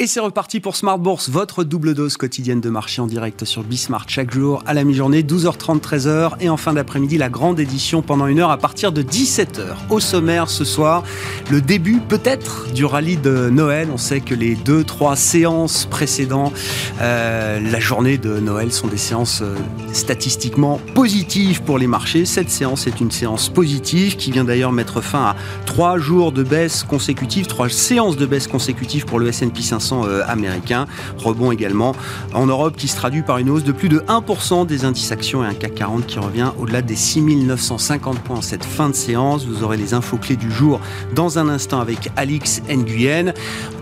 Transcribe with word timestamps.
Et 0.00 0.06
c'est 0.06 0.20
reparti 0.20 0.60
pour 0.60 0.76
Smart 0.76 0.96
Bourse, 0.96 1.28
votre 1.28 1.64
double 1.64 1.92
dose 1.92 2.16
quotidienne 2.16 2.60
de 2.60 2.70
marché 2.70 3.02
en 3.02 3.08
direct 3.08 3.44
sur 3.44 3.64
Bismart 3.64 4.04
chaque 4.06 4.32
jour 4.32 4.62
à 4.64 4.72
la 4.72 4.84
mi-journée, 4.84 5.22
12h30, 5.22 5.80
13h. 5.80 6.34
Et 6.38 6.48
en 6.48 6.56
fin 6.56 6.74
d'après-midi, 6.74 7.18
la 7.18 7.28
grande 7.28 7.58
édition 7.58 8.00
pendant 8.00 8.28
une 8.28 8.38
heure 8.38 8.52
à 8.52 8.58
partir 8.58 8.92
de 8.92 9.02
17h. 9.02 9.74
Au 9.90 9.98
sommaire 9.98 10.50
ce 10.50 10.64
soir, 10.64 11.02
le 11.50 11.60
début 11.60 11.98
peut-être 11.98 12.72
du 12.72 12.84
rallye 12.84 13.16
de 13.16 13.50
Noël. 13.50 13.88
On 13.92 13.96
sait 13.96 14.20
que 14.20 14.36
les 14.36 14.54
deux, 14.54 14.84
trois 14.84 15.16
séances 15.16 15.86
précédentes, 15.86 16.52
euh, 17.00 17.58
la 17.58 17.80
journée 17.80 18.18
de 18.18 18.38
Noël, 18.38 18.70
sont 18.70 18.86
des 18.86 18.98
séances 18.98 19.42
euh, 19.42 19.56
statistiquement 19.92 20.80
positives 20.94 21.64
pour 21.64 21.76
les 21.76 21.88
marchés. 21.88 22.24
Cette 22.24 22.50
séance 22.50 22.86
est 22.86 23.00
une 23.00 23.10
séance 23.10 23.48
positive 23.48 24.14
qui 24.14 24.30
vient 24.30 24.44
d'ailleurs 24.44 24.70
mettre 24.70 25.00
fin 25.00 25.24
à 25.24 25.36
trois 25.66 25.98
jours 25.98 26.30
de 26.30 26.44
baisse 26.44 26.84
consécutive, 26.84 27.48
trois 27.48 27.68
séances 27.68 28.16
de 28.16 28.26
baisse 28.26 28.46
consécutive 28.46 29.04
pour 29.04 29.18
le 29.18 29.26
S&P 29.26 29.60
500 29.60 29.87
euh, 29.92 30.22
américain. 30.26 30.86
Rebond 31.18 31.52
également 31.52 31.94
en 32.34 32.46
Europe 32.46 32.76
qui 32.76 32.88
se 32.88 32.96
traduit 32.96 33.22
par 33.22 33.38
une 33.38 33.50
hausse 33.50 33.64
de 33.64 33.72
plus 33.72 33.88
de 33.88 34.00
1% 34.00 34.66
des 34.66 34.84
indices 34.84 35.12
actions 35.12 35.44
et 35.44 35.46
un 35.46 35.54
CAC 35.54 35.74
40 35.74 36.06
qui 36.06 36.18
revient 36.18 36.50
au-delà 36.58 36.82
des 36.82 36.96
6950 36.96 38.20
points 38.20 38.36
en 38.38 38.42
cette 38.42 38.64
fin 38.64 38.88
de 38.88 38.94
séance. 38.94 39.46
Vous 39.46 39.62
aurez 39.62 39.76
les 39.76 39.94
infos 39.94 40.16
clés 40.16 40.36
du 40.36 40.50
jour 40.50 40.80
dans 41.14 41.38
un 41.38 41.48
instant 41.48 41.80
avec 41.80 42.10
Alix 42.16 42.62
Nguyen. 42.68 43.32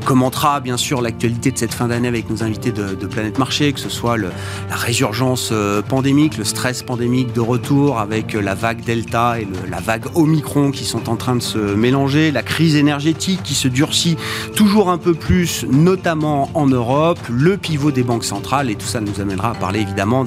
On 0.01 0.05
commentera 0.05 0.61
bien 0.61 0.77
sûr 0.77 1.03
l'actualité 1.03 1.51
de 1.51 1.59
cette 1.59 1.75
fin 1.75 1.89
d'année 1.89 2.09
avec 2.09 2.31
nos 2.31 2.43
invités 2.43 2.73
de, 2.73 3.07
Planète 3.07 3.39
Marché, 3.39 3.73
que 3.73 3.81
ce 3.81 3.89
soit 3.89 4.17
la 4.17 4.31
résurgence 4.71 5.51
euh, 5.53 5.81
pandémique, 5.81 6.37
le 6.39 6.45
stress 6.45 6.83
pandémique 6.83 7.33
de 7.33 7.41
retour 7.41 7.99
avec 7.99 8.35
la 8.35 8.55
vague 8.55 8.85
Delta 8.85 9.41
et 9.41 9.49
la 9.71 9.81
vague 9.81 10.05
Omicron 10.15 10.71
qui 10.71 10.85
sont 10.85 11.09
en 11.09 11.17
train 11.17 11.37
de 11.37 11.43
se 11.43 11.59
mélanger, 11.59 12.31
la 12.31 12.43
crise 12.43 12.77
énergétique 12.77 13.43
qui 13.43 13.55
se 13.55 13.69
durcit 13.69 14.17
toujours 14.55 14.91
un 14.91 14.99
peu 14.99 15.15
plus, 15.15 15.65
notamment 15.71 15.96
notamment 15.97 16.51
en 16.53 16.67
Europe, 16.67 17.19
le 17.31 17.57
pivot 17.57 17.91
des 17.91 18.03
banques 18.03 18.25
centrales, 18.25 18.69
et 18.69 18.75
tout 18.75 18.87
ça 18.87 19.01
nous 19.01 19.19
amènera 19.19 19.53
à 19.53 19.55
parler 19.55 19.81
évidemment 19.81 20.27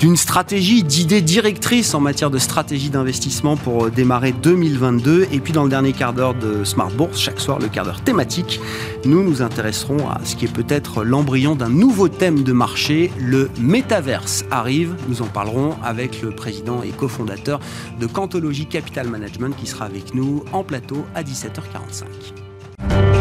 d'une 0.00 0.16
stratégie, 0.16 0.82
d'idées 0.82 1.22
directrices 1.22 1.94
en 1.94 2.00
matière 2.00 2.30
de 2.30 2.38
stratégie 2.38 2.90
d'investissement 2.90 3.56
pour 3.56 3.84
euh, 3.84 3.90
démarrer 3.90 4.32
2022. 4.32 5.28
Et 5.30 5.38
puis 5.38 5.52
dans 5.52 5.62
le 5.62 5.70
dernier 5.70 5.92
quart 5.92 6.12
d'heure 6.12 6.34
de 6.34 6.64
Smart 6.64 6.90
Bourse, 6.90 7.20
chaque 7.20 7.38
soir 7.38 7.60
le 7.60 7.68
quart 7.68 7.84
d'heure 7.84 8.00
thématique, 8.00 8.60
nous 9.04 9.22
nous 9.22 9.40
intéresserons 9.40 10.08
à 10.10 10.18
ce 10.24 10.34
qui 10.34 10.46
est 10.46 10.52
peut-être 10.52 11.04
l'embryon 11.04 11.54
d'un 11.54 11.70
nouveau 11.70 12.08
thème 12.08 12.42
de 12.42 12.52
marché, 12.52 13.12
le 13.20 13.50
métaverse 13.60 14.44
arrive. 14.50 14.96
Nous 15.08 15.22
en 15.22 15.26
parlerons 15.26 15.76
avec 15.84 16.22
le 16.22 16.30
président 16.30 16.82
et 16.82 16.90
cofondateur 16.90 17.60
de 18.00 18.06
Cantologie 18.06 18.66
Capital 18.66 19.06
Management 19.06 19.54
qui 19.56 19.68
sera 19.68 19.84
avec 19.84 20.12
nous 20.12 20.42
en 20.52 20.64
plateau 20.64 21.04
à 21.14 21.22
17h45. 21.22 23.17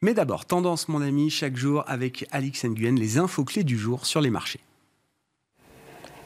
Mais 0.00 0.14
d'abord, 0.14 0.44
tendance 0.44 0.86
mon 0.86 1.02
ami, 1.02 1.28
chaque 1.28 1.56
jour 1.56 1.82
avec 1.88 2.24
Alix 2.30 2.64
Nguyen, 2.64 2.94
les 2.94 3.18
infos 3.18 3.44
clés 3.44 3.64
du 3.64 3.76
jour 3.76 4.06
sur 4.06 4.20
les 4.20 4.30
marchés. 4.30 4.60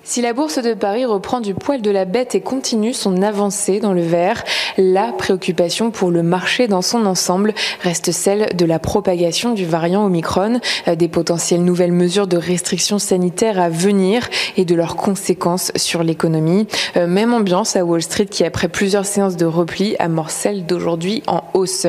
Si 0.04 0.20
la 0.20 0.32
bourse 0.32 0.58
de 0.58 0.74
Paris 0.74 1.04
reprend 1.04 1.40
du 1.40 1.54
poil 1.54 1.80
de 1.80 1.90
la 1.90 2.04
bête 2.04 2.34
et 2.34 2.40
continue 2.40 2.92
son 2.92 3.22
avancée 3.22 3.78
dans 3.78 3.92
le 3.92 4.02
vert, 4.02 4.42
la 4.76 5.12
préoccupation 5.12 5.92
pour 5.92 6.10
le 6.10 6.24
marché 6.24 6.66
dans 6.66 6.82
son 6.82 7.06
ensemble 7.06 7.54
reste 7.82 8.10
celle 8.10 8.56
de 8.56 8.64
la 8.64 8.80
propagation 8.80 9.54
du 9.54 9.64
variant 9.64 10.04
Omicron, 10.04 10.60
euh, 10.88 10.96
des 10.96 11.06
potentielles 11.06 11.62
nouvelles 11.62 11.92
mesures 11.92 12.26
de 12.26 12.36
restrictions 12.36 12.98
sanitaires 12.98 13.60
à 13.60 13.68
venir 13.68 14.28
et 14.56 14.64
de 14.64 14.74
leurs 14.74 14.96
conséquences 14.96 15.70
sur 15.76 16.02
l'économie. 16.02 16.66
Euh, 16.96 17.06
même 17.06 17.32
ambiance 17.32 17.76
à 17.76 17.84
Wall 17.84 18.02
Street 18.02 18.26
qui, 18.26 18.42
après 18.42 18.68
plusieurs 18.68 19.06
séances 19.06 19.36
de 19.36 19.46
repli, 19.46 19.94
amorce 20.00 20.34
celle 20.34 20.66
d'aujourd'hui 20.66 21.22
en 21.28 21.44
hausse. 21.54 21.86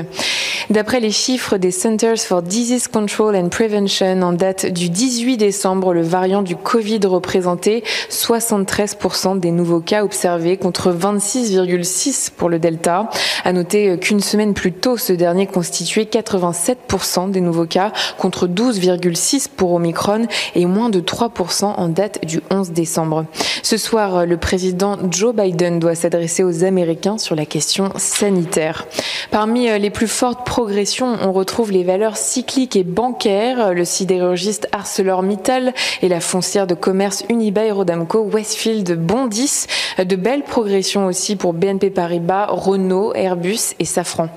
D'après 0.70 1.00
les 1.00 1.12
chiffres 1.12 1.58
des 1.58 1.72
Centers 1.72 2.20
for 2.20 2.42
Disease 2.42 2.88
Control 2.88 3.36
and 3.36 3.50
Prevention 3.50 4.22
en 4.22 4.34
date 4.34 4.68
du 4.68 4.90
18 4.90 5.38
décembre, 5.38 5.94
le 5.94 6.04
variant 6.04 6.42
du 6.42 6.56
Covid 6.56 7.00
représentait 7.06 7.84
73% 8.10 9.40
des 9.40 9.52
nouveaux 9.52 9.80
cas 9.80 10.04
observés 10.04 10.58
contre 10.58 10.92
26,6% 10.92 12.32
pour 12.32 12.50
le 12.50 12.60
Delta. 12.60 13.10
À 13.44 13.54
noter 13.54 13.98
qu'une 13.98 14.20
semaine 14.20 14.54
plus 14.54 14.72
tôt, 14.74 14.98
ce 14.98 15.14
dernier 15.14 15.48
constituait 15.48 16.04
87% 16.04 17.32
des 17.32 17.42
nouveaux 17.42 17.66
cas 17.66 17.92
contre 18.18 18.48
12,6% 18.48 19.48
pour 19.56 19.74
Omicron 19.74 20.28
et 20.56 20.66
moins 20.66 20.90
de 20.90 21.00
3% 21.00 21.66
en 21.66 21.90
date 21.90 22.26
du 22.26 22.42
11 22.50 22.72
décembre. 22.72 23.26
Ce 23.62 23.78
soir, 23.78 24.26
le 24.26 24.38
président 24.38 24.98
Joe 25.10 25.34
Biden 25.36 25.80
doit 25.80 25.96
s'adresser 25.96 26.44
aux 26.44 26.64
Américains 26.64 27.18
sur 27.18 27.36
la 27.36 27.46
question 27.46 27.92
sanitaire. 27.98 28.86
Parmi 29.32 29.68
les 29.80 29.90
plus 29.90 30.08
fortes 30.08 30.46
progressions, 30.46 31.18
on 31.22 31.32
retrouve 31.32 31.72
les 31.72 31.84
valeurs 31.84 32.18
cycliques 32.18 32.76
et 32.76 32.84
bancaires, 32.84 33.74
le 33.74 33.86
sidérurgiste 33.86 34.68
ArcelorMittal 34.72 35.74
et 36.02 36.10
la 36.10 36.20
foncière 36.20 36.68
de 36.68 36.76
commerce 36.76 37.24
Unibail 37.30 37.72
Rodamco 37.94 38.22
Westfield 38.22 38.98
bondissent. 39.06 39.68
De 40.04 40.16
belles 40.16 40.44
progressions 40.44 41.06
aussi 41.06 41.36
pour 41.36 41.54
BNP 41.54 41.92
Paribas, 41.92 42.48
Renault, 42.50 43.14
Airbus 43.14 43.76
et 43.78 43.86
Safran. 43.86 44.30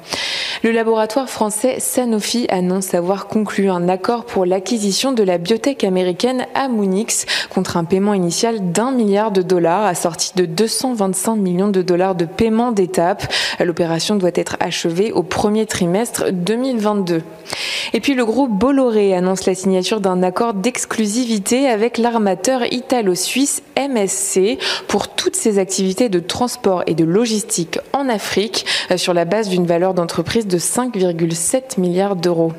Le 0.62 0.71
laboratoire 0.71 1.31
français 1.31 1.77
Sanofi 1.78 2.47
annonce 2.50 2.93
avoir 2.95 3.27
conclu 3.27 3.71
un 3.71 3.89
accord 3.89 4.25
pour 4.25 4.45
l'acquisition 4.45 5.12
de 5.12 5.22
la 5.22 5.39
biotech 5.39 5.84
américaine 5.84 6.47
Amunix 6.55 7.25
contre 7.49 7.77
un 7.77 7.84
paiement 7.84 8.15
initial 8.15 8.72
d'un 8.72 8.91
milliard 8.91 9.31
de 9.31 9.43
dollars 9.43 9.87
assorti 9.87 10.33
de 10.37 10.45
225 10.45 11.37
millions 11.37 11.69
de 11.69 11.83
dollars 11.83 12.15
de 12.15 12.25
paiement 12.25 12.72
d'étape. 12.72 13.33
L'opération 13.61 14.16
doit 14.16 14.31
être 14.34 14.56
achevée 14.61 15.12
au 15.12 15.22
premier 15.22 15.66
trimestre 15.66 16.33
2022. 16.33 17.22
Et 17.93 18.00
puis 18.00 18.15
le 18.15 18.25
groupe 18.25 18.50
Bolloré 18.50 19.15
annonce 19.15 19.47
la 19.47 19.55
signature 19.55 20.00
d'un 20.00 20.22
accord 20.22 20.55
d'exclusivité 20.55 21.69
avec 21.69 21.97
l'armateur 21.99 22.71
italo-suisse 22.72 23.46
MSC 23.77 24.59
pour 24.89 25.09
toutes 25.09 25.37
ses 25.37 25.59
activités 25.59 26.09
de 26.09 26.21
transport 26.21 26.83
et 26.87 26.95
de 26.95 27.05
logistique 27.05 27.79
en 27.93 28.09
Afrique 28.09 28.67
euh, 28.91 28.97
sur 28.97 29.15
la 29.15 29.25
base 29.25 29.49
d'une 29.49 29.67
valeur 29.67 29.95
d'entreprise 29.95 30.47
de 30.47 30.59
5,7 30.59 31.81
milliards 31.81 32.17
d'euros. 32.17 32.53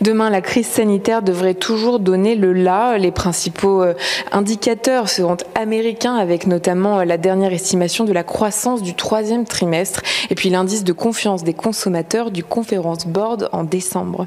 Demain, 0.00 0.28
la 0.28 0.42
crise 0.42 0.66
sanitaire 0.66 1.22
devrait 1.22 1.54
toujours 1.54 1.98
donner 1.98 2.34
le 2.34 2.52
là. 2.52 2.98
Les 2.98 3.10
principaux 3.10 3.82
euh, 3.82 3.94
indicateurs 4.30 5.08
seront 5.08 5.38
américains 5.54 6.16
avec 6.16 6.46
notamment 6.46 7.00
euh, 7.00 7.04
la 7.04 7.16
dernière 7.16 7.52
estimation 7.52 8.04
de 8.04 8.12
la 8.12 8.22
croissance 8.22 8.82
du 8.82 8.94
troisième 8.94 9.44
trimestre 9.44 10.02
et 10.28 10.34
puis 10.34 10.50
l'indice 10.50 10.84
de 10.84 10.92
confiance 10.92 11.44
des 11.44 11.54
consommateurs 11.54 12.30
du 12.30 12.44
Conference 12.44 13.06
Board 13.06 13.48
en 13.52 13.64
décembre. 13.64 14.26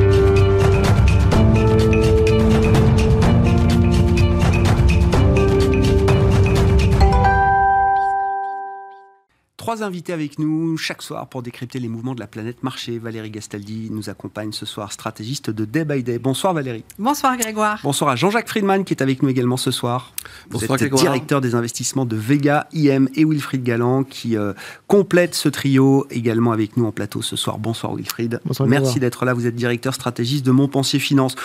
Trois 9.61 9.83
invités 9.83 10.11
avec 10.11 10.39
nous 10.39 10.75
chaque 10.75 11.03
soir 11.03 11.27
pour 11.27 11.43
décrypter 11.43 11.77
les 11.77 11.87
mouvements 11.87 12.15
de 12.15 12.19
la 12.19 12.25
planète 12.25 12.63
marché. 12.63 12.97
Valérie 12.97 13.29
Gastaldi 13.29 13.89
nous 13.91 14.09
accompagne 14.09 14.51
ce 14.53 14.65
soir, 14.65 14.91
stratégiste 14.91 15.51
de 15.51 15.65
Day 15.65 15.85
by 15.85 16.01
Day. 16.01 16.17
Bonsoir 16.17 16.55
Valérie. 16.55 16.83
Bonsoir 16.97 17.37
Grégoire. 17.37 17.79
Bonsoir 17.83 18.09
à 18.09 18.15
Jean-Jacques 18.15 18.47
Friedman 18.47 18.83
qui 18.83 18.95
est 18.95 19.03
avec 19.03 19.21
nous 19.21 19.29
également 19.29 19.57
ce 19.57 19.69
soir. 19.69 20.13
Bonsoir 20.49 20.79
Vous 20.79 20.83
êtes 20.83 20.93
directeur 20.95 21.41
des 21.41 21.53
investissements 21.53 22.05
de 22.05 22.15
Vega, 22.15 22.67
IM 22.73 23.07
et 23.13 23.23
Wilfried 23.23 23.61
Galland 23.61 24.03
qui 24.03 24.35
euh, 24.35 24.53
complète 24.87 25.35
ce 25.35 25.47
trio 25.47 26.07
également 26.09 26.53
avec 26.53 26.75
nous 26.75 26.87
en 26.87 26.91
plateau 26.91 27.21
ce 27.21 27.35
soir. 27.35 27.59
Bonsoir 27.59 27.93
Wilfried. 27.93 28.41
Bonsoir, 28.43 28.67
Merci 28.67 28.99
d'être 28.99 29.25
là. 29.25 29.35
Vous 29.35 29.45
êtes 29.45 29.53
directeur 29.53 29.93
stratégiste 29.93 30.43
de 30.43 30.49
Montpensier 30.49 30.97
Finance. 30.97 31.35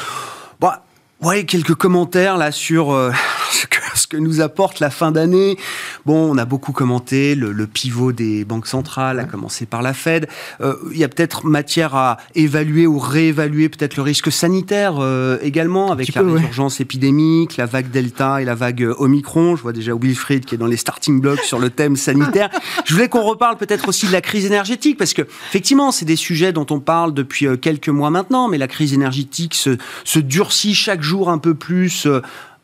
Bon, 0.58 0.70
ouais, 1.22 1.44
quelques 1.44 1.74
commentaires 1.74 2.36
là 2.36 2.52
sur 2.52 2.92
euh, 2.92 3.12
ce 3.50 3.66
que 3.66 3.76
ce 3.96 4.06
que 4.06 4.16
nous 4.16 4.40
apporte 4.40 4.80
la 4.80 4.90
fin 4.90 5.10
d'année. 5.10 5.56
Bon, 6.04 6.30
on 6.32 6.38
a 6.38 6.44
beaucoup 6.44 6.72
commenté 6.72 7.34
le, 7.34 7.66
pivot 7.66 8.12
des 8.12 8.44
banques 8.44 8.66
centrales, 8.66 9.18
à 9.18 9.24
commencer 9.24 9.66
par 9.66 9.82
la 9.82 9.94
Fed. 9.94 10.28
Euh, 10.60 10.76
il 10.92 10.98
y 10.98 11.04
a 11.04 11.08
peut-être 11.08 11.46
matière 11.46 11.94
à 11.94 12.18
évaluer 12.34 12.86
ou 12.86 12.98
réévaluer 12.98 13.68
peut-être 13.68 13.96
le 13.96 14.02
risque 14.02 14.30
sanitaire 14.30 14.96
euh, 14.98 15.38
également, 15.42 15.90
avec 15.90 16.14
la 16.14 16.22
résurgence 16.22 16.80
épidémique, 16.80 17.56
la 17.56 17.66
vague 17.66 17.90
Delta 17.90 18.40
et 18.40 18.44
la 18.44 18.54
vague 18.54 18.88
Omicron. 18.98 19.56
Je 19.56 19.62
vois 19.62 19.72
déjà 19.72 19.92
Wilfried 19.94 20.44
qui 20.44 20.54
est 20.54 20.58
dans 20.58 20.66
les 20.66 20.76
starting 20.76 21.20
blocks 21.20 21.40
sur 21.40 21.58
le 21.58 21.70
thème 21.70 21.96
sanitaire. 21.96 22.50
Je 22.84 22.94
voulais 22.94 23.08
qu'on 23.08 23.22
reparle 23.22 23.56
peut-être 23.56 23.88
aussi 23.88 24.06
de 24.06 24.12
la 24.12 24.20
crise 24.20 24.46
énergétique, 24.46 24.98
parce 24.98 25.14
que 25.14 25.22
effectivement, 25.48 25.90
c'est 25.90 26.04
des 26.04 26.16
sujets 26.16 26.52
dont 26.52 26.66
on 26.70 26.80
parle 26.80 27.14
depuis 27.14 27.46
quelques 27.60 27.88
mois 27.88 28.10
maintenant, 28.10 28.48
mais 28.48 28.58
la 28.58 28.68
crise 28.68 28.92
énergétique 28.92 29.54
se, 29.54 29.76
se 30.04 30.18
durcit 30.18 30.74
chaque 30.74 31.02
jour 31.02 31.05
un 31.28 31.38
peu 31.38 31.54
plus 31.54 32.06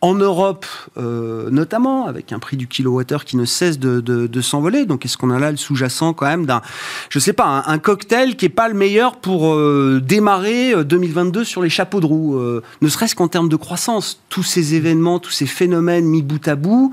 en 0.03 0.15
Europe, 0.15 0.67
euh, 0.99 1.49
notamment, 1.51 2.07
avec 2.07 2.33
un 2.33 2.41
prix 2.41 2.57
du 2.57 2.67
kilowattheure 2.67 3.25
qui 3.25 3.37
ne 3.37 3.45
cesse 3.45 3.79
de, 3.79 4.41
s'envoler. 4.41 4.85
Donc, 4.85 5.05
est-ce 5.05 5.17
qu'on 5.17 5.31
a 5.31 5.39
là 5.39 5.53
le 5.53 5.57
sous-jacent 5.57 6.13
quand 6.13 6.27
même 6.27 6.45
d'un, 6.45 6.61
je 7.09 7.21
sais 7.21 7.33
pas, 7.33 7.63
un, 7.65 7.79
cocktail 7.79 8.37
qui 8.37 8.47
est 8.47 8.51
pas 8.51 8.69
le 8.69 8.75
meilleur 8.75 9.17
pour 9.17 9.55
euh, 9.55 10.03
démarrer 10.05 10.85
2022 10.85 11.41
euh, 11.41 11.45
sur 11.45 11.63
les 11.63 11.71
chapeaux 11.71 12.01
de 12.01 12.07
roue, 12.07 12.41
ne 12.81 12.89
serait-ce 12.89 13.15
qu'en 13.15 13.29
termes 13.29 13.49
de 13.49 13.57
croissance? 13.57 14.21
Tous 14.29 14.43
ces 14.43 14.75
événements, 14.75 15.21
tous 15.21 15.31
ces 15.31 15.47
phénomènes 15.47 16.05
mis 16.05 16.23
bout 16.23 16.47
à 16.49 16.57
bout, 16.57 16.93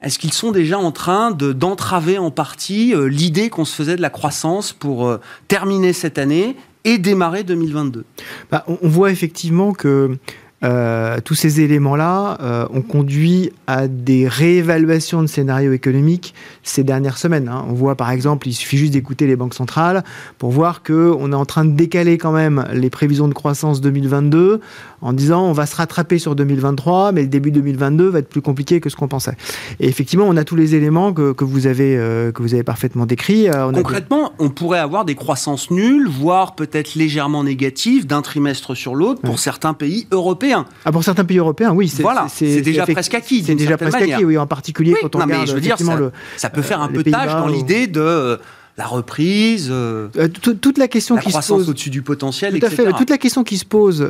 est-ce 0.00 0.18
qu'ils 0.18 0.32
sont 0.32 0.50
déjà 0.50 0.78
en 0.78 0.92
train 0.92 1.32
de, 1.32 1.52
d'entraver 1.52 2.16
en 2.16 2.30
partie 2.30 2.94
l'idée 2.96 3.50
qu'on 3.50 3.66
se 3.66 3.74
faisait 3.74 3.96
de 3.96 4.02
la 4.02 4.08
croissance 4.08 4.72
pour 4.72 5.14
terminer 5.46 5.92
cette 5.92 6.16
année 6.16 6.56
et 6.84 6.96
démarrer 6.96 7.44
2022 7.44 8.06
bah, 8.50 8.64
on, 8.66 8.88
voit 8.88 9.10
effectivement 9.10 9.74
que 9.74 10.16
euh, 10.62 11.20
tous 11.24 11.34
ces 11.34 11.60
éléments-là 11.62 12.38
euh, 12.42 12.66
ont 12.72 12.82
conduit 12.82 13.50
à 13.66 13.88
des 13.88 14.28
réévaluations 14.28 15.22
de 15.22 15.26
scénarios 15.26 15.72
économiques 15.72 16.34
ces 16.62 16.84
dernières 16.84 17.16
semaines. 17.16 17.48
Hein. 17.48 17.64
On 17.68 17.72
voit 17.72 17.96
par 17.96 18.10
exemple, 18.10 18.46
il 18.46 18.52
suffit 18.52 18.76
juste 18.76 18.92
d'écouter 18.92 19.26
les 19.26 19.36
banques 19.36 19.54
centrales 19.54 20.04
pour 20.38 20.50
voir 20.50 20.82
qu'on 20.82 21.32
est 21.32 21.36
en 21.36 21.46
train 21.46 21.64
de 21.64 21.72
décaler 21.72 22.18
quand 22.18 22.32
même 22.32 22.66
les 22.72 22.90
prévisions 22.90 23.28
de 23.28 23.34
croissance 23.34 23.80
2022 23.80 24.60
en 25.02 25.12
disant 25.12 25.44
on 25.44 25.52
va 25.52 25.66
se 25.66 25.76
rattraper 25.76 26.18
sur 26.18 26.34
2023, 26.34 27.12
mais 27.12 27.22
le 27.22 27.28
début 27.28 27.50
2022 27.50 28.08
va 28.08 28.18
être 28.20 28.28
plus 28.28 28.42
compliqué 28.42 28.80
que 28.80 28.90
ce 28.90 28.96
qu'on 28.96 29.08
pensait. 29.08 29.36
Et 29.78 29.88
effectivement, 29.88 30.26
on 30.28 30.36
a 30.36 30.44
tous 30.44 30.56
les 30.56 30.74
éléments 30.74 31.12
que, 31.12 31.32
que 31.32 31.44
vous, 31.44 31.66
avez, 31.66 31.96
euh, 31.96 32.32
que 32.32 32.42
vous 32.42 32.54
avez 32.54 32.62
parfaitement 32.62 33.06
décrits. 33.06 33.48
Concrètement, 33.74 34.32
on 34.38 34.50
pourrait 34.50 34.78
avoir 34.78 35.04
des 35.04 35.14
croissances 35.14 35.70
nulles, 35.70 36.08
voire 36.08 36.54
peut-être 36.54 36.94
légèrement 36.94 37.44
négatives 37.44 38.06
d'un 38.06 38.22
trimestre 38.22 38.74
sur 38.74 38.94
l'autre 38.94 39.20
pour 39.22 39.38
certains 39.38 39.74
pays 39.74 40.06
européens. 40.10 40.66
Ah, 40.84 40.92
pour 40.92 41.04
certains 41.04 41.24
pays 41.24 41.38
européens, 41.38 41.72
oui. 41.72 41.88
C'est, 41.88 42.02
voilà, 42.02 42.26
c'est, 42.28 42.60
déjà 42.60 42.86
presque 42.86 43.14
acquis. 43.14 43.42
C'est 43.44 43.54
déjà 43.54 43.76
presque 43.76 44.00
acquis, 44.00 44.24
oui, 44.24 44.38
en 44.38 44.46
particulier 44.46 44.94
quand 45.00 45.16
on 45.16 45.20
regarde 45.20 45.46
je 45.46 45.54
veux 45.54 45.60
dire, 45.60 45.78
ça, 45.78 45.96
le, 45.96 46.12
ça 46.36 46.50
peut 46.50 46.62
faire 46.62 46.80
un 46.80 46.88
peu 46.88 47.02
tâche 47.02 47.32
dans 47.32 47.48
l'idée 47.48 47.86
de 47.86 48.00
euh, 48.00 48.36
la 48.80 48.86
reprise, 48.86 49.68
euh, 49.70 50.08
euh, 50.16 50.28
toute 50.28 50.78
la 50.78 50.88
question 50.88 51.16
qui 51.18 51.30
se 51.30 51.46
pose. 51.46 51.68
au-dessus 51.68 51.90
du 51.90 52.00
potentiel, 52.00 52.58
tout 52.58 52.64
à 52.64 52.70
fait. 52.70 52.90
Toute 52.92 53.10
la 53.10 53.18
question 53.18 53.44
qui 53.44 53.58
se 53.58 53.66
pose, 53.66 54.00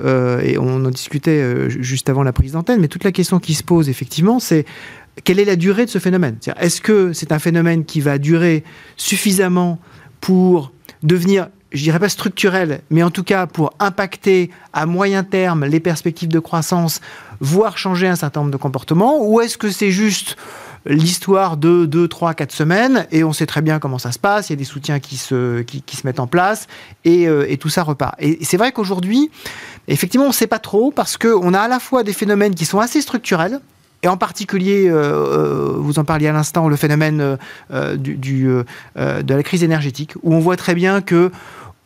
et 0.44 0.58
on 0.58 0.84
en 0.84 0.90
discutait 0.90 1.68
juste 1.68 2.08
avant 2.08 2.22
la 2.22 2.32
prise 2.32 2.52
d'antenne, 2.52 2.80
mais 2.80 2.86
toute 2.86 3.02
la 3.02 3.10
question 3.10 3.40
qui 3.40 3.54
se 3.54 3.64
pose 3.64 3.88
effectivement, 3.88 4.38
c'est 4.38 4.64
quelle 5.24 5.40
est 5.40 5.44
la 5.44 5.56
durée 5.56 5.86
de 5.86 5.90
ce 5.90 5.98
phénomène? 5.98 6.36
Est-ce 6.60 6.80
que 6.80 7.12
c'est 7.12 7.32
un 7.32 7.40
phénomène 7.40 7.84
qui 7.84 8.00
va 8.00 8.18
durer 8.18 8.62
suffisamment 8.96 9.80
pour 10.20 10.72
devenir 11.02 11.48
je 11.72 11.82
dirais 11.84 12.00
pas 12.00 12.08
structurel, 12.08 12.80
mais 12.90 13.02
en 13.04 13.10
tout 13.10 13.22
cas 13.22 13.46
pour 13.46 13.72
impacter 13.78 14.50
à 14.72 14.86
moyen 14.86 15.22
terme 15.22 15.64
les 15.64 15.78
perspectives 15.78 16.28
de 16.28 16.40
croissance, 16.40 17.00
voire 17.38 17.78
changer 17.78 18.08
un 18.08 18.16
certain 18.16 18.40
nombre 18.40 18.52
de 18.52 18.56
comportements, 18.56 19.24
ou 19.24 19.40
est-ce 19.40 19.56
que 19.56 19.70
c'est 19.70 19.92
juste 19.92 20.36
l'histoire 20.86 21.56
de 21.56 21.84
2, 21.86 22.08
3, 22.08 22.34
4 22.34 22.52
semaines, 22.52 23.06
et 23.10 23.24
on 23.24 23.32
sait 23.32 23.46
très 23.46 23.62
bien 23.62 23.78
comment 23.78 23.98
ça 23.98 24.12
se 24.12 24.18
passe, 24.18 24.48
il 24.48 24.52
y 24.52 24.54
a 24.54 24.56
des 24.56 24.64
soutiens 24.64 24.98
qui 24.98 25.16
se, 25.16 25.64
mettent 26.04 26.20
en 26.20 26.26
place, 26.26 26.66
et, 27.04 27.28
euh, 27.28 27.50
et, 27.50 27.56
tout 27.56 27.68
ça 27.68 27.82
repart. 27.82 28.14
Et 28.18 28.38
c'est 28.42 28.56
vrai 28.56 28.72
qu'aujourd'hui, 28.72 29.30
effectivement, 29.88 30.26
on 30.26 30.30
ne 30.30 30.34
sait 30.34 30.46
pas 30.46 30.58
trop, 30.58 30.90
parce 30.90 31.16
qu'on 31.16 31.54
a 31.54 31.60
à 31.60 31.68
la 31.68 31.80
fois 31.80 32.02
des 32.02 32.12
phénomènes 32.12 32.54
qui 32.54 32.64
sont 32.64 32.80
assez 32.80 33.00
structurels, 33.00 33.60
et 34.02 34.08
en 34.08 34.16
particulier, 34.16 34.88
euh, 34.88 34.94
euh, 34.94 35.74
vous 35.76 35.98
en 35.98 36.04
parliez 36.04 36.28
à 36.28 36.32
l'instant, 36.32 36.68
le 36.68 36.76
phénomène 36.76 37.36
du, 37.98 38.48
de 38.96 39.34
la 39.34 39.42
crise 39.42 39.62
énergétique, 39.62 40.14
où 40.22 40.34
on 40.34 40.40
voit 40.40 40.56
très 40.56 40.74
bien 40.74 41.02
que 41.02 41.30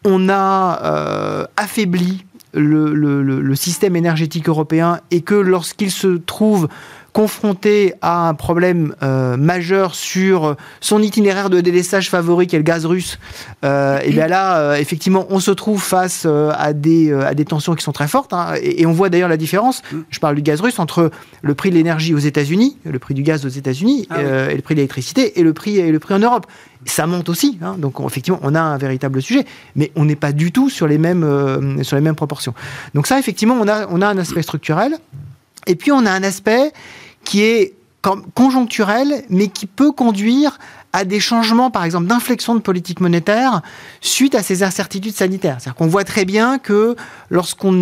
on 0.07 0.29
a 0.29 1.49
affaibli 1.57 2.25
le, 2.55 3.55
système 3.55 3.97
énergétique 3.97 4.49
européen 4.49 5.01
et 5.11 5.23
que 5.23 5.35
lorsqu'il 5.35 5.91
se 5.91 6.19
trouve 6.19 6.69
confronté 7.15 7.95
à 8.03 8.29
un 8.29 8.35
problème 8.35 8.95
euh, 9.03 9.39
majeur 9.39 9.95
sur 9.95 10.57
son 10.81 11.01
itinéraire 11.01 11.49
de 11.49 11.63
délaissage 11.63 12.11
favori 12.11 12.47
qui 12.47 12.57
est 12.57 12.59
le 12.59 12.65
gaz 12.65 12.85
russe, 12.85 13.19
euh, 13.65 13.99
et 14.05 14.11
bien 14.11 14.27
là, 14.27 14.79
effectivement, 14.79 15.27
on 15.31 15.41
se 15.41 15.53
trouve 15.53 15.83
face 15.83 16.27
à, 16.27 16.73
des, 16.75 17.11
à 17.13 17.33
des 17.33 17.47
tensions 17.47 17.75
qui 17.75 17.83
sont 17.83 17.93
très 17.93 18.09
fortes. 18.09 18.35
Hein. 18.35 18.55
et, 18.61 18.85
on 18.85 18.93
voit 18.93 19.09
d'ailleurs 19.09 19.31
la 19.31 19.39
différence, 19.39 19.83
je 20.11 20.19
parle 20.19 20.35
du 20.35 20.43
gaz 20.43 20.61
russe, 20.61 20.79
entre 20.79 21.11
le 21.41 21.55
prix 21.55 21.71
de 21.71 21.77
l'énergie 21.77 22.15
aux 22.15 22.19
États-Unis, 22.19 22.77
le 22.85 22.99
prix 22.99 23.15
du 23.15 23.23
gaz 23.23 23.47
aux 23.47 23.49
États-Unis, 23.49 24.07
ah 24.11 24.51
et 24.51 24.57
le 24.57 24.63
prix 24.63 24.75
de 24.75 24.81
l'électricité, 24.81 25.39
et 25.39 25.43
le 25.43 25.55
prix, 25.55 25.79
et 25.79 25.91
le 25.91 25.99
prix 25.99 26.15
en 26.15 26.19
Europe 26.19 26.47
ça 26.87 27.07
monte 27.07 27.29
aussi. 27.29 27.59
Hein. 27.63 27.77
donc 27.79 27.95
effectivement, 28.07 28.41
on 28.43 28.55
a 28.55 28.61
un 28.61 28.79
véritable 28.79 29.23
sujet, 29.23 29.45
mais 29.77 29.91
on 29.97 30.05
n'est 30.05 30.17
pas 30.17 30.33
du 30.33 30.53
tout 30.53 30.71
sur 30.71 30.87
les 30.87 30.99
mêmes 30.99 31.25
euh, 31.25 31.83
sur 31.83 31.97
les 31.97 32.03
mêmes 32.03 32.15
proportions. 32.15 32.55
Donc 32.95 33.07
ça, 33.07 33.19
effectivement, 33.19 33.57
on 33.61 33.69
a 33.69 33.87
on 33.89 34.03
a 34.03 34.09
un 34.09 34.19
aspect 34.19 34.43
structurel, 34.43 34.97
et 35.67 35.75
puis 35.75 35.93
on 35.93 36.05
a 36.07 36.11
un 36.11 36.23
aspect 36.23 36.73
qui 37.25 37.43
est 37.43 37.75
conjoncturel, 38.35 39.25
mais 39.31 39.49
qui 39.49 39.67
peut 39.67 39.93
conduire 39.93 40.59
à 40.95 41.05
des 41.05 41.19
changements, 41.19 41.73
par 41.73 41.83
exemple, 41.83 42.07
d'inflexion 42.07 42.55
de 42.55 42.61
politique 42.61 43.01
monétaire 43.01 43.63
suite 44.01 44.37
à 44.37 44.45
ces 44.45 44.63
incertitudes 44.63 45.17
sanitaires. 45.17 45.57
C'est-à-dire 45.59 45.75
qu'on 45.75 45.89
voit 45.89 46.05
très 46.05 46.25
bien 46.25 46.59
que 46.59 46.95
lorsqu'on 47.31 47.73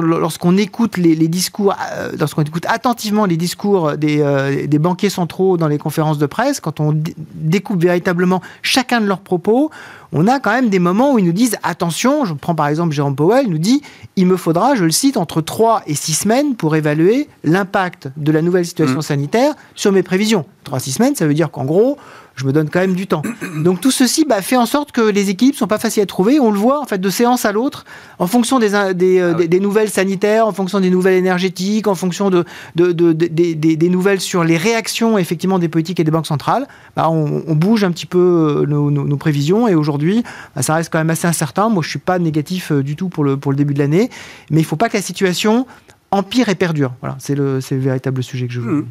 lorsqu'on 0.00 0.56
écoute 0.56 0.96
les, 0.96 1.28
discours, 1.28 1.74
euh, 1.92 2.12
lorsqu'on 2.18 2.42
écoute 2.42 2.64
attentivement 2.66 3.26
les 3.26 3.36
discours 3.36 3.98
des, 3.98 4.22
euh, 4.22 4.66
des, 4.66 4.78
banquiers 4.78 5.10
centraux 5.10 5.58
dans 5.58 5.68
les 5.68 5.76
conférences 5.76 6.16
de 6.16 6.24
presse, 6.24 6.60
quand 6.60 6.80
on 6.80 6.98
découpe 7.34 7.82
véritablement 7.82 8.40
chacun 8.62 9.02
de 9.02 9.06
leurs 9.06 9.20
propos, 9.20 9.70
on 10.12 10.26
a 10.26 10.40
quand 10.40 10.52
même 10.52 10.70
des 10.70 10.78
moments 10.78 11.12
où 11.12 11.18
ils 11.18 11.26
nous 11.26 11.32
disent 11.32 11.58
attention, 11.62 12.24
je 12.24 12.32
prends 12.32 12.54
par 12.54 12.68
exemple 12.68 12.94
Jérôme 12.94 13.16
Powell, 13.16 13.44
il 13.46 13.50
nous 13.50 13.58
dit 13.58 13.82
il 14.16 14.26
me 14.26 14.38
faudra, 14.38 14.74
je 14.76 14.84
le 14.84 14.90
cite, 14.90 15.18
entre 15.18 15.42
3 15.42 15.82
et 15.86 15.94
6 15.94 16.14
semaines 16.14 16.54
pour 16.54 16.74
évaluer 16.74 17.28
l'impact 17.44 18.08
de 18.16 18.32
la 18.32 18.40
nouvelle 18.40 18.64
situation 18.64 18.98
mmh. 18.98 19.02
sanitaire 19.02 19.54
sur 19.74 19.92
mes 19.92 20.02
prévisions. 20.02 20.46
3-6 20.64 20.96
semaines, 20.96 21.16
ça 21.16 21.26
veut 21.26 21.34
dire 21.34 21.50
qu'en 21.50 21.64
gros, 21.64 21.98
je 22.34 22.46
me 22.46 22.52
donne 22.52 22.70
quand 22.70 22.80
même 22.80 22.94
du 22.94 23.06
temps. 23.06 23.22
Donc 23.56 23.80
tout 23.80 23.90
ceci 23.90 24.24
bah, 24.24 24.42
fait 24.42 24.56
en 24.56 24.66
sorte 24.66 24.92
que 24.92 25.00
les 25.00 25.30
équipes 25.30 25.54
sont 25.54 25.66
pas 25.66 25.78
faciles 25.78 26.02
à 26.02 26.06
trouver. 26.06 26.40
On 26.40 26.50
le 26.50 26.58
voit 26.58 26.80
en 26.80 26.86
fait 26.86 26.98
de 26.98 27.10
séance 27.10 27.44
à 27.44 27.52
l'autre, 27.52 27.84
en 28.18 28.26
fonction 28.26 28.58
des, 28.58 28.70
des, 28.94 29.18
euh, 29.18 29.34
ah 29.38 29.46
des, 29.46 29.60
nouvelles 29.60 29.90
sanitaires, 29.90 30.46
en 30.46 30.52
fonction 30.52 30.80
des 30.80 30.90
nouvelles 30.90 31.16
énergétiques, 31.16 31.86
en 31.86 31.94
fonction 31.94 32.30
de, 32.30 32.44
de, 32.76 32.92
de 32.92 33.12
des, 33.12 33.88
nouvelles 33.88 34.20
sur 34.20 34.44
les 34.44 34.56
réactions 34.56 35.18
effectivement 35.18 35.58
des 35.58 35.68
politiques 35.68 36.00
et 36.00 36.04
des 36.04 36.10
banques 36.10 36.26
centrales. 36.26 36.66
Bah, 36.96 37.08
on, 37.10 37.54
bouge 37.54 37.84
un 37.84 37.92
petit 37.92 38.06
peu 38.06 38.62
euh, 38.62 38.66
nos, 38.66 38.90
nos, 38.90 39.16
prévisions 39.16 39.68
et 39.68 39.74
aujourd'hui, 39.74 40.24
bah, 40.56 40.62
ça 40.62 40.74
reste 40.74 40.90
quand 40.90 40.98
même 40.98 41.10
assez 41.10 41.26
incertain. 41.26 41.68
Moi, 41.68 41.82
je 41.82 41.90
suis 41.90 41.98
pas 41.98 42.18
négatif 42.18 42.72
euh, 42.72 42.82
du 42.82 42.96
tout 42.96 43.08
pour 43.08 43.24
le, 43.24 43.36
pour 43.36 43.52
le 43.52 43.56
début 43.56 43.74
de 43.74 43.78
l'année, 43.78 44.10
mais 44.50 44.60
il 44.60 44.64
faut 44.64 44.76
pas 44.76 44.88
que 44.88 44.96
la 44.96 45.02
situation 45.02 45.66
empire 46.10 46.48
et 46.48 46.54
perdure. 46.54 46.92
Voilà, 47.00 47.16
c'est 47.18 47.34
le, 47.34 47.58
le 47.70 47.76
véritable 47.78 48.22
sujet 48.22 48.46
que 48.46 48.52
je 48.52 48.60
veux. 48.60 48.72
Mmh. 48.72 48.86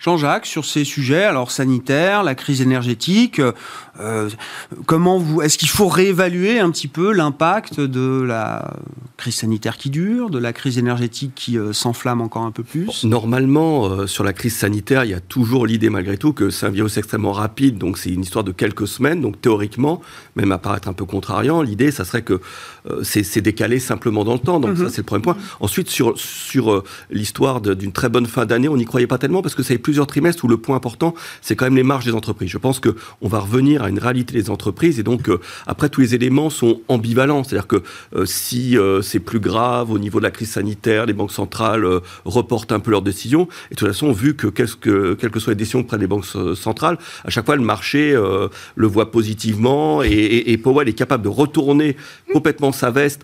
Jean-Jacques, 0.00 0.46
sur 0.46 0.64
ces 0.64 0.84
sujets, 0.84 1.24
alors 1.24 1.50
sanitaire, 1.50 2.22
la 2.22 2.34
crise 2.34 2.60
énergétique, 2.60 3.40
euh, 4.00 4.28
comment 4.84 5.18
vous, 5.18 5.42
est-ce 5.42 5.58
qu'il 5.58 5.68
faut 5.68 5.88
réévaluer 5.88 6.58
un 6.58 6.70
petit 6.70 6.88
peu 6.88 7.12
l'impact 7.12 7.80
de 7.80 8.22
la 8.22 8.74
crise 9.16 9.36
sanitaire 9.36 9.76
qui 9.76 9.90
dure, 9.90 10.30
de 10.30 10.38
la 10.38 10.52
crise 10.52 10.78
énergétique 10.78 11.32
qui 11.34 11.58
euh, 11.58 11.72
s'enflamme 11.72 12.20
encore 12.20 12.42
un 12.42 12.50
peu 12.50 12.62
plus? 12.62 13.04
Normalement, 13.04 13.86
euh, 13.86 14.06
sur 14.06 14.24
la 14.24 14.32
crise 14.32 14.54
sanitaire, 14.54 15.04
il 15.04 15.10
y 15.10 15.14
a 15.14 15.20
toujours 15.20 15.66
l'idée 15.66 15.90
malgré 15.90 16.18
tout 16.18 16.32
que 16.32 16.50
c'est 16.50 16.66
un 16.66 16.70
virus 16.70 16.96
extrêmement 16.98 17.32
rapide, 17.32 17.78
donc 17.78 17.98
c'est 17.98 18.10
une 18.10 18.22
histoire 18.22 18.44
de 18.44 18.52
quelques 18.52 18.86
semaines. 18.86 19.20
Donc 19.20 19.40
théoriquement, 19.40 20.02
même 20.36 20.52
à 20.52 20.58
paraître 20.58 20.88
un 20.88 20.92
peu 20.92 21.04
contrariant, 21.04 21.62
l'idée, 21.62 21.90
ça 21.90 22.04
serait 22.04 22.22
que 22.22 22.40
c'est 23.02 23.40
décalé 23.40 23.80
simplement 23.80 24.24
dans 24.24 24.34
le 24.34 24.38
temps. 24.38 24.60
Donc 24.60 24.76
ça, 24.76 24.84
mhm. 24.84 24.90
c'est 24.90 24.98
le 24.98 25.04
premier 25.04 25.22
point. 25.22 25.36
Ensuite, 25.60 25.90
sur, 25.90 26.18
sur 26.18 26.84
l'histoire 27.10 27.60
d'une 27.60 27.92
très 27.92 28.08
bonne 28.08 28.26
fin 28.26 28.46
d'année, 28.46 28.68
on 28.68 28.76
n'y 28.76 28.84
croyait 28.84 29.06
pas 29.06 29.18
tellement 29.18 29.42
parce 29.42 29.54
que 29.54 29.62
ça 29.62 29.68
fait 29.68 29.78
plusieurs 29.96 30.06
trimestres 30.06 30.44
où 30.44 30.48
le 30.48 30.58
point 30.58 30.76
important, 30.76 31.14
c'est 31.40 31.56
quand 31.56 31.64
même 31.64 31.76
les 31.76 31.82
marges 31.82 32.04
des 32.04 32.12
entreprises. 32.12 32.50
Je 32.50 32.58
pense 32.58 32.80
qu'on 32.80 33.28
va 33.28 33.40
revenir 33.40 33.82
à 33.82 33.88
une 33.88 33.98
réalité 33.98 34.34
des 34.34 34.50
entreprises 34.50 35.00
et 35.00 35.02
donc 35.02 35.30
après 35.66 35.88
tous 35.88 36.00
les 36.02 36.14
éléments 36.14 36.50
sont 36.50 36.80
ambivalents. 36.88 37.44
C'est-à-dire 37.44 37.66
que 37.66 37.82
si 38.24 38.76
c'est 39.02 39.20
plus 39.20 39.40
grave 39.40 39.90
au 39.90 39.98
niveau 39.98 40.18
de 40.18 40.24
la 40.24 40.30
crise 40.30 40.50
sanitaire, 40.50 41.06
les 41.06 41.12
banques 41.12 41.32
centrales 41.32 41.84
euh, 41.84 42.00
reportent 42.24 42.72
un 42.72 42.80
peu 42.80 42.90
leurs 42.90 43.02
décisions. 43.02 43.48
Et 43.70 43.74
de 43.74 43.78
toute 43.78 43.88
façon, 43.88 44.12
vu 44.12 44.34
que, 44.34 44.46
que 44.48 45.14
quelles 45.14 45.30
que 45.30 45.40
soient 45.40 45.52
les 45.52 45.56
décisions 45.56 45.82
que 45.82 45.88
prennent 45.88 46.00
les 46.00 46.06
banques 46.06 46.26
centrales, 46.54 46.98
à 47.24 47.30
chaque 47.30 47.46
fois 47.46 47.56
le 47.56 47.62
marché 47.62 48.12
euh, 48.14 48.48
le 48.74 48.86
voit 48.86 49.10
positivement 49.10 50.02
et, 50.02 50.44
et 50.46 50.58
Powell 50.58 50.88
est 50.88 50.92
capable 50.92 51.24
de 51.24 51.28
retourner 51.28 51.96
complètement 52.32 52.72
sa 52.72 52.90
veste 52.90 53.22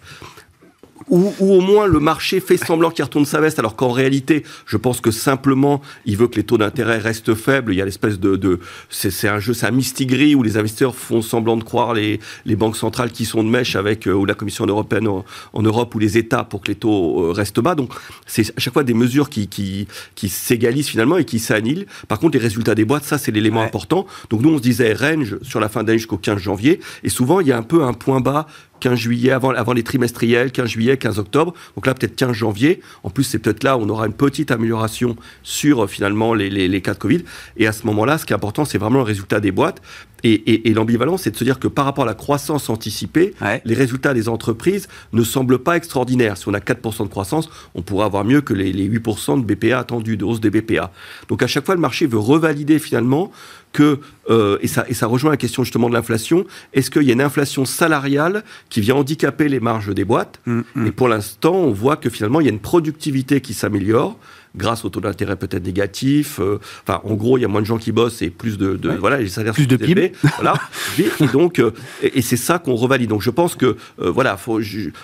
ou, 1.13 1.35
au 1.41 1.61
moins 1.61 1.87
le 1.87 2.01
marché 2.01 2.41
fait 2.41 2.57
semblant 2.57 2.91
qu'il 2.91 3.05
retourne 3.05 3.27
sa 3.27 3.39
veste, 3.39 3.59
alors 3.59 3.77
qu'en 3.77 3.93
réalité, 3.93 4.45
je 4.65 4.79
pense 4.79 5.03
que 5.03 5.11
simplement, 5.11 5.83
il 6.07 6.17
veut 6.17 6.27
que 6.27 6.37
les 6.37 6.43
taux 6.43 6.57
d'intérêt 6.57 6.99
restent 6.99 7.35
faibles. 7.35 7.75
Il 7.75 7.77
y 7.77 7.83
a 7.83 7.85
l'espèce 7.85 8.19
de, 8.19 8.37
de 8.37 8.61
c'est 8.89 9.29
un 9.29 9.39
jeu, 9.39 9.53
c'est 9.53 9.67
un 9.67 9.73
mistigris 9.73 10.35
où 10.35 10.43
les 10.43 10.57
investisseurs 10.57 10.97
font 10.97 11.21
semblant 11.21 11.59
de 11.59 11.65
croire 11.65 11.93
les, 11.93 12.19
les 12.47 12.57
banques 12.57 12.77
centrales 12.77 13.13
qui 13.13 13.27
sont 13.27 13.45
de 13.45 13.49
mèche 13.51 13.77
avec 13.77 14.09
euh, 14.09 14.13
ou 14.13 14.25
la 14.25 14.35
Commission 14.35 14.65
européenne 14.65 15.07
en, 15.07 15.63
Europe 15.63 15.95
ou 15.95 15.99
les 15.99 16.17
États 16.17 16.45
pour 16.45 16.63
que 16.63 16.69
les 16.69 16.77
taux 16.77 17.27
euh, 17.27 17.33
restent 17.33 17.61
bas. 17.61 17.75
Donc, 17.75 17.93
c'est 18.27 18.51
à 18.57 18.61
chaque 18.61 18.73
fois 18.73 18.83
des 18.83 18.95
mesures 18.95 19.29
qui, 19.29 19.49
qui, 19.49 19.87
qui 20.15 20.31
s'égalisent 20.31 20.89
finalement 20.89 21.19
et 21.19 21.27
qui 21.27 21.39
s'annihilent. 21.39 21.87
Par 22.09 22.19
contre, 22.19 22.39
les 22.39 22.43
résultats 22.43 22.75
des 22.75 22.87
boîtes, 22.87 23.05
ça, 23.05 23.19
c'est 23.19 23.33
l'élément 23.33 23.61
important. 23.61 24.07
Donc, 24.31 24.41
nous, 24.41 24.49
on 24.49 24.57
se 24.57 24.63
disait 24.63 24.95
range 24.95 25.37
sur 25.43 25.61
la 25.61 25.69
fin 25.69 25.85
d'année 25.85 25.99
jusqu'au 25.99 26.17
15 26.17 26.39
janvier. 26.39 26.81
Et 27.05 27.11
souvent, 27.11 27.41
il 27.41 27.49
y 27.49 27.53
a 27.53 27.59
un 27.59 27.63
peu 27.63 27.85
un 27.85 27.93
point 27.93 28.21
bas 28.21 28.47
15 28.83 28.99
juillet, 28.99 29.31
avant, 29.31 29.73
les 29.73 29.85
trimestriels, 29.85 30.51
15 30.51 30.69
juillet, 30.69 30.97
15 30.97 31.21
octobre. 31.21 31.55
Donc 31.77 31.87
là, 31.87 31.95
peut-être 31.95 32.17
15 32.17 32.33
janvier. 32.33 32.81
En 33.05 33.11
plus, 33.11 33.23
c'est 33.23 33.39
peut-être 33.39 33.63
là 33.63 33.79
où 33.79 33.83
on 33.83 33.89
aura 33.89 34.07
une 34.07 34.13
petite 34.13 34.51
amélioration 34.51 35.17
sur 35.45 35.89
finalement 35.89 36.35
les, 36.35 36.51
les, 36.51 36.67
les 36.67 36.81
cas 36.81 36.95
de 36.95 36.99
Covid. 36.99 37.23
Et 37.57 37.69
à 37.69 37.73
ce 37.73 37.87
moment-là, 37.87 38.19
ce 38.19 38.27
qui 38.27 38.33
est 38.33 38.37
important, 38.37 38.65
c'est 38.65 38.79
vraiment 38.79 38.99
le 38.99 39.05
résultat 39.05 39.39
des 39.39 39.53
boîtes. 39.53 39.81
Et, 40.25 40.73
l'ambivalence, 40.75 41.23
c'est 41.23 41.31
de 41.31 41.37
se 41.37 41.45
dire 41.45 41.59
que 41.59 41.69
par 41.69 41.85
rapport 41.85 42.05
à 42.05 42.07
la 42.07 42.15
croissance 42.15 42.71
anticipée, 42.71 43.35
les 43.65 43.75
résultats 43.75 44.15
des 44.15 44.29
entreprises 44.29 44.89
ne 45.13 45.23
semblent 45.23 45.59
pas 45.59 45.77
extraordinaires. 45.77 46.37
Si 46.37 46.49
on 46.49 46.55
a 46.55 46.61
4% 46.61 47.05
de 47.05 47.09
croissance, 47.09 47.49
on 47.75 47.83
pourrait 47.83 48.07
avoir 48.07 48.25
mieux 48.25 48.41
que 48.41 48.55
les, 48.55 48.73
8% 48.73 49.45
de 49.45 49.55
BPA 49.55 49.79
attendus, 49.79 50.17
de 50.17 50.25
hausse 50.25 50.41
des 50.41 50.51
BPA. 50.51 50.93
Donc 51.29 51.43
à 51.43 51.47
chaque 51.47 51.67
fois, 51.67 51.75
le 51.75 51.81
marché 51.81 52.07
veut 52.07 52.19
revalider 52.19 52.79
finalement 52.79 53.33
que, 53.73 54.01
euh, 54.29 54.59
et, 54.61 54.69
ça, 54.69 54.85
et 54.89 54.95
ça 54.95 55.07
rejoint 55.07 55.31
la 55.31 55.37
question 55.37 55.65
justement 55.65 55.89
de 55.89 55.95
l'inflation, 55.95 56.45
est-ce 56.75 56.91
qu'il 56.91 57.03
y 57.03 57.11
a 57.11 57.15
une 57.15 57.23
inflation 57.23 57.65
salariale 57.65 58.45
qui 58.69 58.81
vient 58.81 58.97
handicaper 58.97 59.49
les 59.49 59.61
marges 59.61 59.95
des 59.95 60.05
boîtes? 60.05 60.41
Mm, 60.47 60.61
mm. 60.75 60.87
Et 60.87 60.93
pour 60.93 61.09
l'instant, 61.09 61.55
on 61.55 61.73
voit 61.73 61.97
que 61.97 62.11
finalement, 62.11 62.41
il 62.41 62.45
y 62.45 62.51
a 62.51 62.53
une 62.53 62.61
productivité 62.61 63.41
qui 63.41 63.55
s'améliore 63.55 64.19
grâce 64.57 64.85
au 64.85 64.91
taux 64.91 65.01
d'intérêt 65.01 65.37
peut-être 65.37 65.65
négatif. 65.65 66.39
Euh, 66.41 66.59
enfin, 66.87 67.01
en 67.05 67.15
gros, 67.15 67.39
il 67.39 67.43
y 67.43 67.45
a 67.45 67.49
moins 67.49 67.61
de 67.61 67.67
gens 67.67 67.79
qui 67.79 67.93
bossent 67.93 68.23
et 68.23 68.31
plus 68.31 68.59
de, 68.59 68.79
voilà, 68.99 69.19
les 69.19 69.29
salaires 69.29 69.55
plus 69.55 69.67
de 69.67 69.77
PIB. 69.77 70.13
voilà. 70.37 70.55
et 70.99 71.27
donc, 71.33 71.59
euh, 71.59 71.71
et, 72.03 72.23
c'est 72.23 72.37
ça 72.37 72.59
qu'on 72.59 72.75
revalide. 72.75 73.09
Donc, 73.09 73.23
je 73.23 73.31
pense 73.31 73.57
que 73.57 73.77
euh, 74.01 74.11
voilà, 74.11 74.37
faut, 74.37 74.61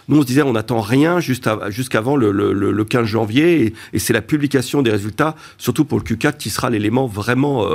nous 0.09 0.19
on 0.19 0.23
se 0.23 0.27
disait, 0.27 0.43
on 0.43 0.53
n'attend 0.53 0.81
rien 0.81 1.21
jusqu'avant 1.21 2.17
le, 2.17 2.31
le, 2.31 2.53
le, 2.53 2.85
15 2.85 3.07
janvier, 3.07 3.75
et, 3.93 3.99
c'est 3.99 4.13
la 4.13 4.23
publication 4.23 4.83
des 4.83 4.91
résultats, 4.91 5.35
surtout 5.57 5.85
pour 5.85 5.99
le 5.99 6.05
Q4, 6.05 6.37
qui 6.37 6.51
sera 6.51 6.71
l'élément 6.71 7.07
vraiment 7.07 7.67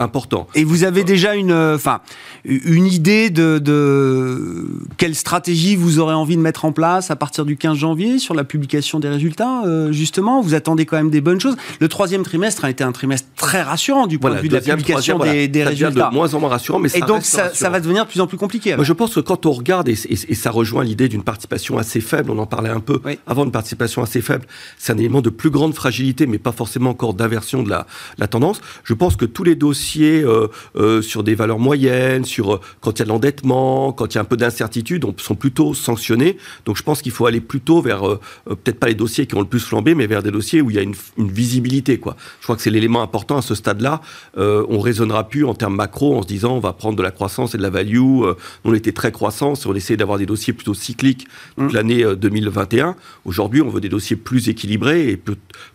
important. 0.00 0.48
Et 0.54 0.64
vous 0.64 0.84
avez 0.84 1.04
déjà 1.04 1.34
une, 1.34 1.52
enfin, 1.52 2.00
une 2.44 2.86
idée 2.86 3.30
de, 3.30 3.58
de 3.58 4.66
quelle 4.96 5.14
stratégie 5.14 5.76
vous 5.76 5.98
aurez 5.98 6.14
envie 6.14 6.36
de 6.36 6.42
mettre 6.42 6.64
en 6.64 6.72
place 6.72 7.10
à 7.10 7.16
partir 7.16 7.44
du 7.44 7.56
15 7.56 7.76
janvier 7.76 8.18
sur 8.18 8.34
la 8.34 8.44
publication 8.44 9.00
des 9.00 9.08
résultats, 9.08 9.62
justement? 9.90 10.40
Vous 10.40 10.54
attendez 10.54 10.71
quand 10.86 10.96
même 10.96 11.10
des 11.10 11.20
bonnes 11.20 11.40
choses. 11.40 11.56
Le 11.80 11.88
troisième 11.88 12.22
trimestre 12.22 12.64
a 12.64 12.70
été 12.70 12.84
un 12.84 12.92
trimestre 12.92 13.28
très 13.36 13.62
rassurant 13.62 14.06
du 14.06 14.18
point 14.18 14.30
de 14.30 14.40
vue 14.40 14.48
de 14.48 14.54
la 14.54 14.60
publication 14.60 15.18
des, 15.18 15.48
des 15.48 15.64
résultats. 15.64 16.08
de 16.08 16.14
moins 16.14 16.34
en 16.34 16.40
moins 16.40 16.50
rassurant, 16.50 16.78
mais 16.78 16.88
ça 16.88 16.98
Et 16.98 17.00
donc 17.02 17.22
ça, 17.22 17.70
va 17.70 17.80
devenir 17.80 18.04
de 18.04 18.10
plus 18.10 18.20
en 18.20 18.26
plus 18.26 18.38
compliqué. 18.38 18.76
je 18.78 18.92
pense 18.92 19.14
que 19.14 19.20
quand 19.20 19.46
on 19.46 19.52
regarde, 19.52 19.88
et, 19.88 19.94
ça 19.96 20.50
rejoint 20.50 20.84
l'idée 20.84 21.08
d'une 21.08 21.22
participation 21.22 21.78
assez 21.78 22.00
faible, 22.00 22.30
on 22.30 22.38
en 22.38 22.46
parlait 22.46 22.70
un 22.70 22.80
peu 22.80 23.00
avant, 23.26 23.44
une 23.44 23.52
participation 23.52 24.02
assez 24.02 24.20
faible, 24.20 24.46
c'est 24.78 24.92
un 24.92 24.98
élément 24.98 25.20
de 25.20 25.30
plus 25.30 25.50
grande 25.50 25.74
fragilité, 25.74 26.26
mais 26.26 26.38
pas 26.38 26.52
forcément 26.52 26.90
encore 26.90 27.14
d'inversion 27.14 27.62
de 27.62 27.70
la, 27.70 27.86
la, 28.18 28.26
tendance. 28.26 28.60
Je 28.84 28.94
pense 28.94 29.16
que 29.16 29.24
tous 29.24 29.44
les 29.44 29.54
dossiers 29.54 30.22
euh, 30.22 30.48
euh, 30.76 31.02
sur 31.02 31.22
des 31.22 31.34
valeurs 31.34 31.58
moyennes, 31.58 32.24
sur 32.24 32.54
euh, 32.54 32.60
quand 32.80 32.92
il 32.92 32.98
y 33.00 33.02
a 33.02 33.04
de 33.04 33.10
l'endettement, 33.10 33.92
quand 33.92 34.06
il 34.12 34.14
y 34.16 34.18
a 34.18 34.20
un 34.20 34.24
peu 34.24 34.36
d'incertitude, 34.36 35.04
sont 35.18 35.34
plutôt 35.34 35.74
sanctionnés. 35.74 36.36
Donc 36.64 36.76
je 36.76 36.82
pense 36.82 37.02
qu'il 37.02 37.12
faut 37.12 37.26
aller 37.26 37.40
plutôt 37.40 37.80
vers, 37.82 38.02
peut-être 38.46 38.78
pas 38.78 38.88
les 38.88 38.94
dossiers 38.94 39.26
qui 39.26 39.34
ont 39.34 39.40
le 39.40 39.46
plus 39.46 39.60
flambé, 39.60 39.94
mais 39.94 40.06
vers 40.06 40.22
des 40.22 40.30
dossiers 40.30 40.61
où 40.62 40.70
il 40.70 40.76
y 40.76 40.78
a 40.78 40.82
une, 40.82 40.94
visibilité. 41.18 41.98
Quoi. 41.98 42.16
Je 42.40 42.44
crois 42.44 42.56
que 42.56 42.62
c'est 42.62 42.70
l'élément 42.70 43.02
important 43.02 43.38
à 43.38 43.42
ce 43.42 43.54
stade-là. 43.54 44.00
Euh, 44.38 44.64
on 44.68 44.80
raisonnera 44.80 45.28
plus 45.28 45.44
en 45.44 45.54
termes 45.54 45.76
macro 45.76 46.16
en 46.16 46.22
se 46.22 46.26
disant 46.26 46.56
on 46.56 46.60
va 46.60 46.72
prendre 46.72 46.96
de 46.96 47.02
la 47.02 47.10
croissance 47.10 47.54
et 47.54 47.58
de 47.58 47.62
la 47.62 47.70
value. 47.70 48.22
Euh, 48.22 48.34
on 48.64 48.74
était 48.74 48.92
très 48.92 49.12
croissant, 49.12 49.54
on 49.66 49.74
essayait 49.74 49.96
d'avoir 49.96 50.18
des 50.18 50.26
dossiers 50.26 50.52
plutôt 50.52 50.74
cycliques 50.74 51.26
toute 51.56 51.72
mmh. 51.72 51.74
l'année 51.74 52.04
2021. 52.16 52.88
Euh, 52.88 52.92
Aujourd'hui, 53.24 53.62
on 53.62 53.68
veut 53.68 53.80
des 53.80 53.88
dossiers 53.88 54.16
plus 54.16 54.48
équilibrés 54.48 55.10
et 55.10 55.16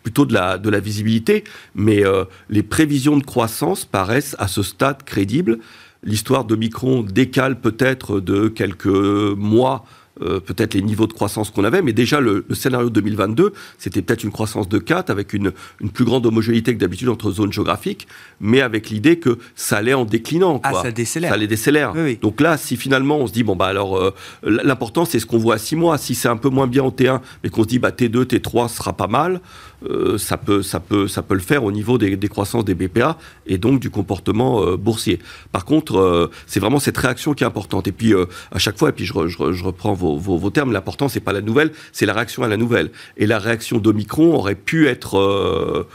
plutôt 0.04 0.26
de 0.26 0.34
la, 0.34 0.58
de 0.58 0.70
la 0.70 0.80
visibilité. 0.80 1.44
Mais 1.76 2.04
les 2.50 2.64
prévisions 2.64 3.18
de 3.18 3.24
croissance 3.24 3.86
paraissent 3.86 4.36
à 4.40 4.48
ce 4.48 4.64
stade 4.64 5.04
crédibles. 5.04 5.60
L'histoire 6.04 6.46
de 6.46 6.56
Micron 6.56 7.04
décale 7.04 7.60
peut-être 7.60 8.20
de 8.20 8.48
quelques 8.48 8.86
mois 8.86 9.86
euh, 10.22 10.40
peut-être 10.40 10.74
les 10.74 10.82
niveaux 10.82 11.08
de 11.08 11.14
croissance 11.14 11.50
qu'on 11.50 11.64
avait, 11.64 11.82
mais 11.82 11.94
déjà 11.94 12.20
le, 12.20 12.46
scénario 12.54 12.90
2022, 12.90 13.54
c'était 13.78 14.02
peut-être 14.02 14.24
une 14.24 14.32
croissance 14.32 14.68
de 14.70 14.78
4 14.78 15.10
avec 15.10 15.34
une, 15.34 15.52
une 15.82 15.90
plus 15.90 16.06
grande 16.06 16.26
homogénéité 16.26 16.74
que 16.74 16.80
d'habitude 16.80 17.10
entre 17.10 17.32
zones 17.32 17.54
géographiques, 17.54 18.08
mais 18.40 18.62
avec 18.62 18.90
l'idée 18.90 19.20
que 19.20 19.38
ça 19.56 19.78
allait 19.78 19.94
en 19.94 20.06
déclinant. 20.06 20.60
Ah, 20.64 20.74
ça 20.82 20.92
décélère. 20.92 21.30
Ça 21.30 21.36
allait 21.36 21.48
décélère. 21.48 21.94
Donc 22.22 22.42
là, 22.42 22.58
si 22.58 22.78
finalement 22.78 23.18
on 23.18 23.28
se 23.28 23.34
dit, 23.34 23.44
bon, 23.44 23.56
bah 23.56 23.68
alors, 23.68 23.98
euh, 23.98 24.14
l'important 24.44 25.06
c'est 25.06 25.20
ce 25.20 25.26
qu'on 25.26 25.38
voit 25.38 25.56
à 25.56 25.60
6 25.60 25.76
mois. 25.76 25.98
Si 25.98 26.16
c'est 26.16 26.30
un 26.30 26.38
peu 26.38 26.50
moins 26.50 26.68
bien 26.68 26.84
en 26.84 26.92
T1, 26.92 27.22
mais 27.44 27.50
qu'on 27.50 27.64
se 27.64 27.68
dit, 27.68 27.80
bah 27.80 27.92
T2, 27.92 28.24
T3 28.26 28.70
sera 28.70 28.94
pas 28.94 29.08
mal, 29.08 29.42
euh, 29.86 30.18
ça, 30.18 30.38
peut, 30.38 30.64
ça, 30.64 30.80
peut, 30.80 31.08
ça 31.08 31.22
peut 31.22 31.36
le 31.36 31.40
faire 31.40 31.64
au 31.64 31.72
niveau 31.72 31.98
des, 31.98 32.18
croissances 32.28 32.66
des 32.66 32.76
BPA 32.76 33.18
et 33.46 33.58
donc 33.58 33.80
du 33.80 33.90
comportement 33.90 34.76
boursier. 34.76 35.20
Par 35.52 35.66
contre, 35.66 36.30
c'est 36.46 36.60
vraiment 36.60 36.80
cette 36.80 36.98
réaction 36.98 37.34
qui 37.34 37.44
est 37.44 37.48
importante. 37.48 37.88
Et 37.88 37.92
puis, 37.92 38.14
à 38.52 38.60
chaque 38.60 38.78
fois, 38.78 38.90
et 38.90 38.92
puis 38.92 39.06
je, 39.06 39.14
reprends 39.14 39.94
vos 39.94 40.50
termes, 40.50 40.72
l'important, 40.72 41.10
c'est 41.10 41.20
pas 41.20 41.34
la 41.34 41.42
nouvelle, 41.42 41.72
c'est 41.92 42.06
la 42.06 42.14
réaction 42.14 42.44
à 42.44 42.48
la 42.48 42.58
nouvelle. 42.58 42.92
Et 43.18 43.26
la 43.28 43.40
réaction 43.40 43.78
d'Omicron 43.78 44.34
aurait 44.34 44.56
pu 44.56 44.88
être 44.88 45.18
euh, 45.18 45.88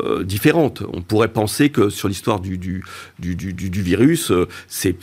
euh, 0.00 0.24
différente. 0.24 0.82
On 0.92 1.02
pourrait 1.02 1.32
penser 1.32 1.70
que 1.70 1.90
sur 1.90 2.08
l'histoire 2.08 2.40
du, 2.40 2.82
virus, 3.18 4.30
euh, 4.30 4.48
c'est 4.68 4.96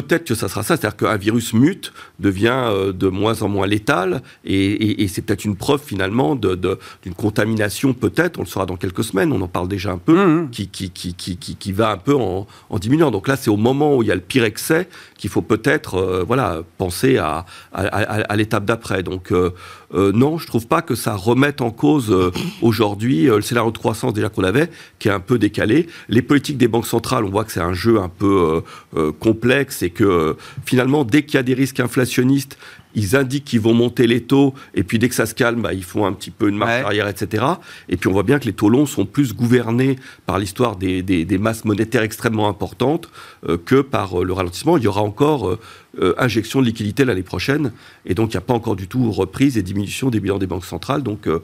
peut-être 0.00 0.24
que 0.24 0.34
ça 0.34 0.48
sera 0.48 0.62
ça, 0.62 0.76
c'est-à-dire 0.76 0.96
qu'un 0.96 1.16
virus 1.16 1.54
mute, 1.54 1.92
devient 2.18 2.64
euh, 2.68 2.92
de 2.92 3.08
moins 3.08 3.40
en 3.42 3.48
moins 3.48 3.66
létal, 3.66 4.22
et, 4.44 5.06
c'est 5.08 5.22
peut-être 5.22 5.44
une 5.44 5.56
preuve 5.56 5.80
finalement 5.82 6.34
d'une 6.34 6.54
de, 6.54 6.78
contamination, 7.16 7.94
peut-être, 7.94 8.38
on 8.38 8.42
le 8.42 8.46
saura 8.46 8.66
dans 8.66 8.76
quelques 8.76 9.04
semaines, 9.04 9.32
on 9.32 9.40
en 9.40 9.48
parle 9.48 9.68
déjà 9.68 9.92
un 9.92 9.98
peu, 9.98 10.14
mmh, 10.14 10.42
mmh. 10.42 10.50
qui, 10.50 10.68
qui, 10.68 10.90
qui, 10.90 11.36
qui, 11.36 11.72
va 11.72 11.92
un 11.92 11.96
peu 11.96 12.14
en, 12.14 12.46
diminuant. 12.78 13.10
Donc 13.10 13.26
là, 13.28 13.36
c'est 13.36 13.50
au 13.50 13.56
moment 13.56 13.96
où 13.96 14.02
il 14.02 14.08
y 14.08 14.12
a 14.12 14.14
le 14.14 14.20
pire 14.20 14.44
excès 14.44 14.88
qu'il 15.16 15.30
faut 15.30 15.40
peut-être 15.40 15.94
euh, 15.94 16.24
voilà, 16.26 16.60
penser 16.76 17.16
à, 17.16 17.46
à, 17.72 18.36
l'étape 18.36 18.66
d'après. 18.66 19.02
Donc 19.02 19.32
euh, 19.32 19.52
non, 19.92 20.36
je 20.36 20.46
trouve 20.46 20.66
pas 20.66 20.82
que 20.82 20.94
ça 20.94 21.14
remette 21.14 21.62
en 21.62 21.70
cause 21.70 22.14
aujourd'hui 22.60 23.24
le 23.24 23.40
scénario 23.40 23.70
de 23.70 23.78
croissance 23.78 24.12
déjà 24.12 24.28
qu'on 24.28 24.44
avait, 24.44 24.68
qui 24.98 25.08
est 25.08 25.12
un 25.12 25.20
peu 25.20 25.38
décalé. 25.38 25.86
Les 26.08 26.22
politiques 26.22 26.58
des 26.58 26.68
banques 26.68 26.86
centrales, 26.86 27.24
on 27.24 27.30
voit 27.30 27.44
que 27.44 27.52
c'est 27.52 27.60
un 27.60 27.72
jeu 27.72 27.98
un 27.98 28.10
peu 28.10 28.62
complexe 29.20 29.82
et 29.82 29.85
que 29.90 30.36
finalement, 30.64 31.04
dès 31.04 31.24
qu'il 31.24 31.34
y 31.34 31.38
a 31.38 31.42
des 31.42 31.54
risques 31.54 31.80
inflationnistes, 31.80 32.58
ils 32.94 33.14
indiquent 33.14 33.44
qu'ils 33.44 33.60
vont 33.60 33.74
monter 33.74 34.06
les 34.06 34.22
taux, 34.22 34.54
et 34.74 34.82
puis 34.82 34.98
dès 34.98 35.08
que 35.08 35.14
ça 35.14 35.26
se 35.26 35.34
calme, 35.34 35.60
bah, 35.60 35.74
ils 35.74 35.84
font 35.84 36.06
un 36.06 36.12
petit 36.12 36.30
peu 36.30 36.48
une 36.48 36.56
marche 36.56 36.82
arrière, 36.82 37.06
etc. 37.08 37.44
Et 37.90 37.98
puis 37.98 38.08
on 38.08 38.12
voit 38.12 38.22
bien 38.22 38.38
que 38.38 38.46
les 38.46 38.54
taux 38.54 38.70
longs 38.70 38.86
sont 38.86 39.04
plus 39.04 39.34
gouvernés 39.34 39.96
par 40.24 40.38
l'histoire 40.38 40.76
des, 40.76 41.26
masses 41.38 41.66
monétaires 41.66 42.02
extrêmement 42.02 42.48
importantes 42.48 43.10
euh, 43.48 43.58
que 43.62 43.82
par 43.82 44.22
euh, 44.22 44.24
le 44.24 44.32
ralentissement. 44.32 44.78
Il 44.78 44.84
y 44.84 44.86
aura 44.86 45.02
encore 45.02 45.58
euh, 45.98 46.14
injection 46.18 46.60
de 46.60 46.66
liquidité 46.66 47.06
l'année 47.06 47.22
prochaine, 47.22 47.72
et 48.04 48.14
donc 48.14 48.34
il 48.34 48.36
n'y 48.36 48.38
a 48.38 48.42
pas 48.42 48.52
encore 48.52 48.76
du 48.76 48.86
tout 48.86 49.10
reprise 49.12 49.56
et 49.56 49.62
diminution 49.62 50.10
des 50.10 50.20
bilans 50.20 50.36
des 50.38 50.46
banques 50.46 50.66
centrales. 50.66 51.02
Donc 51.02 51.26
euh, 51.26 51.42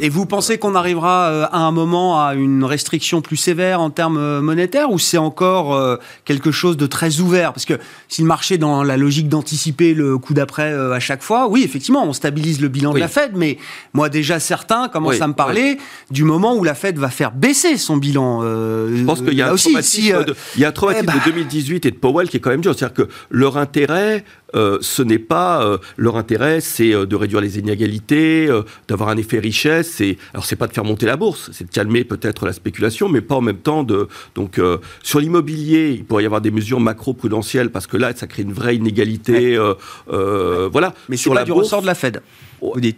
Et 0.00 0.08
vous 0.08 0.26
pensez 0.26 0.58
qu'on 0.58 0.74
arrivera 0.74 1.28
euh, 1.28 1.46
à 1.50 1.58
un 1.58 1.72
moment 1.72 2.24
à 2.24 2.34
une 2.34 2.64
restriction 2.64 3.20
plus 3.20 3.36
sévère 3.36 3.80
en 3.80 3.90
termes 3.90 4.16
euh, 4.16 4.40
monétaires 4.40 4.90
ou 4.90 4.98
c'est 4.98 5.18
encore 5.18 5.98
quelque 6.24 6.50
chose 6.50 6.76
de 6.76 6.86
très 6.86 7.20
ouvert? 7.20 7.52
Parce 7.52 7.64
que 7.64 7.74
si 8.08 8.22
le 8.22 8.28
marché 8.28 8.58
dans 8.58 8.82
la 8.82 8.96
logique 8.96 9.28
d'anticiper 9.28 9.92
le 9.94 10.18
coup 10.18 10.34
d'après 10.34 10.72
à 10.72 11.00
chaque 11.00 11.22
fois, 11.22 11.48
oui, 11.48 11.62
effectivement, 11.64 12.04
on 12.04 12.12
stabilise 12.12 12.60
le 12.60 12.68
bilan 12.68 12.92
de 12.92 12.98
la 12.98 13.08
Fed, 13.08 13.32
mais 13.34 13.58
moi 13.92 14.08
déjà 14.08 14.40
certains 14.40 14.88
commencent 14.88 15.20
à 15.20 15.26
me 15.28 15.34
parler 15.34 15.78
du 16.10 16.24
moment 16.24 16.54
où 16.54 16.64
la 16.64 16.74
Fed 16.74 16.98
va 16.98 17.10
faire 17.10 17.32
baisser 17.32 17.76
son 17.76 17.96
bilan. 17.96 18.42
Je 18.42 19.04
pense 19.04 19.20
qu'il 19.20 19.34
y 19.34 19.42
a 19.42 19.50
un 19.50 19.54
de, 19.54 20.34
il 20.56 20.62
y 20.62 20.64
a 20.64 20.68
un 20.68 20.72
traumatisme 20.72 21.10
eh 21.14 21.18
de 21.18 21.32
2018 21.32 21.82
bah 21.82 21.88
et 21.88 21.90
de 21.90 21.96
Powell 21.96 22.28
qui 22.28 22.38
est 22.38 22.40
quand 22.40 22.50
même 22.50 22.60
dur. 22.60 22.74
C'est-à-dire 22.76 22.94
que 23.06 23.10
leur 23.30 23.56
intérêt, 23.56 24.24
euh, 24.54 24.78
ce 24.80 25.02
n'est 25.02 25.18
pas 25.18 25.62
euh, 25.62 25.78
leur 25.96 26.16
intérêt, 26.16 26.60
c'est 26.60 26.94
euh, 26.94 27.04
de 27.06 27.16
réduire 27.16 27.40
les 27.40 27.58
inégalités, 27.58 28.48
d'avoir 28.88 29.10
un 29.10 29.16
effet 29.16 29.38
richesse. 29.38 30.00
Et 30.00 30.18
alors 30.32 30.44
c'est 30.44 30.56
pas 30.56 30.66
de 30.66 30.72
faire 30.72 30.84
monter 30.84 31.06
la 31.06 31.16
bourse, 31.16 31.50
c'est 31.52 31.64
de 31.64 31.70
calmer 31.70 32.04
peut-être 32.04 32.46
la 32.46 32.52
spéculation, 32.52 33.08
mais 33.08 33.20
pas 33.20 33.34
en 33.34 33.40
même 33.40 33.58
temps 33.58 33.82
de. 33.82 34.08
Donc 34.34 34.60
sur 35.02 35.20
l'immobilier, 35.20 35.90
il 35.90 36.04
pourrait 36.04 36.22
y 36.22 36.26
avoir 36.26 36.40
des 36.40 36.50
mesures 36.50 36.80
macro-prudentielles 36.80 37.70
parce 37.70 37.86
que 37.86 37.96
là, 37.96 38.12
ça 38.14 38.26
crée 38.26 38.42
une 38.42 38.52
vraie 38.52 38.76
inégalité. 38.76 39.58
Voilà. 40.06 40.94
Mais 41.08 41.16
sur 41.16 41.34
la 41.34 41.44
du 41.44 41.52
ressort 41.52 41.82
de 41.82 41.86
la 41.86 41.94
Fed. 41.94 42.20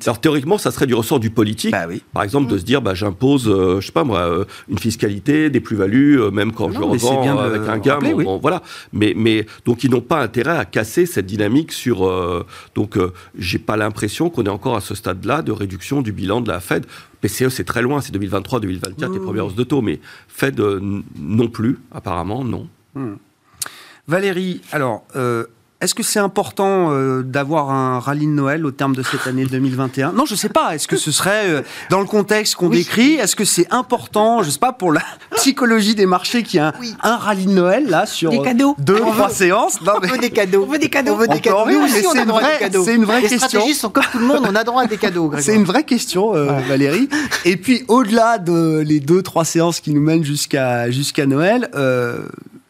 Alors 0.07 0.21
théoriquement, 0.21 0.59
ça 0.59 0.71
serait 0.71 0.87
du 0.87 0.95
ressort 0.95 1.21
du 1.21 1.30
politique. 1.30 1.73
Bah 1.73 1.87
Par 2.12 2.23
exemple, 2.23 2.50
de 2.50 2.59
se 2.59 2.64
dire, 2.64 2.80
bah, 2.80 2.95
j'impose, 2.95 3.49
euh, 3.49 3.80
je 3.80 3.87
sais 3.87 3.92
pas 3.92 4.04
moi, 4.04 4.45
une 4.69 4.78
fiscalité, 4.78 5.50
des 5.50 5.61
plus-values, 5.61 6.21
euh, 6.21 6.30
même 6.30 6.52
quand 6.52 6.71
je 6.71 6.78
revends 6.78 7.38
avec 7.38 7.62
un 7.69 7.78
gain. 7.78 7.99
voilà. 8.40 8.62
Mais, 8.92 9.12
mais 9.16 9.47
donc 9.66 9.85
ils 9.85 9.90
n'ont 9.90 10.00
pas 10.00 10.21
intérêt 10.23 10.57
à 10.57 10.64
casser 10.64 11.07
cette 11.07 11.26
dynamique 11.26 11.39
sur. 11.70 12.44
donc 12.75 12.99
j'ai 13.38 13.59
pas 13.59 13.76
l'impression 13.76 14.30
qu'on 14.30 14.44
est 14.44 14.50
encore 14.50 14.76
à 14.76 14.80
ce 14.80 14.94
stade-là 14.94 15.42
de 15.42 15.52
réduction 15.52 16.02
du 16.02 16.12
bilan 16.12 16.40
de 16.40 16.49
la 16.49 16.61
Fed. 16.61 16.87
PCE, 17.20 17.49
c'est 17.49 17.64
très 17.64 17.82
loin, 17.82 18.00
c'est 18.00 18.14
2023-2024 18.14 19.12
les 19.12 19.20
premières 19.20 19.47
hausses 19.47 19.54
de 19.54 19.64
taux, 19.64 19.82
mais 19.82 20.00
Fed 20.28 20.61
non 20.61 21.49
plus, 21.49 21.78
apparemment, 21.92 22.44
non. 22.44 22.68
Hmm. 22.94 23.14
Valérie, 24.09 24.61
alors 24.73 25.04
est-ce 25.81 25.95
que 25.95 26.03
c'est 26.03 26.19
important 26.19 26.93
euh, 26.93 27.23
d'avoir 27.23 27.71
un 27.71 28.01
rallye 28.01 28.27
de 28.27 28.33
Noël 28.33 28.67
au 28.67 28.71
terme 28.71 28.95
de 28.95 29.03
cette 29.03 29.27
année 29.27 29.47
2021 29.47 30.13
Non, 30.13 30.27
je 30.27 30.35
sais 30.35 30.51
pas. 30.51 30.75
Est-ce 30.75 30.87
que 30.87 30.99
ce 30.99 31.11
serait 31.11 31.49
euh, 31.49 31.63
dans 31.89 32.01
le 32.01 32.07
contexte 32.07 32.57
qu'on 32.57 32.69
décrit 32.69 33.15
Est-ce 33.15 33.35
que 33.35 33.47
c'est 33.47 33.67
important, 33.73 34.43
je 34.43 34.51
sais 34.51 34.59
pas, 34.59 34.73
pour 34.73 34.93
la 34.93 35.01
psychologie 35.37 35.95
des 35.95 36.05
marchés 36.05 36.43
qu'il 36.43 36.59
y 36.59 36.61
a 36.61 36.75
un, 37.03 37.17
rallye 37.17 37.47
de 37.47 37.53
Noël 37.53 37.89
là 37.89 38.05
sur 38.05 38.31
deux, 38.79 39.01
trois 39.01 39.31
séances? 39.31 39.81
non, 39.81 39.95
mais... 40.03 40.09
On 40.09 40.13
veut 40.13 40.19
des 40.19 40.31
cadeaux. 40.31 40.65
On 40.69 40.71
veut 40.71 40.79
des 40.79 40.91
cadeaux. 40.91 41.13
On 41.13 41.17
veut 41.17 41.29
des 41.29 41.41
cadeaux. 41.41 41.71
Nous 41.71 41.83
aussi, 41.83 42.07
on 42.07 42.19
a 42.19 42.25
droit 42.27 42.43
à 42.43 42.53
des 42.53 42.59
cadeaux. 42.59 42.85
C'est 42.85 42.95
une 42.97 43.05
vraie 43.05 43.23
Les 43.23 43.29
question. 43.29 43.49
stratégies 43.49 43.75
sont 43.75 43.89
comme 43.89 44.05
tout 44.13 44.19
le 44.19 44.27
monde, 44.27 44.47
on 44.47 44.55
a 44.55 44.65
droit 44.65 44.83
à 44.83 44.87
des 44.87 44.99
cadeaux. 44.99 45.33
C'est 45.39 45.55
une 45.55 45.65
vraie 45.65 45.85
question, 45.85 46.35
euh, 46.35 46.61
Valérie. 46.69 47.09
Et 47.47 47.57
puis 47.57 47.85
au-delà 47.89 48.37
de 48.37 48.83
les 48.87 49.01
deux, 49.01 49.23
trois 49.23 49.47
séances 49.47 49.81
qui 49.81 49.93
nous 49.93 50.03
mènent 50.03 50.25
jusqu'à 50.25 50.91
jusqu'à 50.91 51.25
Noël, 51.25 51.71
euh, 51.75 52.19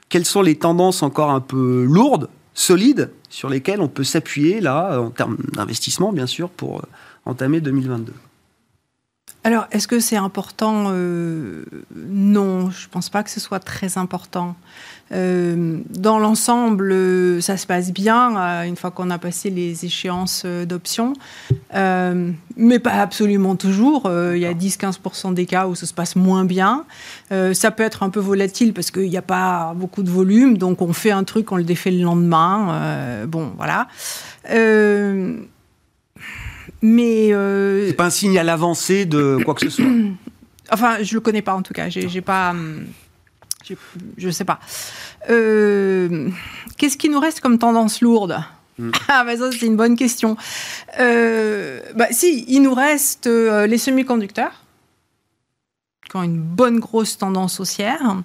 quelles 0.09 0.25
sont 0.25 0.43
les 0.43 0.55
tendances 0.55 1.03
encore 1.03 1.31
un 1.31 1.41
peu 1.41 1.85
lourdes, 1.85 2.29
solides 2.61 3.11
sur 3.29 3.49
lesquels 3.49 3.81
on 3.81 3.89
peut 3.89 4.05
s'appuyer, 4.05 4.61
là, 4.61 5.01
en 5.01 5.11
termes 5.11 5.39
d'investissement, 5.53 6.13
bien 6.13 6.27
sûr, 6.27 6.51
pour 6.51 6.79
euh, 6.79 6.83
entamer 7.25 7.61
2022 7.61 8.13
alors, 9.43 9.67
est-ce 9.71 9.89
que 9.89 10.01
c'est 10.01 10.19
important? 10.19 10.89
Euh, 10.89 11.65
Non, 11.97 12.71
je 12.71 12.87
ne 12.87 12.91
pense 12.91 13.09
pas 13.09 13.23
que 13.23 13.31
ce 13.31 13.41
soit 13.41 13.59
très 13.59 13.97
important. 13.97 14.55
Euh, 15.13 15.79
dans 15.91 16.19
l'ensemble, 16.19 17.43
ça 17.43 17.57
se 17.57 17.67
passe 17.67 17.93
bien 17.93 18.37
une 18.65 18.77
fois 18.77 18.91
qu'on 18.91 19.11
a 19.11 19.19
passé 19.19 19.51
les 19.51 19.85
échéances 19.85 20.45
d'options, 20.45 21.15
mais 21.73 22.79
pas 22.79 22.93
absolument 22.93 23.57
toujours. 23.57 24.11
Il 24.35 24.39
y 24.39 24.47
a 24.47 24.55
10-15% 24.55 25.35
des 25.35 25.47
cas 25.47 25.67
où 25.67 25.75
ça 25.75 25.87
se 25.87 25.95
passe 25.95 26.17
moins 26.17 26.45
bien. 26.45 26.85
ça 27.31 27.71
peut 27.71 27.83
être 27.83 28.03
un 28.03 28.11
peu 28.11 28.21
volatile 28.21 28.73
parce 28.73 28.91
qu'il 28.91 29.09
n'y 29.09 29.17
a 29.17 29.23
pas 29.23 29.75
beaucoup 29.77 30.03
de 30.03 30.11
volume, 30.11 30.59
donc 30.59 30.83
on 30.83 30.93
fait 30.93 31.11
un 31.11 31.25
truc, 31.25 31.51
on 31.53 31.57
le 31.57 31.65
défait 31.65 31.91
le 31.91 32.03
lendemain. 32.03 33.27
bon, 33.27 33.53
voilà. 33.57 33.89
Mais 36.83 37.33
euh... 37.33 37.89
c'est 37.89 37.95
pas 37.95 38.07
un 38.07 38.11
signe 38.11 38.39
à 38.39 38.43
l'avancée 38.43 39.05
de 39.05 39.39
quoi 39.45 39.55
que 39.55 39.63
ce 39.63 39.71
soit. 39.71 39.85
enfin, 40.73 41.03
je 41.03 41.15
le 41.15 41.21
connais 41.21 41.43
pas 41.43 41.55
en 41.55 41.63
tout 41.63 41.75
cas. 41.75 41.89
J'ai 41.89 42.21
pas, 42.21 42.55
je 44.17 44.31
sais 44.31 44.45
pas. 44.45 44.61
Euh... 45.29 46.31
Qu'est-ce 46.79 46.97
qui 46.97 47.09
nous 47.09 47.21
reste 47.21 47.41
comme 47.41 47.59
tendance 47.59 48.01
lourde 48.01 48.43
mm. 48.79 48.91
Ah, 49.09 49.25
bah 49.25 49.37
ça, 49.37 49.51
c'est 49.53 49.67
une 49.67 49.77
bonne 49.77 49.97
question. 49.97 50.37
Euh, 50.99 51.81
bah, 51.95 52.07
si, 52.11 52.45
il 52.49 52.63
nous 52.63 52.75
reste 52.75 53.27
euh, 53.27 53.67
les 53.67 53.79
semi-conducteurs, 53.79 54.65
qui 56.09 56.17
ont 56.17 56.23
une 56.23 56.41
bonne 56.41 56.81
grosse 56.81 57.19
tendance 57.19 57.61
haussière. 57.61 58.17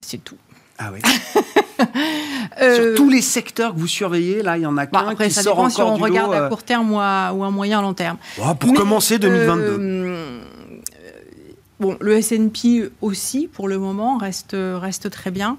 C'est 0.00 0.24
tout. 0.24 0.38
Ah 0.78 0.90
oui. 0.92 1.00
euh, 2.62 2.76
Sur 2.76 2.94
tous 2.96 3.10
les 3.10 3.20
secteurs 3.20 3.74
que 3.74 3.80
vous 3.80 3.88
surveillez, 3.88 4.42
là, 4.42 4.56
il 4.56 4.62
y 4.62 4.66
en 4.66 4.76
a 4.78 4.86
bah, 4.86 5.14
qu'un 5.16 5.26
qui 5.26 5.30
ça 5.32 5.42
sort 5.42 5.58
encore 5.58 5.70
si 5.72 5.82
on 5.82 5.96
du 5.96 6.02
regarde 6.02 6.30
lot, 6.30 6.44
à 6.44 6.48
court 6.48 6.62
terme 6.62 6.92
ou 6.92 7.00
à, 7.00 7.32
ou 7.34 7.42
à 7.42 7.50
moyen 7.50 7.82
long 7.82 7.94
terme. 7.94 8.16
Oh, 8.40 8.54
pour 8.54 8.70
Mais, 8.70 8.78
commencer 8.78 9.18
2022. 9.18 9.62
euh, 9.62 10.40
bon, 11.80 11.96
le 12.00 12.16
S&P 12.16 12.90
aussi, 13.00 13.48
pour 13.52 13.68
le 13.68 13.78
moment, 13.78 14.18
reste, 14.18 14.56
reste 14.56 15.10
très 15.10 15.30
bien. 15.30 15.56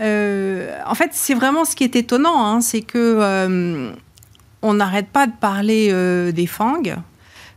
Euh, 0.00 0.76
en 0.86 0.94
fait, 0.94 1.10
c'est 1.12 1.34
vraiment 1.34 1.64
ce 1.64 1.74
qui 1.74 1.84
est 1.84 1.96
étonnant, 1.96 2.44
hein, 2.46 2.60
c'est 2.60 2.82
que 2.82 2.98
euh, 2.98 3.90
on 4.62 4.74
n'arrête 4.74 5.08
pas 5.08 5.26
de 5.26 5.32
parler 5.40 5.88
euh, 5.90 6.32
des 6.32 6.46
FANG. 6.46 6.96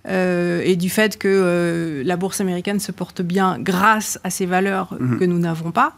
et 0.08 0.76
du 0.78 0.90
fait 0.90 1.18
que 1.20 2.02
la 2.06 2.16
bourse 2.16 2.40
américaine 2.42 2.80
se 2.80 2.92
porte 2.92 3.22
bien 3.22 3.58
grâce 3.60 4.20
à 4.24 4.30
ces 4.30 4.46
valeurs 4.46 4.96
Mhm. 5.00 5.20
que 5.20 5.26
nous 5.26 5.38
n'avons 5.40 5.72
pas. 5.72 5.94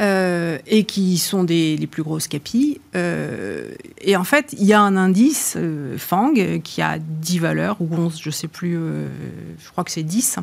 Euh, 0.00 0.58
et 0.66 0.84
qui 0.84 1.18
sont 1.18 1.44
des, 1.44 1.76
les 1.76 1.86
plus 1.86 2.02
grosses 2.02 2.26
capis. 2.26 2.80
Euh, 2.96 3.70
et 4.00 4.16
en 4.16 4.24
fait, 4.24 4.54
il 4.58 4.64
y 4.64 4.72
a 4.72 4.80
un 4.80 4.96
indice 4.96 5.54
euh, 5.56 5.96
FANG 5.98 6.60
qui 6.62 6.82
a 6.82 6.98
10 6.98 7.38
valeurs, 7.38 7.76
ou 7.80 7.88
11, 7.94 8.18
je 8.20 8.30
sais 8.30 8.48
plus, 8.48 8.74
je 8.74 9.70
crois 9.70 9.84
que 9.84 9.90
c'est 9.92 10.02
10, 10.02 10.38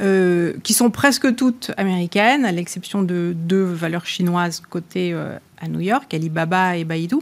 euh, 0.00 0.54
qui 0.62 0.72
sont 0.72 0.90
presque 0.90 1.34
toutes 1.36 1.70
américaines, 1.76 2.44
à 2.44 2.52
l'exception 2.52 3.02
de 3.02 3.34
deux 3.36 3.64
valeurs 3.64 4.06
chinoises 4.06 4.62
cotées 4.68 5.12
à 5.60 5.68
New 5.68 5.80
York, 5.80 6.12
Alibaba 6.14 6.76
et 6.76 6.84
Baidu. 6.84 7.16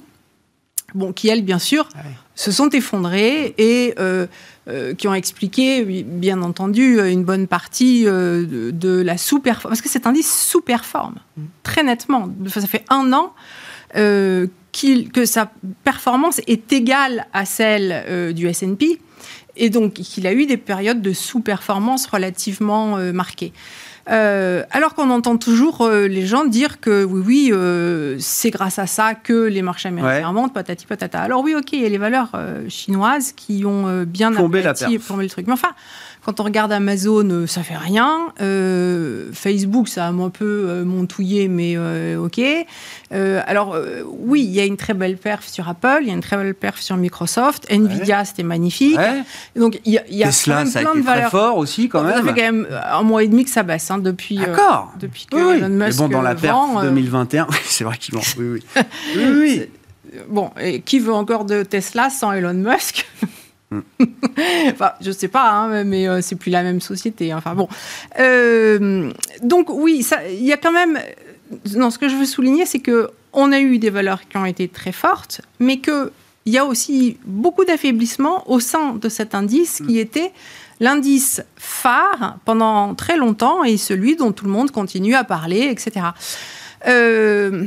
Bon, 0.94 1.12
qui 1.12 1.28
elles, 1.28 1.42
bien 1.42 1.58
sûr, 1.58 1.88
Ah 1.94 1.98
ouais. 1.98 2.12
se 2.36 2.52
sont 2.52 2.68
effondrées 2.70 3.54
et 3.58 3.94
euh, 4.68 4.76
euh, 4.76 4.94
qui 4.94 5.08
ont 5.08 5.14
expliqué, 5.14 5.84
bien 5.84 6.42
entendu, 6.42 7.00
une 7.00 7.24
bonne 7.24 7.46
partie 7.46 8.04
euh, 8.06 8.44
de, 8.44 8.70
de 8.70 9.00
la 9.00 9.16
sous-performance. 9.16 9.78
Parce 9.78 9.82
que 9.82 9.88
cet 9.88 10.06
indice 10.06 10.32
sous-performe, 10.50 11.16
très 11.62 11.82
nettement. 11.82 12.28
Enfin, 12.44 12.60
Ça 12.60 12.66
fait 12.66 12.84
un 12.90 13.12
an 13.12 13.32
euh, 13.96 14.46
que 15.12 15.24
sa 15.24 15.50
performance 15.84 16.40
est 16.46 16.72
égale 16.72 17.26
à 17.32 17.44
celle 17.46 18.04
euh, 18.08 18.32
du 18.32 18.46
S&P 18.46 19.00
et 19.56 19.70
donc 19.70 19.94
qu'il 19.94 20.26
a 20.26 20.32
eu 20.34 20.44
des 20.46 20.58
périodes 20.58 21.00
de 21.00 21.12
sous-performance 21.12 22.06
relativement 22.06 22.98
euh, 22.98 23.12
marquées. 23.12 23.52
Euh, 24.08 24.62
alors 24.70 24.94
qu'on 24.94 25.10
entend 25.10 25.36
toujours 25.36 25.82
euh, 25.82 26.06
les 26.06 26.26
gens 26.26 26.44
dire 26.44 26.80
que 26.80 27.02
oui, 27.04 27.22
oui, 27.26 27.50
euh, 27.52 28.16
c'est 28.20 28.50
grâce 28.50 28.78
à 28.78 28.86
ça 28.86 29.14
que 29.14 29.32
les 29.46 29.62
marchés 29.62 29.88
américains 29.88 30.28
Ouais. 30.28 30.32
montent, 30.32 30.54
patati 30.54 30.86
patata. 30.86 31.20
Alors 31.20 31.42
oui, 31.42 31.54
ok, 31.56 31.72
il 31.72 31.82
y 31.82 31.86
a 31.86 31.88
les 31.88 31.98
valeurs 31.98 32.30
chinoises 32.68 33.32
qui 33.32 33.64
ont 33.64 34.04
bien 34.04 34.30
Plombé 34.32 34.62
la 34.62 34.70
aplati 34.70 34.94
et 34.94 34.98
plombé 34.98 35.24
le 35.24 35.30
truc. 35.30 35.46
Mais 35.46 35.52
enfin, 35.52 35.72
quand 36.26 36.40
on 36.40 36.42
regarde 36.42 36.72
Amazon, 36.72 37.30
euh, 37.30 37.46
ça 37.46 37.62
fait 37.62 37.76
rien. 37.76 38.32
Euh, 38.40 39.30
Facebook, 39.32 39.88
ça 39.88 40.06
a 40.06 40.08
un 40.08 40.28
peu 40.28 40.44
euh, 40.44 40.84
montouillé, 40.84 41.46
mais 41.46 41.74
euh, 41.76 42.16
ok. 42.18 42.40
Euh, 43.12 43.40
alors 43.46 43.78
oui, 44.18 44.42
il 44.42 44.50
y 44.50 44.58
a 44.58 44.64
une 44.64 44.76
très 44.76 44.92
belle 44.92 45.18
perf 45.18 45.46
sur 45.46 45.68
Apple, 45.68 45.98
il 46.00 46.08
y 46.08 46.10
a 46.10 46.14
une 46.14 46.20
très 46.20 46.36
belle 46.36 46.56
perf 46.56 46.80
sur 46.82 46.96
Microsoft. 46.96 47.70
Nvidia, 47.70 48.24
c'était 48.24 48.42
magnifique. 48.42 48.98
Ouais. 48.98 49.22
Donc 49.54 49.78
il 49.84 49.92
y 49.92 49.98
a, 49.98 50.02
y 50.08 50.24
a 50.24 50.26
quand 50.26 50.32
Tesla, 50.32 50.56
même 50.56 50.66
ça 50.66 50.80
a 50.80 50.82
été 50.82 50.90
de 50.98 51.02
très 51.04 51.14
valeurs. 51.14 51.30
fort 51.30 51.58
aussi, 51.58 51.88
quand 51.88 52.02
Ça 52.02 52.14
fait 52.16 52.22
même. 52.24 52.34
quand 52.34 52.42
même 52.42 52.66
un 52.90 53.02
mois 53.02 53.22
et 53.22 53.28
demi 53.28 53.44
que 53.44 53.50
ça 53.50 53.62
baisse 53.62 53.88
hein, 53.92 53.98
depuis. 53.98 54.38
D'accord. 54.38 54.92
depuis 54.98 55.26
que 55.30 55.36
Oui. 55.36 55.58
Elon 55.58 55.68
Mais 55.68 55.86
Musk 55.86 55.98
bon, 55.98 56.08
dans 56.08 56.22
la 56.22 56.34
perf 56.34 56.52
vend, 56.56 56.80
euh, 56.80 56.88
2021, 56.88 57.46
oui, 57.50 57.56
c'est 57.66 57.84
vrai 57.84 57.96
qu'il 57.98 58.16
vend. 58.16 58.22
Oui, 58.36 58.46
oui. 58.48 58.82
oui, 59.16 59.24
oui. 59.38 59.62
Bon, 60.28 60.50
et 60.60 60.80
qui 60.80 60.98
veut 60.98 61.12
encore 61.14 61.44
de 61.44 61.62
Tesla 61.62 62.10
sans 62.10 62.32
Elon 62.32 62.54
Musk? 62.54 63.06
Enfin, 64.70 64.92
je 65.00 65.10
sais 65.10 65.28
pas, 65.28 65.50
hein, 65.50 65.84
mais 65.84 66.08
euh, 66.08 66.20
c'est 66.20 66.36
plus 66.36 66.50
la 66.50 66.62
même 66.62 66.80
société. 66.80 67.34
Enfin 67.34 67.54
bon. 67.54 67.68
Euh, 68.18 69.10
donc 69.42 69.68
oui, 69.70 70.06
il 70.30 70.44
y 70.44 70.52
a 70.52 70.56
quand 70.56 70.72
même. 70.72 70.98
Non, 71.74 71.90
ce 71.90 71.98
que 71.98 72.08
je 72.08 72.16
veux 72.16 72.26
souligner, 72.26 72.66
c'est 72.66 72.80
que 72.80 73.10
on 73.32 73.52
a 73.52 73.60
eu 73.60 73.78
des 73.78 73.90
valeurs 73.90 74.26
qui 74.28 74.36
ont 74.36 74.46
été 74.46 74.68
très 74.68 74.92
fortes, 74.92 75.40
mais 75.60 75.78
que 75.78 76.12
il 76.44 76.52
y 76.52 76.58
a 76.58 76.64
aussi 76.64 77.18
beaucoup 77.24 77.64
d'affaiblissement 77.64 78.48
au 78.48 78.60
sein 78.60 78.94
de 78.94 79.08
cet 79.08 79.34
indice 79.34 79.82
qui 79.86 79.98
était 79.98 80.32
l'indice 80.78 81.42
phare 81.56 82.38
pendant 82.44 82.94
très 82.94 83.16
longtemps 83.16 83.64
et 83.64 83.76
celui 83.76 84.14
dont 84.14 84.30
tout 84.30 84.44
le 84.44 84.52
monde 84.52 84.70
continue 84.70 85.14
à 85.14 85.24
parler, 85.24 85.62
etc. 85.62 86.06
Euh, 86.86 87.64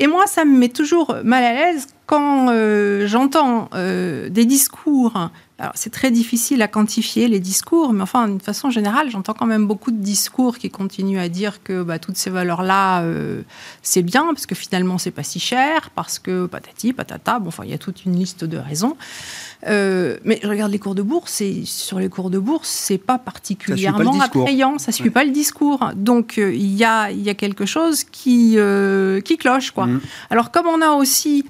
et 0.00 0.06
moi, 0.06 0.26
ça 0.26 0.46
me 0.46 0.56
met 0.56 0.70
toujours 0.70 1.14
mal 1.24 1.44
à 1.44 1.52
l'aise 1.52 1.86
quand 2.06 2.48
euh, 2.48 3.06
j'entends 3.06 3.68
euh, 3.74 4.30
des 4.30 4.46
discours. 4.46 5.30
Alors, 5.58 5.72
c'est 5.74 5.90
très 5.90 6.10
difficile 6.10 6.62
à 6.62 6.68
quantifier 6.68 7.28
les 7.28 7.38
discours, 7.38 7.92
mais 7.92 8.00
enfin, 8.00 8.26
d'une 8.26 8.40
façon 8.40 8.70
générale, 8.70 9.10
j'entends 9.10 9.34
quand 9.34 9.44
même 9.44 9.66
beaucoup 9.66 9.90
de 9.90 9.98
discours 9.98 10.56
qui 10.56 10.70
continuent 10.70 11.20
à 11.20 11.28
dire 11.28 11.62
que 11.62 11.82
bah, 11.82 11.98
toutes 11.98 12.16
ces 12.16 12.30
valeurs-là, 12.30 13.02
euh, 13.02 13.42
c'est 13.82 14.00
bien, 14.00 14.24
parce 14.28 14.46
que 14.46 14.54
finalement, 14.54 14.96
c'est 14.96 15.10
pas 15.10 15.22
si 15.22 15.38
cher, 15.38 15.90
parce 15.94 16.18
que 16.18 16.46
patati, 16.46 16.94
patata, 16.94 17.38
bon, 17.38 17.48
enfin, 17.48 17.64
il 17.66 17.70
y 17.70 17.74
a 17.74 17.78
toute 17.78 18.06
une 18.06 18.16
liste 18.16 18.44
de 18.44 18.56
raisons. 18.56 18.96
Euh, 19.66 20.16
mais 20.24 20.40
je 20.42 20.48
regarde 20.48 20.72
les 20.72 20.78
cours 20.78 20.94
de 20.94 21.02
bourse, 21.02 21.40
et 21.42 21.64
sur 21.66 21.98
les 21.98 22.08
cours 22.08 22.30
de 22.30 22.38
bourse, 22.38 22.68
c'est 22.68 22.96
pas 22.98 23.18
particulièrement 23.18 24.12
discours. 24.12 24.42
attrayant, 24.44 24.78
ça 24.78 24.90
suit 24.90 25.04
Ouais. 25.04 25.10
pas 25.10 25.24
le 25.24 25.30
discours. 25.32 25.90
Donc, 25.96 26.38
euh, 26.38 26.52
il 26.54 26.74
y, 26.74 26.84
a, 26.84 27.10
il 27.10 27.20
y 27.20 27.28
a 27.28 27.34
quelque 27.34 27.66
chose 27.66 28.04
qui, 28.04 28.54
euh, 28.56 29.20
qui 29.20 29.36
cloche, 29.36 29.70
quoi. 29.72 29.86
Mhm. 29.86 30.00
Alors, 30.30 30.50
comme 30.50 30.66
on 30.66 30.80
a 30.80 30.90
aussi 30.92 31.44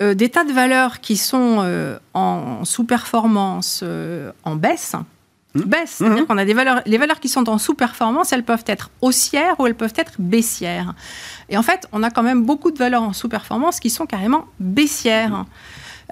des 0.00 0.30
tas 0.30 0.44
de 0.44 0.52
valeurs 0.52 1.00
qui 1.00 1.16
sont 1.18 1.62
en 2.14 2.64
sous-performance, 2.64 3.84
en 4.44 4.56
baisse, 4.56 4.94
Mhm. 5.54 5.62
baisse, 5.64 5.90
c'est-à-dire 5.98 6.26
qu'on 6.26 6.38
a 6.38 6.46
des 6.46 6.54
valeurs, 6.54 6.80
les 6.86 6.96
valeurs 6.96 7.20
qui 7.20 7.28
sont 7.28 7.46
en 7.50 7.58
sous-performance, 7.58 8.32
elles 8.32 8.42
peuvent 8.42 8.64
être 8.66 8.88
haussières 9.02 9.60
ou 9.60 9.66
elles 9.66 9.74
peuvent 9.74 9.92
être 9.96 10.14
baissières. 10.18 10.94
Et 11.50 11.58
en 11.58 11.62
fait, 11.62 11.86
on 11.92 12.02
a 12.02 12.10
quand 12.10 12.22
même 12.22 12.42
beaucoup 12.42 12.70
de 12.70 12.78
valeurs 12.78 13.02
en 13.02 13.12
sous-performance 13.12 13.78
qui 13.78 13.90
sont 13.90 14.06
carrément 14.06 14.46
baissières. 14.58 15.44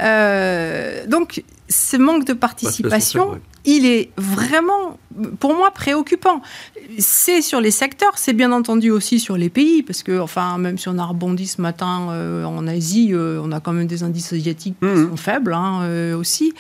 Euh, 0.01 1.07
donc, 1.07 1.43
ce 1.71 1.97
manque 1.97 2.25
de 2.27 2.33
participation, 2.35 3.41
il 3.65 3.87
est 3.87 4.11
vraiment, 4.17 4.99
pour 5.39 5.55
moi, 5.55 5.71
préoccupant. 5.71 6.43
C'est 6.99 7.43
sur 7.43 7.61
les 7.61 7.71
secteurs, 7.71 8.13
c'est 8.17 8.33
bien 8.33 8.51
entendu 8.53 8.91
aussi 8.91 9.21
sur 9.21 9.37
les 9.37 9.49
pays, 9.51 9.83
parce 9.83 10.03
que, 10.03 10.19
enfin, 10.19 10.59
même 10.59 10.79
si 10.79 10.89
on 10.89 10.99
a 10.99 11.05
rebondi 11.05 11.47
ce 11.47 11.61
matin 11.63 12.09
euh, 12.11 12.45
en 12.45 12.67
Asie, 12.67 13.11
euh, 13.13 13.41
on 13.45 13.53
a 13.53 13.61
quand 13.61 13.73
même 13.73 13.87
des 13.87 14.03
indices 14.03 14.33
asiatiques 14.33 14.77
qui 14.81 14.87
Mhm. 14.87 15.11
sont 15.11 15.17
faibles 15.17 15.53
hein, 15.55 15.81
euh, 15.83 16.17
aussi. 16.17 16.53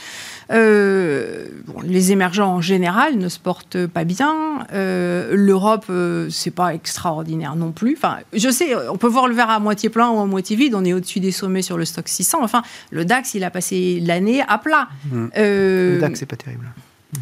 les 1.84 2.12
émergents 2.12 2.54
en 2.56 2.60
général 2.60 3.16
ne 3.16 3.28
se 3.28 3.38
portent 3.38 3.86
pas 3.86 4.04
bien. 4.04 4.66
L'Europe, 4.72 5.86
c'est 6.30 6.50
pas 6.50 6.74
extraordinaire 6.74 7.56
non 7.56 7.72
plus. 7.72 7.94
Enfin, 7.96 8.18
je 8.32 8.50
sais, 8.50 8.74
on 8.90 8.96
peut 8.96 9.06
voir 9.08 9.28
le 9.28 9.34
verre 9.34 9.50
à 9.50 9.58
moitié 9.60 9.88
plein 9.90 10.10
ou 10.10 10.18
à 10.20 10.26
moitié 10.26 10.56
vide. 10.56 10.74
On 10.74 10.84
est 10.84 10.92
au-dessus 10.92 11.20
des 11.20 11.30
sommets 11.32 11.62
sur 11.62 11.78
le 11.78 11.84
stock 11.84 12.08
600. 12.08 12.38
Enfin, 12.42 12.62
le 12.90 13.04
DAX, 13.04 13.34
il 13.34 13.44
a 13.44 13.50
passé 13.50 14.00
l'année 14.04 14.42
à 14.46 14.58
plat. 14.58 14.88
Mmh. 15.04 15.26
le 15.36 15.98
DAX, 16.00 16.18
c'est 16.20 16.26
pas 16.26 16.36
terrible. 16.36 16.66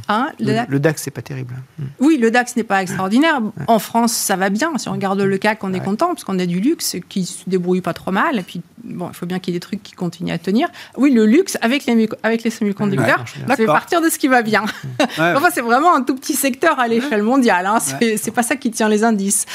Hein, 0.08 0.28
le, 0.38 0.78
DAX, 0.78 1.02
c'est 1.02 1.10
pas 1.10 1.22
terrible. 1.22 1.54
Hmm. 1.78 1.84
Oui, 2.00 2.18
le 2.18 2.30
DAX 2.30 2.56
n'est 2.56 2.62
pas 2.62 2.82
extraordinaire. 2.82 3.40
En 3.66 3.78
France, 3.78 4.12
ça 4.12 4.36
va 4.36 4.50
bien. 4.50 4.76
Si 4.76 4.88
on 4.88 4.92
regarde 4.92 5.20
le 5.20 5.38
CAC, 5.38 5.64
on 5.64 5.72
est 5.72 5.80
content 5.80 6.08
parce 6.08 6.24
qu'on 6.24 6.38
a 6.38 6.46
du 6.46 6.60
luxe 6.60 6.96
qui 7.08 7.24
se 7.24 7.48
débrouille 7.48 7.80
pas 7.80 7.94
trop 7.94 8.10
mal. 8.10 8.38
Et 8.38 8.42
puis, 8.42 8.60
bon, 8.84 9.08
il 9.10 9.14
faut 9.14 9.26
bien 9.26 9.38
qu'il 9.38 9.54
y 9.54 9.56
ait 9.56 9.60
des 9.60 9.64
trucs 9.64 9.82
qui 9.82 9.92
continuent 9.92 10.32
à 10.32 10.38
tenir. 10.38 10.68
Oui, 10.96 11.12
le 11.12 11.24
luxe 11.24 11.56
avec 11.62 11.86
les, 11.86 12.08
avec 12.22 12.42
les 12.42 12.50
semi-conducteurs, 12.50 13.24
ça 13.46 13.56
fait 13.56 13.66
partir 13.66 14.02
de 14.02 14.08
ce 14.08 14.18
qui 14.18 14.28
va 14.28 14.42
bien. 14.42 14.64
enfin, 15.00 15.48
c'est 15.52 15.62
vraiment 15.62 15.94
un 15.94 16.02
tout 16.02 16.14
petit 16.14 16.34
secteur 16.34 16.78
à 16.78 16.86
l'échelle 16.86 17.22
mondiale. 17.22 17.66
Hein. 17.66 17.78
C'est 17.80 18.34
pas 18.34 18.42
ça 18.42 18.56
qui 18.56 18.70
tient 18.70 18.88
les 18.88 19.04
indices. 19.04 19.46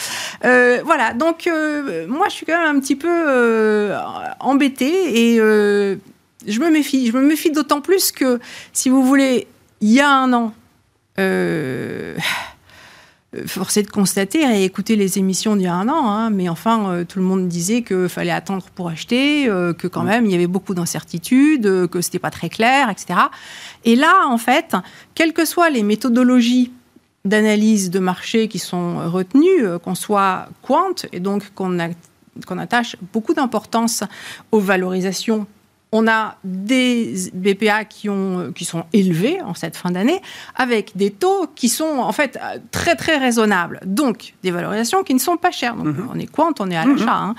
Euh, 0.45 0.81
voilà. 0.83 1.13
Donc, 1.13 1.45
euh, 1.45 2.07
moi, 2.07 2.27
je 2.29 2.33
suis 2.33 2.45
quand 2.45 2.59
même 2.59 2.75
un 2.75 2.79
petit 2.79 2.95
peu 2.95 3.07
euh, 3.09 3.99
embêtée 4.39 5.35
et 5.35 5.39
je 6.47 6.59
me 6.59 6.69
méfie. 6.69 7.07
Je 7.07 7.13
me 7.13 7.21
méfie 7.21 7.51
d'autant 7.51 7.81
plus 7.81 8.11
que, 8.11 8.39
si 8.71 8.89
vous 8.89 9.03
voulez, 9.03 9.47
il 9.81 9.91
y 9.91 9.99
a 9.99 10.09
un 10.09 10.31
an, 10.33 10.53
euh, 11.19 12.15
forcé 13.47 13.83
de 13.83 13.89
constater 13.89 14.41
et 14.41 14.63
écouter 14.63 14.95
les 14.95 15.17
émissions 15.17 15.55
d'il 15.55 15.65
y 15.65 15.67
a 15.67 15.73
un 15.73 15.89
an, 15.89 16.09
hein, 16.09 16.29
mais 16.29 16.49
enfin, 16.49 16.89
euh, 16.89 17.03
tout 17.03 17.19
le 17.19 17.25
monde 17.25 17.47
disait 17.47 17.81
qu'il 17.81 18.09
fallait 18.09 18.31
attendre 18.31 18.65
pour 18.75 18.89
acheter, 18.89 19.47
euh, 19.49 19.73
que 19.73 19.87
quand 19.87 20.03
même, 20.03 20.25
il 20.25 20.31
y 20.31 20.35
avait 20.35 20.47
beaucoup 20.47 20.73
d'incertitudes, 20.73 21.65
euh, 21.65 21.87
que 21.87 22.01
c'était 22.01 22.19
pas 22.19 22.31
très 22.31 22.49
clair, 22.49 22.89
etc. 22.89 23.19
Et 23.85 23.95
là, 23.95 24.27
en 24.27 24.37
fait, 24.37 24.75
quelles 25.15 25.33
que 25.33 25.45
soient 25.45 25.69
les 25.69 25.83
méthodologies 25.83 26.71
d'analyse 27.25 27.89
de 27.89 27.99
marché 27.99 28.47
qui 28.47 28.59
sont 28.59 29.09
retenues, 29.09 29.79
qu'on 29.83 29.95
soit 29.95 30.49
quant, 30.61 30.93
et 31.13 31.19
donc 31.19 31.53
qu'on 31.55 31.77
qu'on 32.47 32.57
attache 32.57 32.95
beaucoup 33.13 33.35
d'importance 33.35 34.03
aux 34.51 34.59
valorisations 34.59 35.45
on 35.95 36.07
a 36.07 36.37
des 36.43 37.13
BPA 37.35 37.85
qui, 37.85 38.09
ont, 38.09 38.51
qui 38.53 38.65
sont 38.65 38.83
élevés 38.93 39.39
en 39.43 39.53
cette 39.53 39.77
fin 39.77 39.91
d'année, 39.91 40.21
avec 40.55 40.97
des 40.97 41.11
taux 41.11 41.45
qui 41.55 41.69
sont 41.69 41.99
en 41.99 42.11
fait 42.11 42.39
très 42.71 42.95
très 42.95 43.17
raisonnables. 43.17 43.79
Donc 43.85 44.33
des 44.41 44.49
valorisations 44.49 45.03
qui 45.03 45.13
ne 45.13 45.19
sont 45.19 45.37
pas 45.37 45.51
chères. 45.51 45.75
Donc, 45.75 45.85
mhm. 45.85 46.09
On 46.11 46.19
est 46.19 46.25
quant, 46.25 46.51
on 46.59 46.71
est 46.71 46.75
à 46.75 46.85
l'achat. 46.85 47.15
Hein. 47.15 47.35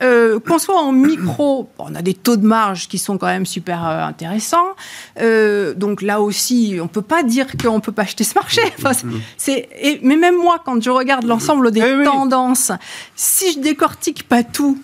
Euh, 0.00 0.40
qu'on 0.40 0.58
soit 0.58 0.80
en 0.80 0.90
micro, 0.90 1.68
on 1.78 1.94
a 1.94 2.00
des 2.00 2.14
taux 2.14 2.38
de 2.38 2.46
marge 2.46 2.88
qui 2.88 2.96
sont 2.96 3.18
quand 3.18 3.26
même 3.26 3.44
super 3.44 3.86
euh, 3.86 4.06
intéressants. 4.06 4.74
Euh, 5.20 5.74
donc 5.74 6.00
là 6.00 6.22
aussi, 6.22 6.78
on 6.82 6.88
peut 6.88 7.02
pas 7.02 7.22
dire 7.22 7.46
qu'on 7.62 7.76
ne 7.76 7.80
peut 7.80 7.92
pas 7.92 8.02
acheter 8.02 8.24
ce 8.24 8.34
marché. 8.34 8.62
Mhm. 8.82 9.20
c'est, 9.36 9.68
mais 10.02 10.16
même 10.16 10.36
moi, 10.36 10.62
quand 10.64 10.82
je 10.82 10.88
regarde 10.88 11.24
l'ensemble 11.24 11.72
des 11.72 11.82
eh 11.82 12.04
tendances, 12.04 12.72
si 13.14 13.52
je 13.52 13.58
décortique 13.58 14.26
pas 14.26 14.42
tout, 14.42 14.78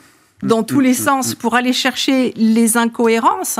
dans 0.44 0.62
tous 0.62 0.80
les 0.80 0.94
sens 0.94 1.34
pour 1.34 1.54
aller 1.54 1.72
chercher 1.72 2.32
les 2.36 2.76
incohérences, 2.76 3.58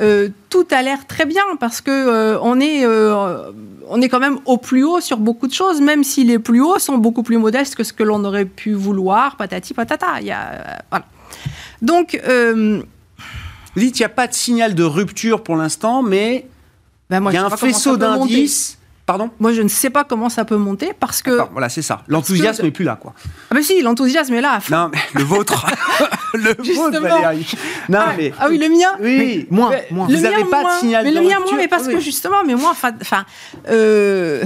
euh, 0.00 0.28
tout 0.50 0.66
a 0.70 0.82
l'air 0.82 1.06
très 1.06 1.26
bien 1.26 1.42
parce 1.58 1.80
que 1.80 1.90
euh, 1.90 2.38
on 2.40 2.60
est 2.60 2.84
euh, 2.84 3.50
on 3.88 4.00
est 4.00 4.08
quand 4.08 4.20
même 4.20 4.38
au 4.44 4.58
plus 4.58 4.84
haut 4.84 5.00
sur 5.00 5.18
beaucoup 5.18 5.48
de 5.48 5.54
choses, 5.54 5.80
même 5.80 6.04
si 6.04 6.24
les 6.24 6.38
plus 6.38 6.60
hauts 6.60 6.78
sont 6.78 6.98
beaucoup 6.98 7.22
plus 7.22 7.38
modestes 7.38 7.74
que 7.74 7.82
ce 7.82 7.92
que 7.92 8.02
l'on 8.02 8.24
aurait 8.24 8.44
pu 8.44 8.72
vouloir, 8.72 9.36
patati 9.36 9.74
patata. 9.74 10.20
Y 10.20 10.30
a, 10.30 10.82
voilà. 10.90 11.06
Donc, 11.80 12.20
vous 12.22 13.80
dites 13.80 13.98
il 13.98 14.02
n'y 14.02 14.06
a 14.06 14.10
pas 14.10 14.26
de 14.26 14.34
signal 14.34 14.74
de 14.74 14.84
rupture 14.84 15.42
pour 15.42 15.56
l'instant, 15.56 16.02
mais 16.02 16.46
ben 17.08 17.24
il 17.28 17.34
y 17.34 17.36
a 17.36 17.46
un 17.46 17.56
faisceau 17.56 17.96
d'indices 17.96 18.77
Pardon 19.08 19.30
Moi, 19.40 19.54
je 19.54 19.62
ne 19.62 19.68
sais 19.68 19.88
pas 19.88 20.04
comment 20.04 20.28
ça 20.28 20.44
peut 20.44 20.58
monter 20.58 20.92
parce 21.00 21.22
que. 21.22 21.40
voilà, 21.50 21.70
c'est 21.70 21.80
ça. 21.80 22.02
L'enthousiasme 22.08 22.62
n'est 22.62 22.70
plus 22.70 22.84
là, 22.84 22.98
quoi. 23.00 23.14
Ah, 23.50 23.54
mais 23.54 23.62
si, 23.62 23.80
l'enthousiasme 23.80 24.34
est 24.34 24.42
là. 24.42 24.58
Non, 24.70 24.90
mais 24.92 24.98
le 25.14 25.24
vôtre. 25.24 25.64
le 26.34 26.54
vôtre, 26.74 27.00
Valérie. 27.00 27.50
Non, 27.88 28.00
ah, 28.02 28.12
mais. 28.18 28.34
Ah 28.38 28.48
oui, 28.50 28.58
le 28.58 28.68
mien 28.68 28.98
Oui, 29.00 29.46
moins. 29.50 29.70
moins. 29.90 30.08
Vous 30.08 30.12
n'avez 30.18 30.44
pas 30.44 30.62
de 30.62 30.80
signal 30.80 31.06
Mais 31.06 31.12
le 31.12 31.22
mien, 31.22 31.38
moins, 31.40 31.56
mais 31.56 31.68
parce 31.68 31.88
que 31.88 32.00
justement, 32.00 32.44
mais 32.46 32.54
moi, 32.54 32.72
enfin. 32.72 33.24
Euh, 33.70 34.44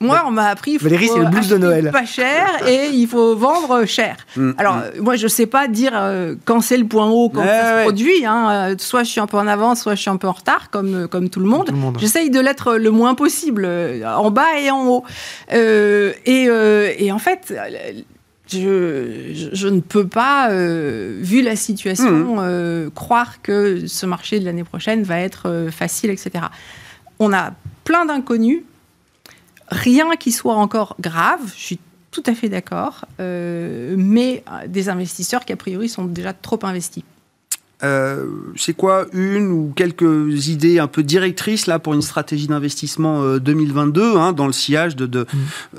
moi, 0.00 0.24
on 0.26 0.30
m'a 0.30 0.48
appris 0.48 0.72
qu'il 0.72 0.80
faut 0.80 1.18
le 1.18 1.30
blues 1.30 1.48
de 1.48 1.56
Noël. 1.56 1.90
pas 1.90 2.04
cher 2.04 2.46
et 2.66 2.88
il 2.92 3.06
faut 3.08 3.34
vendre 3.34 3.86
cher. 3.86 4.16
Mm, 4.36 4.50
Alors, 4.58 4.76
mm. 4.76 5.00
moi, 5.00 5.16
je 5.16 5.24
ne 5.24 5.28
sais 5.28 5.46
pas 5.46 5.66
dire 5.66 5.92
euh, 5.94 6.34
quand 6.44 6.60
c'est 6.60 6.76
le 6.76 6.86
point 6.86 7.08
haut, 7.08 7.30
quand 7.30 7.44
ça 7.44 7.78
se 7.78 7.82
produit. 7.84 8.26
Hein. 8.26 8.50
Euh, 8.50 8.74
soit 8.78 9.02
je 9.02 9.10
suis 9.10 9.20
un 9.20 9.26
peu 9.26 9.38
en 9.38 9.46
avance, 9.46 9.80
soit 9.80 9.94
je 9.94 10.02
suis 10.02 10.10
un 10.10 10.18
peu 10.18 10.28
en 10.28 10.32
retard, 10.32 10.68
comme, 10.70 10.94
euh, 10.94 11.06
comme 11.06 11.30
tout 11.30 11.40
le 11.40 11.46
monde. 11.46 11.70
J'essaye 11.98 12.28
de 12.28 12.38
l'être 12.38 12.74
le 12.74 12.90
moins 12.90 13.14
possible, 13.14 13.66
en 14.04 14.30
bas 14.30 14.58
et 14.60 14.70
en 14.70 14.86
haut. 14.86 15.04
et, 15.50 17.10
en 17.10 17.18
fait, 17.18 17.54
je, 18.50 19.48
je, 19.52 19.68
ne 19.68 19.80
peux 19.80 20.06
pas, 20.06 20.50
vu 20.50 21.40
la 21.40 21.56
situation, 21.56 22.42
mm. 22.42 22.90
croire 22.90 23.40
que 23.40 23.86
ce 23.86 24.04
marché 24.04 24.38
de 24.38 24.44
l'année 24.44 24.64
prochaine 24.64 25.02
va 25.02 25.18
être 25.20 25.68
facile, 25.70 26.10
etc. 26.10 26.44
On 27.20 27.32
a 27.32 27.52
plein 27.84 28.04
d'inconnus 28.04 28.62
Rien 29.70 30.16
qui 30.16 30.32
soit 30.32 30.54
encore 30.54 30.96
grave, 31.00 31.40
je 31.56 31.62
suis 31.62 31.78
tout 32.10 32.22
à 32.26 32.34
fait 32.34 32.48
d'accord, 32.48 33.04
euh, 33.20 33.94
mais 33.96 34.42
des 34.66 34.88
investisseurs 34.88 35.44
qui 35.44 35.52
a 35.52 35.56
priori 35.56 35.88
sont 35.88 36.04
déjà 36.04 36.32
trop 36.32 36.58
investis. 36.62 37.04
Euh, 37.84 38.26
c'est 38.56 38.74
quoi 38.74 39.06
une 39.12 39.52
ou 39.52 39.72
quelques 39.76 40.48
idées 40.48 40.80
un 40.80 40.88
peu 40.88 41.04
directrices 41.04 41.68
là 41.68 41.78
pour 41.78 41.94
une 41.94 42.02
stratégie 42.02 42.48
d'investissement 42.48 43.36
2022 43.38 44.02
euh, 44.02 44.18
hein, 44.18 44.32
dans 44.32 44.48
le 44.48 44.52
sillage 44.52 44.96
de, 44.96 45.06
de 45.06 45.28
mm. 45.32 45.78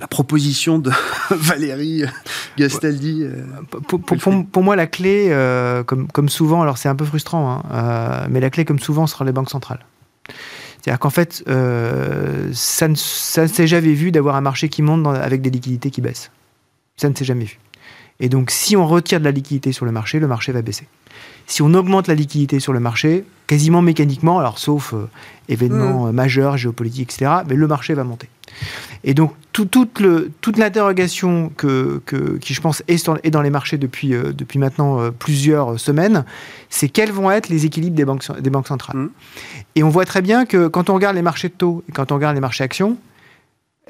la, 0.00 0.06
proposition 0.08 0.80
de 0.80 0.90
Valérie 1.30 2.02
Gastaldi 2.58 3.24
pour, 3.86 4.62
moi 4.64 4.74
la 4.74 4.88
clé 4.88 5.30
comme, 5.86 6.08
comme, 6.08 6.28
souvent 6.28 6.60
alors 6.62 6.76
c'est 6.76 6.88
un 6.88 6.96
peu 6.96 7.04
frustrant 7.04 7.62
hein, 7.70 8.26
mais 8.28 8.40
la 8.40 8.50
clé 8.50 8.64
comme 8.64 8.80
souvent 8.80 9.06
sera 9.06 9.24
les 9.24 9.30
banques 9.30 9.50
centrales 9.50 9.86
c'est-à-dire 10.82 10.98
qu'en 10.98 11.10
fait, 11.10 11.44
euh, 11.46 12.50
ça 12.52 12.88
ne, 12.88 12.96
s'est 12.96 13.66
jamais 13.68 13.92
vu 13.92 14.10
d'avoir 14.10 14.34
un 14.34 14.40
marché 14.40 14.68
qui 14.68 14.82
monte 14.82 15.06
avec 15.06 15.40
des 15.40 15.50
liquidités 15.50 15.90
qui 15.90 16.00
baissent. 16.00 16.32
Ça 16.96 17.08
ne 17.08 17.14
s'est 17.14 17.24
jamais 17.24 17.44
vu. 17.44 17.58
Et 18.20 18.28
donc, 18.28 18.50
si 18.50 18.76
on 18.76 18.86
retire 18.86 19.20
de 19.20 19.24
la 19.24 19.30
liquidité 19.30 19.72
sur 19.72 19.84
le 19.84 19.92
marché, 19.92 20.20
le 20.20 20.28
marché 20.28 20.52
va 20.52 20.62
baisser. 20.62 20.86
Si 21.46 21.62
on 21.62 21.74
augmente 21.74 22.06
la 22.06 22.14
liquidité 22.14 22.60
sur 22.60 22.72
le 22.72 22.80
marché, 22.80 23.24
quasiment 23.46 23.82
mécaniquement, 23.82 24.38
alors 24.38 24.58
sauf 24.58 24.94
euh, 24.94 25.08
événements 25.48 26.04
mmh. 26.04 26.08
euh, 26.08 26.12
majeurs, 26.12 26.56
géopolitiques, 26.56 27.12
etc., 27.12 27.42
mais 27.48 27.54
le 27.54 27.66
marché 27.66 27.94
va 27.94 28.04
monter. 28.04 28.28
Et 29.04 29.14
donc, 29.14 29.34
toute 29.52 30.56
l'interrogation 30.56 31.50
que, 31.56 32.00
qui, 32.40 32.54
je 32.54 32.60
pense, 32.60 32.82
est, 32.88 33.30
dans 33.30 33.42
les 33.42 33.50
marchés 33.50 33.78
depuis, 33.78 34.14
euh, 34.14 34.32
depuis 34.32 34.58
maintenant 34.58 35.00
euh, 35.00 35.10
plusieurs 35.10 35.78
semaines, 35.78 36.24
c'est 36.70 36.88
quels 36.88 37.10
vont 37.10 37.30
être 37.30 37.48
les 37.48 37.66
équilibres 37.66 37.96
des 37.96 38.04
banques, 38.04 38.40
des 38.40 38.50
banques 38.50 38.68
centrales. 38.68 38.96
Mmh. 38.96 39.10
Et 39.76 39.82
on 39.82 39.88
voit 39.88 40.04
très 40.04 40.22
bien 40.22 40.46
que 40.46 40.68
quand 40.68 40.90
on 40.90 40.94
regarde 40.94 41.16
les 41.16 41.22
marchés 41.22 41.48
de 41.48 41.54
taux 41.54 41.82
et 41.88 41.92
quand 41.92 42.12
on 42.12 42.14
regarde 42.14 42.34
les 42.34 42.40
marchés 42.40 42.64
actions, 42.64 42.96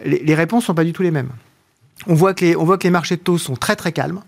les, 0.05 0.35
réponses 0.35 0.65
ne 0.65 0.67
sont 0.67 0.75
pas 0.75 0.85
du 0.85 0.93
tout 0.93 1.03
les 1.03 1.11
mêmes. 1.11 1.31
On 2.07 2.15
voit, 2.15 2.35
que 2.35 2.45
les, 2.45 2.57
on 2.57 2.65
voit 2.65 2.79
que 2.79 2.85
les 2.85 2.91
marchés 2.91 3.17
de 3.17 3.23
taux 3.23 3.39
sont 3.39 3.57
très 3.57 3.77
très 3.77 3.93
calmes 3.93 4.21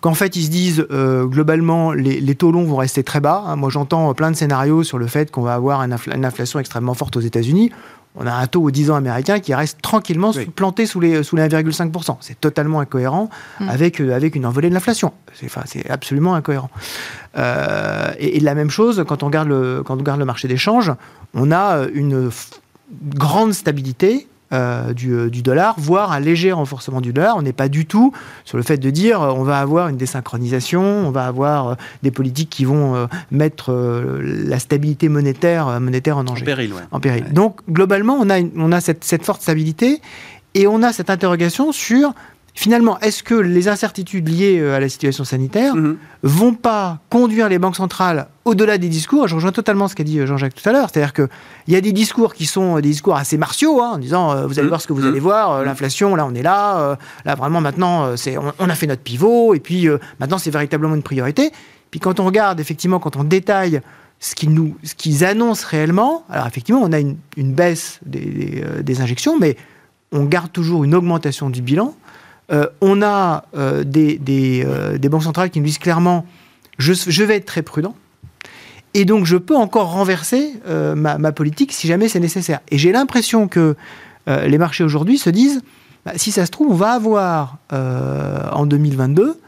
qu'en 0.00 0.14
fait 0.14 0.34
ils 0.34 0.46
se 0.46 0.50
disent 0.50 0.86
euh, 0.90 1.26
globalement 1.26 1.92
les, 1.92 2.34
taux 2.34 2.50
longs 2.50 2.64
vont 2.64 2.76
rester 2.76 3.04
très 3.04 3.20
bas. 3.20 3.44
Hein. 3.46 3.54
Moi 3.54 3.70
j'entends 3.70 4.12
plein 4.14 4.32
de 4.32 4.36
scénarios 4.36 4.82
sur 4.82 4.98
le 4.98 5.06
fait 5.06 5.30
qu'on 5.30 5.42
va 5.42 5.54
avoir 5.54 5.80
une, 5.80 6.24
inflation 6.24 6.58
extrêmement 6.58 6.94
forte 6.94 7.16
aux 7.16 7.20
États-Unis 7.20 7.70
on 8.14 8.26
a 8.26 8.32
un 8.32 8.46
taux 8.46 8.62
aux 8.62 8.70
10 8.70 8.90
ans 8.90 8.96
américain 8.96 9.40
qui 9.40 9.54
reste 9.54 9.80
tranquillement 9.80 10.32
planté 10.54 10.86
sous 10.86 11.00
les, 11.00 11.22
sous 11.22 11.36
les 11.36 11.44
1,5%. 11.44 12.16
C'est 12.20 12.40
totalement 12.40 12.80
incohérent 12.80 13.30
mm. 13.60 13.68
avec, 13.68 14.00
euh, 14.00 14.14
avec 14.14 14.34
une 14.34 14.44
envolée 14.44 14.68
de 14.68 14.74
l'inflation. 14.74 15.12
C'est 15.32 15.46
enfin, 15.46 15.62
absolument 15.88 16.34
incohérent. 16.34 16.70
Euh, 17.38 18.12
et, 18.18 18.40
la 18.40 18.54
même 18.54 18.70
chose, 18.70 19.04
quand 19.08 19.22
on 19.22 19.26
regarde 19.26 19.48
le, 19.48 19.82
quand 19.82 19.94
on 19.94 19.98
regarde 19.98 20.18
le 20.18 20.26
marché 20.26 20.46
des 20.46 20.58
changes, 20.58 20.92
on 21.32 21.50
a 21.50 21.76
euh, 21.78 21.88
une 21.94 22.30
grande 23.14 23.54
stabilité 23.54 24.28
euh, 24.52 24.92
euh, 25.04 25.30
du, 25.30 25.42
dollar, 25.42 25.74
voire 25.78 26.12
un 26.12 26.20
léger 26.20 26.52
renforcement 26.52 27.00
du 27.00 27.12
dollar. 27.12 27.36
On 27.36 27.42
n'est 27.42 27.52
pas 27.52 27.68
du 27.68 27.86
tout 27.86 28.12
sur 28.44 28.56
le 28.56 28.62
fait 28.62 28.76
de 28.76 28.90
dire 28.90 29.22
euh, 29.22 29.32
on 29.32 29.44
va 29.44 29.58
avoir 29.58 29.88
une 29.88 29.96
désynchronisation, 29.96 30.82
on 30.82 31.10
va 31.10 31.26
avoir 31.26 31.76
des 32.02 32.10
politiques 32.10 32.50
qui 32.50 32.64
vont 32.64 33.08
mettre 33.30 33.72
la 34.22 34.58
stabilité 34.58 35.08
monétaire, 35.08 35.80
monétaire 35.80 36.18
en 36.18 36.24
danger. 36.24 36.42
En 36.90 37.00
péril, 37.00 37.24
Donc 37.32 37.60
globalement, 37.70 38.16
on 38.20 38.28
a, 38.30 38.40
on 38.56 38.72
a 38.72 38.80
cette, 38.80 39.04
cette 39.04 39.24
forte 39.24 39.42
stabilité 39.42 40.00
et 40.54 40.66
on 40.66 40.82
a 40.82 40.92
cette 40.92 41.10
interrogation 41.10 41.72
sur 41.72 42.14
finalement, 42.54 42.98
est-ce 43.00 43.22
que 43.22 43.34
les 43.34 43.68
incertitudes 43.68 44.28
liées 44.28 44.58
euh, 44.58 44.76
à 44.76 44.80
la 44.80 44.88
situation 44.88 45.24
sanitaire 45.24 45.74
ne 45.74 45.80
mhm. 45.80 45.96
vont 46.22 46.54
pas 46.54 46.98
conduire 47.10 47.48
les 47.48 47.58
banques 47.58 47.76
centrales 47.76 48.28
au-delà 48.44 48.78
des 48.78 48.88
discours? 48.88 49.28
Je 49.28 49.34
rejoins 49.34 49.52
totalement 49.52 49.88
ce 49.88 49.94
qu'a 49.94 50.04
dit 50.04 50.18
euh, 50.18 50.26
Jean-Jacques 50.26 50.54
tout 50.54 50.68
à 50.68 50.72
l'heure, 50.72 50.88
c'est-à-dire 50.92 51.12
qu'il 51.12 51.28
y 51.68 51.76
a 51.76 51.80
des 51.80 51.92
discours 51.92 52.34
qui 52.34 52.46
sont 52.46 52.76
des 52.76 52.82
discours 52.82 53.16
assez 53.16 53.38
martiaux, 53.38 53.80
hein, 53.80 53.92
en 53.94 53.98
disant 53.98 54.46
vous 54.46 54.58
allez 54.58 54.62
mhm. 54.62 54.68
voir 54.68 54.80
ce 54.80 54.86
que 54.86 54.92
vous 54.92 55.04
allez 55.04 55.20
mhm. 55.20 55.22
voir, 55.22 55.64
l'inflation, 55.64 56.14
là 56.14 56.26
on 56.26 56.34
est 56.34 56.42
là, 56.42 56.98
là 57.24 57.34
vraiment 57.34 57.60
maintenant 57.60 58.16
c'est, 58.16 58.36
on, 58.36 58.68
a 58.68 58.74
fait 58.74 58.86
notre 58.86 59.02
pivot, 59.02 59.54
et 59.54 59.60
puis 59.60 59.88
maintenant 60.20 60.38
c'est 60.38 60.50
véritablement 60.50 60.94
une 60.94 61.02
priorité. 61.02 61.52
Puis 61.90 62.00
quand 62.00 62.20
on 62.20 62.24
regarde 62.24 62.60
effectivement, 62.60 62.98
quand 62.98 63.16
on 63.16 63.24
détaille 63.24 63.80
ce 64.20 64.34
qu'ils, 64.34 64.50
nous, 64.50 64.76
ce 64.84 64.94
qu'ils 64.94 65.24
annoncent 65.24 65.66
réellement, 65.68 66.24
alors 66.30 66.46
effectivement, 66.46 66.80
on 66.82 66.92
a 66.92 67.00
une, 67.00 67.16
baisse 67.36 67.98
des, 68.06 68.64
des, 68.82 69.00
injections, 69.00 69.36
mais 69.38 69.56
on 70.12 70.24
garde 70.24 70.52
toujours 70.52 70.84
une 70.84 70.94
augmentation 70.94 71.50
du 71.50 71.60
bilan. 71.60 71.96
On 72.80 73.02
a 73.02 73.44
des, 73.84 74.18
des, 74.18 74.66
des, 74.98 75.08
banques 75.08 75.22
centrales 75.22 75.50
qui 75.50 75.58
nous 75.60 75.66
disent 75.66 75.78
clairement 75.78 76.26
je, 76.82 77.22
vais 77.24 77.36
être 77.36 77.46
très 77.46 77.62
prudent. 77.62 77.94
Et 78.94 79.04
donc, 79.04 79.24
je 79.24 79.36
peux 79.36 79.56
encore 79.56 79.92
renverser 79.92 80.52
euh, 80.66 80.94
ma, 80.94 81.32
politique 81.32 81.72
si 81.72 81.86
jamais 81.86 82.08
c'est 82.08 82.20
nécessaire. 82.20 82.60
Et 82.70 82.78
j'ai 82.78 82.92
l'impression 82.92 83.48
que 83.48 83.74
euh, 84.28 84.46
les 84.46 84.58
marchés 84.58 84.84
aujourd'hui 84.84 85.18
se 85.18 85.30
disent, 85.30 85.62
bah, 86.04 86.12
si 86.16 86.30
ça 86.30 86.44
se 86.44 86.50
trouve, 86.50 86.70
on 86.70 86.74
va 86.76 86.90
avoir 86.90 87.58
euh, 87.72 88.50
en 88.52 88.66
2022 88.66 89.38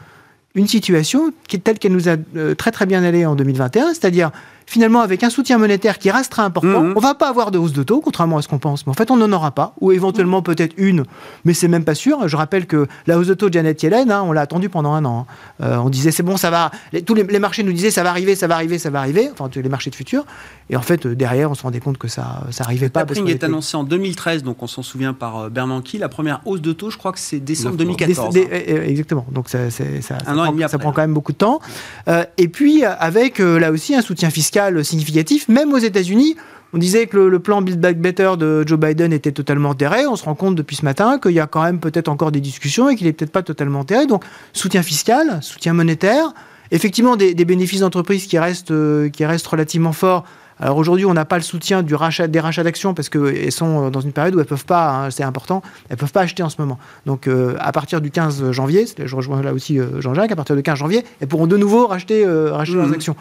une 0.55 0.67
situation 0.67 1.31
qui 1.47 1.57
est 1.57 1.59
telle 1.59 1.77
qu'elle 1.79 1.91
nous 1.91 2.07
a 2.07 2.15
très 2.57 2.71
très 2.71 2.85
bien 2.85 3.03
allé 3.03 3.25
en 3.25 3.35
2021, 3.35 3.89
c'est-à-dire 3.89 4.31
finalement, 4.65 5.01
avec 5.01 5.23
un 5.23 5.29
soutien 5.29 5.57
monétaire 5.57 5.99
qui 5.99 6.09
restera 6.09 6.43
important, 6.43 6.81
mhm. 6.81 6.93
on 6.95 6.99
va 6.99 7.13
pas 7.13 7.29
avoir 7.29 7.51
de 7.51 7.57
hausse 7.57 7.73
de 7.73 7.83
taux, 7.83 8.01
contrairement 8.01 8.37
à 8.37 8.41
ce 8.41 8.47
qu'on 8.47 8.57
pense. 8.57 8.85
Mais 8.85 8.91
en 8.91 8.93
fait, 8.93 9.11
on 9.11 9.17
n'en 9.17 9.31
aura 9.31 9.51
pas, 9.51 9.73
ou 9.79 9.91
éventuellement 9.91 10.41
peut-être 10.41 10.73
une, 10.77 11.05
mais 11.43 11.53
c'est 11.53 11.67
même 11.67 11.83
pas 11.83 11.95
sûr. 11.95 12.27
Je 12.27 12.35
rappelle 12.35 12.65
que 12.65 12.87
la 13.05 13.17
hausse 13.17 13.27
de 13.27 13.33
taux 13.33 13.49
de 13.49 13.53
Janet 13.53 13.81
Yellen, 13.83 14.11
hein, 14.11 14.23
on 14.25 14.31
l'a 14.31 14.41
attendu 14.41 14.69
pendant 14.69 14.93
un 14.93 15.05
an. 15.05 15.27
Hein. 15.29 15.65
Euh, 15.65 15.77
on 15.77 15.89
disait 15.89 16.11
c'est 16.11 16.23
bon, 16.23 16.37
ça 16.37 16.49
va. 16.49 16.71
tous 17.05 17.13
les, 17.13 17.39
marchés 17.39 17.63
nous 17.63 17.73
disaient 17.73 17.91
ça 17.91 18.03
va 18.03 18.09
arriver, 18.09 18.35
ça 18.35 18.47
va 18.47 18.55
arriver, 18.55 18.79
ça 18.79 18.89
va 18.89 18.99
arriver. 18.99 19.29
Enfin, 19.31 19.49
les 19.55 19.69
marchés 19.69 19.89
de 19.89 19.95
futur. 19.95 20.25
Et 20.69 20.75
en 20.75 20.81
fait, 20.81 21.05
euh, 21.05 21.15
derrière, 21.15 21.51
on 21.51 21.55
se 21.55 21.61
rendait 21.61 21.79
compte 21.79 21.97
que 21.97 22.07
ça, 22.07 22.43
ça 22.49 22.63
arrivait 22.63 22.89
pas. 22.89 23.05
La 23.05 23.31
est 23.31 23.43
annoncé 23.43 23.77
en 23.77 23.83
2013, 23.83 24.43
donc 24.43 24.63
on 24.63 24.67
s'en 24.67 24.81
souvient 24.81 25.13
par 25.13 25.37
euh, 25.37 25.49
Bernanke. 25.49 25.93
La 25.99 26.09
première 26.09 26.41
hausse 26.45 26.61
de 26.61 26.73
taux, 26.73 26.89
je 26.89 26.97
crois 26.97 27.11
que 27.11 27.19
c'est 27.19 27.39
décembre 27.39 27.77
2014. 27.77 28.35
exactement. 28.35 29.25
Donc 29.31 29.49
ça, 29.49 29.69
ça, 29.69 29.83
ça, 30.01 30.15
prend, 30.15 30.67
ça 30.67 30.79
prend, 30.79 30.91
quand 30.91 31.01
même 31.01 31.13
beaucoup 31.13 31.33
de 31.33 31.37
temps. 31.37 31.59
et 32.37 32.47
puis 32.47 32.83
avec 32.83 33.39
là 33.39 33.71
aussi 33.71 33.95
un 33.95 34.01
soutien 34.01 34.29
fiscal 34.29 34.54
significatif 34.83 35.47
même 35.47 35.73
aux 35.73 35.77
États-Unis, 35.77 36.35
on 36.75 36.77
disait 36.77 37.07
que 37.07 37.17
le, 37.17 37.39
plan 37.39 37.61
Build 37.61 37.79
Back 37.79 37.99
Better 37.99 38.31
de 38.37 38.65
Joe 38.67 38.77
Biden 38.77 39.13
était 39.13 39.31
totalement 39.31 39.69
enterré. 39.69 40.07
On 40.07 40.17
se 40.17 40.25
rend 40.25 40.35
compte 40.35 40.55
depuis 40.55 40.75
ce 40.75 40.83
matin 40.83 41.19
qu'il 41.19 41.31
y 41.31 41.39
a 41.39 41.47
quand 41.47 41.63
même 41.63 41.79
peut-être 41.79 42.09
encore 42.09 42.33
des 42.33 42.41
discussions 42.41 42.89
et 42.89 42.97
qu'il 42.97 43.07
n'est 43.07 43.13
peut-être 43.13 43.31
pas 43.31 43.43
totalement 43.43 43.79
enterré. 43.79 44.07
Donc, 44.07 44.25
soutien 44.51 44.83
fiscal, 44.83 45.39
soutien 45.41 45.71
monétaire, 45.71 46.33
effectivement 46.71 47.15
des, 47.15 47.33
bénéfices 47.33 47.79
d'entreprise 47.79 48.27
qui 48.27 48.37
restent, 48.37 48.71
euh, 48.71 49.07
qui 49.07 49.25
restent 49.25 49.47
relativement 49.47 49.93
forts. 49.93 50.25
Alors 50.59 50.75
aujourd'hui, 50.75 51.05
on 51.05 51.13
n'a 51.13 51.23
pas 51.23 51.37
le 51.37 51.43
soutien 51.43 51.81
du 51.81 51.95
rachat, 51.95 52.27
des 52.27 52.41
rachats 52.41 52.63
d'actions 52.63 52.93
parce 52.93 53.07
qu'elles 53.07 53.51
sont 53.53 53.89
dans 53.89 54.01
une 54.01 54.11
période 54.11 54.35
où 54.35 54.39
elles 54.41 54.45
peuvent 54.45 54.65
pas, 54.65 54.89
hein, 54.89 55.11
c'est 55.11 55.23
important, 55.23 55.61
elles 55.89 55.97
peuvent 55.97 56.13
pas 56.13 56.21
acheter 56.21 56.43
en 56.43 56.49
ce 56.49 56.61
moment. 56.61 56.77
Donc 57.05 57.27
euh, 57.27 57.55
à 57.59 57.71
partir 57.71 58.01
du 58.01 58.11
15 58.11 58.51
janvier, 58.51 58.85
je 58.97 59.15
rejoins 59.15 59.41
là 59.41 59.53
aussi 59.53 59.79
euh, 59.79 60.01
Jean-Jacques, 60.01 60.31
à 60.31 60.35
partir 60.35 60.55
du 60.57 60.63
15 60.63 60.79
janvier, 60.79 61.05
elles 61.21 61.27
pourront 61.27 61.47
de 61.47 61.57
nouveau 61.57 61.87
racheter, 61.87 62.25
racheter 62.25 62.77
leurs 62.77 62.87
mmh. 62.87 62.93
actions. 62.93 63.15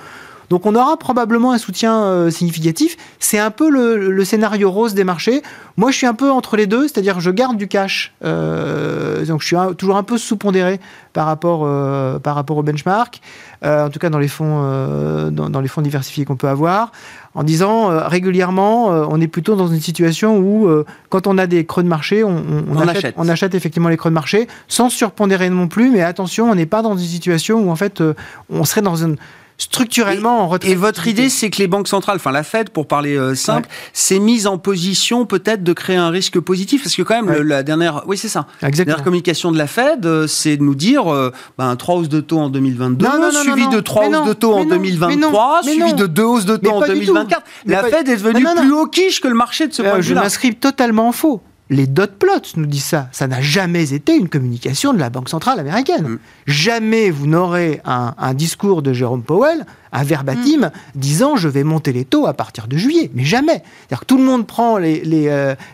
Donc 0.50 0.66
on 0.66 0.74
aura 0.74 0.96
probablement 0.96 1.52
un 1.52 1.59
soutien 1.59 2.02
euh, 2.04 2.30
significatif. 2.30 2.96
C'est 3.18 3.38
un 3.38 3.50
peu 3.50 3.70
le, 3.70 4.24
scénario 4.24 4.70
rose 4.70 4.94
des 4.94 5.04
marchés. 5.04 5.42
Moi, 5.76 5.90
je 5.90 5.96
suis 5.96 6.07
un 6.07 6.14
peu 6.14 6.30
entre 6.30 6.57
les 6.57 6.66
deux, 6.66 6.88
c'est-à-dire 6.88 7.20
je 7.20 7.30
garde 7.30 7.57
du 7.57 7.68
cash. 7.68 8.14
Euh, 8.24 9.24
donc 9.26 9.42
je 9.42 9.46
suis 9.46 9.57
toujours 9.76 9.96
un 9.96 10.02
peu 10.02 10.18
sous-pondéré 10.18 10.80
par 11.12 11.26
rapport, 11.26 11.62
euh, 11.64 12.18
par 12.18 12.35
rapport 12.35 12.57
au 12.57 12.62
benchmark, 12.62 13.20
en 13.62 13.88
tout 13.88 13.98
cas 13.98 14.11
dans 14.11 14.18
les 14.18 14.28
fonds, 14.28 15.30
dans, 15.30 15.61
les 15.61 15.68
fonds 15.68 15.80
diversifiés 15.80 16.24
qu'on 16.24 16.37
peut 16.37 16.48
avoir, 16.48 16.92
en 17.35 17.42
disant 17.42 17.88
régulièrement, 18.09 18.88
on 18.88 19.20
est 19.20 19.26
plutôt 19.26 19.57
dans 19.57 19.68
une 19.68 19.80
situation 19.80 20.37
où 20.38 20.68
quand 21.09 21.26
on 21.26 21.38
a 21.38 21.46
des 21.46 21.64
creux 21.64 21.83
de 21.83 21.88
marché, 21.88 22.24
on, 22.24 22.76
achète, 22.87 23.14
on 23.16 23.28
achète 23.28 23.54
effectivement 23.54 23.88
les 23.88 23.96
creux 23.96 24.11
de 24.11 24.14
marché, 24.14 24.48
sans 24.68 24.90
surpondérer 24.90 25.48
non 25.48 25.66
plus, 25.66 25.90
mais 25.90 26.02
attention, 26.02 26.50
on 26.50 26.54
n'est 26.54 26.66
pas 26.66 26.83
dans 26.83 26.96
une 26.96 27.07
situation 27.07 27.61
où 27.61 27.70
en 27.70 27.76
fait 27.76 28.02
on 28.50 28.64
serait 28.64 28.83
dans 28.83 28.96
une 28.96 29.16
structurellement 29.59 30.40
en 30.40 30.49
retrait. 30.49 30.71
Et 30.71 30.75
votre 30.75 31.07
idée, 31.07 31.29
c'est 31.29 31.51
que 31.51 31.59
les 31.59 31.67
banques 31.67 31.88
centrales, 31.88 32.17
enfin 32.17 32.33
la 32.33 32.43
Fed, 32.43 32.71
pour 32.71 32.87
parler 32.87 33.17
euh, 33.17 33.35
simple, 33.35 33.69
s'est 33.93 34.19
mise 34.19 34.47
en 34.47 34.59
position 34.59 35.27
peut-être 35.27 35.62
de 35.62 35.73
créer 35.73 35.97
un 35.97 36.11
risque 36.11 36.40
positif, 36.40 36.83
parce 36.83 36.97
que 36.97 37.03
quand 37.03 37.23
même 37.23 37.43
la 37.43 37.62
dernière, 37.62 38.03
oui 38.07 38.19
c'est 38.19 38.29
ça, 38.29 38.47
la 38.62 38.71
dernière 38.71 39.03
communication 39.03 39.53
de 39.53 39.59
la 39.59 39.67
Fed, 39.67 40.05
euh, 40.07 40.27
c'est 40.27 40.57
de 40.57 40.62
nous 40.62 40.75
dire 40.75 41.12
euh, 41.12 41.33
ben, 41.59 41.77
3 41.77 41.97
hausses 41.97 42.09
de 42.09 42.21
taux 42.21 42.38
en 42.38 42.49
2022, 42.49 43.07
suivi 43.43 43.69
de 43.69 43.81
3 43.81 44.09
hausses 44.09 44.27
de 44.27 44.33
taux 44.33 44.55
en 44.55 44.64
2023, 44.64 45.62
suivi 45.62 45.95
de 45.95 46.07
2 46.07 46.23
hausses 46.23 46.47
de 46.47 46.57
taux 46.57 46.71
en 46.71 46.81
2024. 46.81 47.43
La 47.67 47.85
Fed 47.85 48.09
est 48.09 48.17
devenue 48.17 48.45
plus 48.57 48.73
haut 48.73 48.87
quiche 48.87 49.21
que 49.21 49.29
le 49.29 49.35
marché 49.35 49.69
de 49.69 49.73
ce 49.73 49.83
point 49.83 49.99
de 49.99 50.03
vue-là. 50.03 50.21
Je 50.21 50.25
m'inscris 50.25 50.55
totalement 50.55 51.09
en 51.09 51.12
faux 51.12 51.40
les 51.70 51.87
dot 51.87 52.18
plots 52.18 52.57
nous 52.57 52.66
disent 52.66 52.85
ça. 52.85 53.09
Ça 53.12 53.27
n'a 53.27 53.40
jamais 53.40 53.94
été 53.94 54.14
une 54.14 54.29
communication 54.29 54.92
de 54.92 54.98
la 54.98 55.09
Banque 55.09 55.31
centrale 55.31 55.59
américaine. 55.59 56.07
Mm. 56.07 56.18
Jamais 56.46 57.11
vous 57.11 57.27
n'aurez 57.27 57.81
un, 57.85 58.35
discours 58.35 58.83
de 58.83 58.92
Jérôme 58.92 59.22
Powell, 59.22 59.64
un 59.92 60.05
verbatim, 60.05 60.66
mm. 60.66 60.70
disant 60.94 61.37
je 61.37 61.48
vais 61.48 61.64
monter 61.64 61.92
les 61.92 62.05
taux 62.05 62.27
à 62.27 62.35
partir 62.35 62.68
de 62.68 62.77
juillet. 62.77 63.11
Mais 63.14 63.24
jamais. 63.24 63.62
C'est-à-dire 63.62 64.00
que 64.00 64.05
tout 64.05 64.18
le 64.18 64.24
monde 64.24 64.46
prend 64.46 64.77
les, 64.77 65.03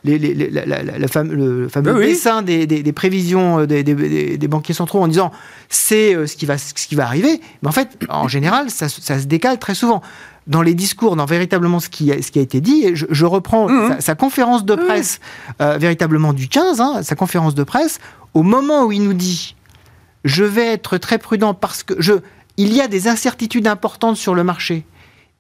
le 0.05 0.89
fameux 1.09 2.07
dessin 2.07 2.43
des, 2.43 2.93
prévisions 2.93 3.67
des, 3.67 4.39
banquiers 4.49 4.75
centraux 4.75 5.03
en 5.03 5.09
disant 5.09 5.33
c'est 5.69 6.15
euh, 6.15 6.27
ce, 6.27 6.37
qui 6.37 6.47
va, 6.47 6.57
ce 6.59 6.73
qui 6.73 6.95
va 6.95 7.05
arriver. 7.07 7.41
Mais 7.63 7.69
en 7.69 7.73
fait, 7.73 7.89
en 8.09 8.29
général, 8.29 8.71
ça 8.71 8.89
se 8.89 9.27
décale 9.27 9.59
très 9.59 9.75
souvent 9.75 10.03
dans 10.47 10.63
les 10.63 10.75
discours, 10.75 11.17
dans 11.17 11.27
véritablement 11.27 11.81
ce 11.81 11.89
qui 11.89 12.13
a, 12.13 12.21
ce 12.23 12.31
qui 12.31 12.39
a 12.39 12.43
été 12.43 12.61
dit. 12.61 12.91
Je, 12.95 13.25
reprends 13.25 13.69
mmh. 13.69 14.01
sa, 14.01 14.15
conférence 14.15 14.65
de 14.65 14.75
mmh. 14.75 14.87
presse, 14.87 15.21
euh, 15.61 15.79
véritablement 15.79 16.33
du 16.33 16.49
15, 16.49 16.81
hein, 16.81 17.03
sa 17.03 17.15
conférence 17.15 17.55
de 17.55 17.63
presse, 17.63 17.99
au 18.35 18.43
moment 18.43 18.85
où 18.85 18.93
il 18.93 19.03
nous 19.03 19.13
dit 19.13 19.55
Je 20.25 20.45
vais 20.45 20.67
être 20.67 20.99
très 20.99 21.19
prudent 21.19 21.55
parce 21.55 21.83
que 21.83 21.95
je, 21.99 22.15
il 22.57 22.73
y 22.75 22.81
a 22.81 22.89
des 22.89 23.09
incertitudes 23.09 23.67
importantes 23.67 24.17
sur 24.17 24.35
le 24.35 24.45
marché. 24.45 24.85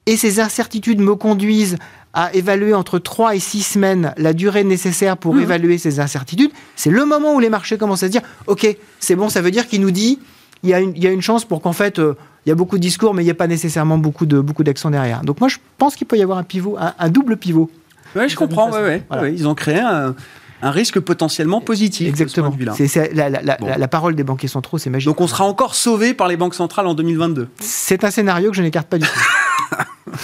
Et 0.06 0.16
ces 0.16 0.40
incertitudes 0.40 1.00
me 1.00 1.14
conduisent 1.14 1.76
à 2.12 2.34
évaluer 2.34 2.74
entre 2.74 2.98
3 2.98 3.36
et 3.36 3.38
6 3.38 3.62
semaines 3.62 4.14
la 4.16 4.32
durée 4.32 4.64
nécessaire 4.64 5.16
pour 5.16 5.34
mmh. 5.34 5.40
évaluer 5.40 5.78
ces 5.78 6.00
incertitudes. 6.00 6.50
C'est 6.76 6.90
le 6.90 7.04
moment 7.04 7.34
où 7.34 7.40
les 7.40 7.50
marchés 7.50 7.78
commencent 7.78 8.02
à 8.02 8.06
se 8.06 8.12
dire 8.12 8.22
Ok, 8.46 8.66
c'est 8.98 9.16
bon, 9.16 9.28
ça 9.28 9.40
veut 9.40 9.50
dire 9.50 9.66
qu'il 9.66 9.80
nous 9.80 9.90
dit 9.92 10.18
il 10.62 10.68
y, 10.68 10.74
a 10.74 10.80
une, 10.80 10.92
il 10.94 11.02
y 11.02 11.06
a 11.06 11.10
une 11.10 11.22
chance 11.22 11.44
pour 11.44 11.62
qu'en 11.62 11.72
fait. 11.72 11.98
Euh, 11.98 12.16
il 12.46 12.48
y 12.48 12.52
a 12.52 12.54
beaucoup 12.54 12.76
de 12.76 12.82
discours, 12.82 13.14
mais 13.14 13.22
il 13.22 13.26
n'y 13.26 13.30
a 13.30 13.34
pas 13.34 13.46
nécessairement 13.46 13.98
beaucoup 13.98 14.26
de 14.26 14.40
beaucoup 14.40 14.64
derrière. 14.64 15.22
Donc 15.22 15.40
moi, 15.40 15.48
je 15.48 15.58
pense 15.78 15.94
qu'il 15.94 16.06
peut 16.06 16.16
y 16.16 16.22
avoir 16.22 16.38
un 16.38 16.42
pivot, 16.42 16.76
un, 16.78 17.08
double 17.08 17.36
pivot. 17.36 17.70
Oui, 18.16 18.28
je 18.28 18.36
comprends. 18.36 18.70
Ouais, 18.70 19.02
ouais. 19.10 19.34
Ils 19.34 19.46
ont 19.46 19.54
créé 19.54 19.78
un, 19.78 20.14
risque 20.62 21.00
potentiellement 21.00 21.60
positif. 21.60 22.08
Exactement. 22.08 22.54
C'est 22.74 23.14
la, 23.14 23.28
la, 23.28 23.42
la, 23.42 23.88
parole 23.88 24.14
des 24.14 24.24
banquiers 24.24 24.48
centraux, 24.48 24.78
c'est 24.78 24.90
magique. 24.90 25.06
Donc 25.06 25.20
on 25.20 25.26
sera 25.26 25.44
encore 25.44 25.74
sauvé 25.74 26.14
par 26.14 26.28
les 26.28 26.36
banques 26.36 26.54
centrales 26.54 26.86
en 26.86 26.94
2022. 26.94 27.48
C'est 27.60 28.04
un 28.04 28.10
scénario 28.10 28.50
que 28.50 28.56
je 28.56 28.62
n'écarte 28.62 28.88
pas 28.88 28.98
du 28.98 29.06
tout. 29.06 30.12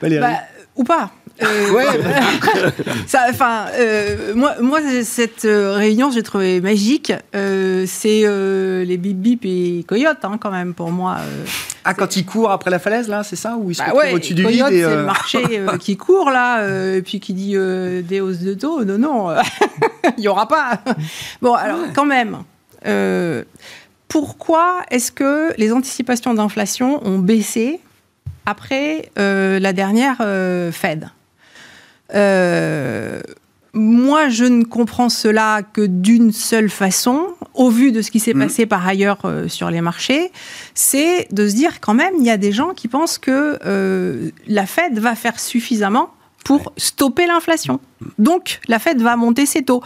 Valérie. 0.00 0.20
Bah, 0.20 0.38
ou 0.76 0.84
pas. 0.84 1.10
Euh, 1.42 1.72
ouais. 1.72 1.86
enfin, 3.30 3.66
euh, 3.74 4.34
moi, 4.34 4.54
moi, 4.60 4.80
cette 5.02 5.44
euh, 5.44 5.74
réunion, 5.74 6.10
j'ai 6.10 6.22
trouvé 6.22 6.60
magique. 6.60 7.12
c'est 7.32 8.24
les 8.84 8.96
bip 8.96 9.16
bip 9.16 9.44
et 9.44 9.84
coyote, 9.86 10.18
hein, 10.22 10.38
quand 10.40 10.50
même, 10.50 10.74
pour 10.74 10.90
moi. 10.90 11.18
ah, 11.84 11.94
quand 11.94 12.16
ils 12.16 12.26
courent 12.26 12.50
après 12.50 12.70
la 12.70 12.78
falaise, 12.78 13.08
là, 13.08 13.22
c'est 13.24 13.36
ça 13.36 13.56
Ou 13.56 13.70
ils 13.70 13.74
se 13.74 13.82
bah 13.82 13.94
ouais, 13.94 14.12
au-dessus 14.12 14.34
du 14.34 14.46
vide 14.46 14.64
C'est 14.68 14.96
le 14.96 15.04
marché 15.04 15.62
qui 15.80 15.96
court, 15.96 16.30
là, 16.30 16.64
et 16.94 17.02
puis 17.02 17.20
qui 17.20 17.32
dit 17.32 17.54
des 17.54 18.20
hausses 18.20 18.40
de 18.40 18.54
taux. 18.54 18.84
Non, 18.84 18.98
non, 18.98 19.36
il 20.16 20.20
n'y 20.20 20.28
aura 20.28 20.48
pas. 20.48 20.80
bon, 21.40 21.54
alors, 21.54 21.78
quand 21.94 22.06
même. 22.06 22.38
pourquoi 24.08 24.82
est-ce 24.90 25.12
que 25.12 25.52
les 25.56 25.72
anticipations 25.72 26.34
d'inflation 26.34 27.06
ont 27.06 27.18
baissé 27.18 27.80
après 28.46 29.10
la 29.16 29.72
dernière 29.72 30.18
Fed? 30.72 31.08
Euh, 32.14 33.20
moi, 33.72 34.28
je 34.28 34.44
ne 34.44 34.64
comprends 34.64 35.08
cela 35.08 35.62
que 35.62 35.82
d'une 35.86 36.32
seule 36.32 36.70
façon, 36.70 37.28
au 37.54 37.70
vu 37.70 37.92
de 37.92 38.02
ce 38.02 38.10
qui 38.10 38.18
s'est 38.18 38.34
mmh. 38.34 38.40
passé 38.40 38.66
par 38.66 38.86
ailleurs 38.86 39.18
euh, 39.24 39.48
sur 39.48 39.70
les 39.70 39.80
marchés, 39.80 40.32
c'est 40.74 41.28
de 41.30 41.48
se 41.48 41.54
dire 41.54 41.80
quand 41.80 41.94
même, 41.94 42.14
il 42.18 42.24
y 42.24 42.30
a 42.30 42.36
des 42.36 42.52
gens 42.52 42.70
qui 42.70 42.88
pensent 42.88 43.18
que 43.18 43.58
euh, 43.64 44.30
la 44.48 44.66
Fed 44.66 44.98
va 44.98 45.14
faire 45.14 45.38
suffisamment 45.38 46.10
pour 46.44 46.72
stopper 46.76 47.26
l'inflation. 47.26 47.80
Donc, 48.18 48.60
la 48.66 48.78
Fed 48.78 49.00
va 49.00 49.14
monter 49.16 49.46
ses 49.46 49.62
taux 49.62 49.82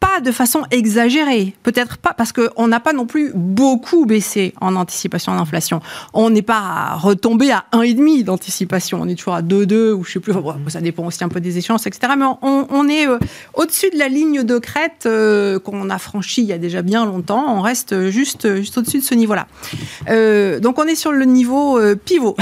pas 0.00 0.20
de 0.20 0.30
façon 0.30 0.62
exagérée, 0.70 1.54
peut-être 1.62 1.98
pas, 1.98 2.12
parce 2.12 2.32
qu'on 2.32 2.68
n'a 2.68 2.78
pas 2.78 2.92
non 2.92 3.06
plus 3.06 3.32
beaucoup 3.34 4.06
baissé 4.06 4.54
en 4.60 4.76
anticipation 4.76 5.34
d'inflation. 5.34 5.80
On 6.12 6.30
n'est 6.30 6.42
pas 6.42 6.94
retombé 6.94 7.50
à 7.50 7.64
1,5 7.72 8.24
d'anticipation, 8.24 9.00
on 9.00 9.08
est 9.08 9.16
toujours 9.16 9.34
à 9.34 9.42
2,2 9.42 9.92
ou 9.92 10.04
je 10.04 10.12
sais 10.12 10.20
plus, 10.20 10.32
ça 10.68 10.80
dépend 10.80 11.04
aussi 11.04 11.24
un 11.24 11.28
peu 11.28 11.40
des 11.40 11.58
échéances, 11.58 11.86
etc. 11.86 12.12
Mais 12.16 12.26
on, 12.42 12.88
est 12.88 13.08
euh, 13.08 13.18
au-dessus 13.54 13.90
de 13.90 13.98
la 13.98 14.08
ligne 14.08 14.44
de 14.44 14.58
crête 14.58 15.04
euh, 15.06 15.58
qu'on 15.58 15.90
a 15.90 15.98
franchie 15.98 16.42
il 16.42 16.48
y 16.48 16.52
a 16.52 16.58
déjà 16.58 16.82
bien 16.82 17.04
longtemps, 17.04 17.56
on 17.56 17.60
reste 17.60 18.08
juste, 18.10 18.56
juste 18.56 18.78
au-dessus 18.78 18.98
de 18.98 19.04
ce 19.04 19.14
niveau-là. 19.14 19.46
Euh, 20.08 20.60
donc 20.60 20.78
on 20.78 20.84
est 20.84 20.94
sur 20.94 21.12
le 21.12 21.24
niveau 21.24 21.80
pivot. 22.04 22.36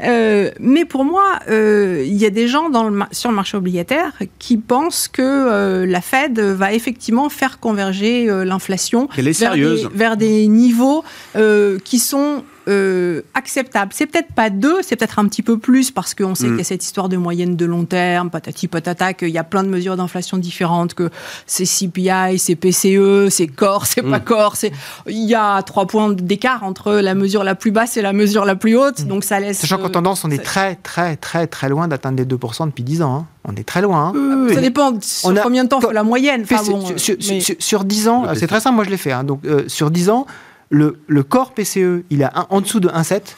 mais 0.00 0.84
pour 0.84 1.04
moi, 1.04 1.38
il 1.48 2.16
y 2.16 2.26
a 2.26 2.30
des 2.30 2.48
gens 2.48 2.68
dans 2.68 2.84
le, 2.84 3.00
sur 3.12 3.30
le 3.30 3.36
marché 3.36 3.56
obligataire 3.56 4.12
qui 4.38 4.56
pensent 4.56 5.06
que 5.06 5.84
la 5.84 6.00
Fed 6.00 6.40
va 6.40 6.72
effectivement 6.80 7.28
faire 7.28 7.60
converger 7.60 8.28
euh, 8.28 8.44
l'inflation 8.44 9.08
vers, 9.16 9.54
vers, 9.92 10.16
des 10.16 10.48
niveaux 10.48 11.04
euh, 11.36 11.78
qui 11.84 11.98
sont 11.98 12.42
euh, 12.68 13.22
acceptable. 13.34 13.92
C'est 13.94 14.06
peut-être 14.06 14.32
pas 14.34 14.50
deux, 14.50 14.78
c'est 14.82 14.96
peut-être 14.96 15.18
un 15.18 15.26
petit 15.26 15.42
peu 15.42 15.58
plus 15.58 15.90
parce 15.90 16.14
qu'on 16.14 16.34
sait 16.34 16.44
Mm. 16.46 16.48
qu'il 16.50 16.58
y 16.58 16.60
a 16.60 16.64
cette 16.64 16.84
histoire 16.84 17.08
de 17.08 17.16
moyenne 17.16 17.56
de 17.56 17.64
long 17.66 17.84
terme, 17.84 18.30
patati 18.30 18.68
patata, 18.68 19.12
qu'il 19.14 19.28
y 19.30 19.38
a 19.38 19.44
plein 19.44 19.62
de 19.62 19.68
mesures 19.68 19.96
d'inflation 19.96 20.36
différentes, 20.38 20.94
que 20.94 21.10
c'est 21.46 21.64
CPI, 21.64 22.38
c'est 22.38 22.54
PCE, 22.56 23.28
c'est 23.30 23.46
corps, 23.46 23.86
c'est 23.86 24.02
pas 24.02 24.20
corps. 24.20 24.56
c'est- 24.56 24.72
Il 25.06 25.24
y 25.28 25.34
a 25.34 25.62
trois 25.62 25.86
points 25.86 26.10
d'écart 26.12 26.62
entre 26.64 26.92
la 26.94 27.14
mesure 27.14 27.44
la 27.44 27.54
plus 27.54 27.70
basse 27.70 27.96
et 27.96 28.02
la 28.02 28.12
mesure 28.12 28.44
la 28.44 28.56
plus 28.56 28.76
haute, 28.76 29.06
donc 29.06 29.24
ça 29.24 29.40
laisse. 29.40 29.58
Sachant 29.58 29.78
qu'en 29.78 29.86
euh, 29.86 29.88
tendance, 29.88 30.24
on 30.24 30.30
est 30.30 30.38
très, 30.42 30.76
très, 30.76 31.16
très, 31.16 31.46
très 31.46 31.68
loin 31.68 31.88
d'atteindre 31.88 32.18
les 32.18 32.24
2% 32.24 32.66
depuis 32.66 32.82
10 32.84 33.02
ans. 33.02 33.14
hein. 33.16 33.26
On 33.44 33.56
est 33.56 33.64
très 33.66 33.80
loin. 33.80 34.12
hein. 34.14 34.48
Ça 34.52 34.60
dépend 34.60 34.92
sur 35.00 35.28
On 35.30 35.36
a- 35.36 35.40
combien 35.40 35.64
de 35.64 35.68
temps 35.70 35.80
la 35.90 36.02
moyenne. 36.02 36.44
Fait, 36.44 36.56
Enfin, 36.56 36.70
bon, 36.72 36.86
sur, 36.98 37.16
mais- 37.30 37.40
sur- 37.40 37.56
sur 37.58 37.84
10 37.84 38.06
ans, 38.08 38.24
c'est 38.34 38.46
très 38.46 38.60
simple, 38.60 38.76
moi 38.76 38.84
je 38.84 38.90
l'ai 38.90 38.96
fait. 38.98 39.12
hein. 39.12 39.24
Donc, 39.24 39.40
euh, 39.46 39.64
sur 39.66 39.90
10 39.90 40.10
ans, 40.10 40.26
le, 40.70 40.98
le 41.06 41.22
corps 41.22 41.52
PCE, 41.52 42.04
il 42.10 42.20
est 42.22 42.24
à 42.24 42.32
un- 42.40 42.46
en 42.50 42.60
dessous 42.60 42.80
de 42.80 42.88
1,7 42.88 43.36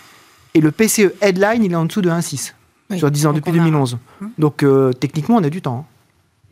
et 0.54 0.60
le 0.60 0.70
PCE 0.70 1.12
headline, 1.20 1.64
il 1.64 1.72
est 1.72 1.76
en 1.76 1.86
dessous 1.86 2.02
de 2.02 2.10
1,6 2.10 2.54
Oui, 2.90 2.98
sur 2.98 3.10
10 3.10 3.26
ans, 3.26 3.32
depuis 3.32 3.50
on 3.50 3.54
a- 3.54 3.56
2011. 3.58 3.98
Donc, 4.38 4.62
euh, 4.62 4.92
techniquement, 4.92 5.36
on 5.36 5.42
a 5.44 5.48
du 5.50 5.62
temps. 5.62 5.86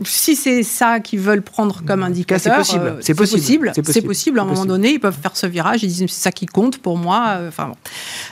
Si 0.04 0.34
c'est 0.36 0.62
ça 0.62 1.00
qu'ils 1.00 1.20
veulent 1.20 1.42
prendre 1.42 1.82
comme 1.86 2.02
indicateur, 2.02 2.40
c'est 2.42 2.56
possible, 2.58 2.86
euh, 2.86 2.96
c'est 3.00 3.14
possible, 3.14 3.72
C'est 3.74 3.74
c'est 3.76 3.82
possible. 3.82 4.06
possible, 4.06 4.38
À 4.38 4.42
un 4.42 4.46
moment 4.46 4.64
donné, 4.66 4.92
ils 4.92 4.98
peuvent 5.00 5.16
faire 5.20 5.36
ce 5.36 5.46
virage. 5.46 5.82
Ils 5.82 5.88
disent 5.88 6.06
c'est 6.08 6.22
ça 6.22 6.32
qui 6.32 6.46
compte 6.46 6.78
pour 6.78 6.96
moi. 6.96 7.36
euh, 7.38 7.48
Enfin 7.48 7.68
bon. 7.68 7.76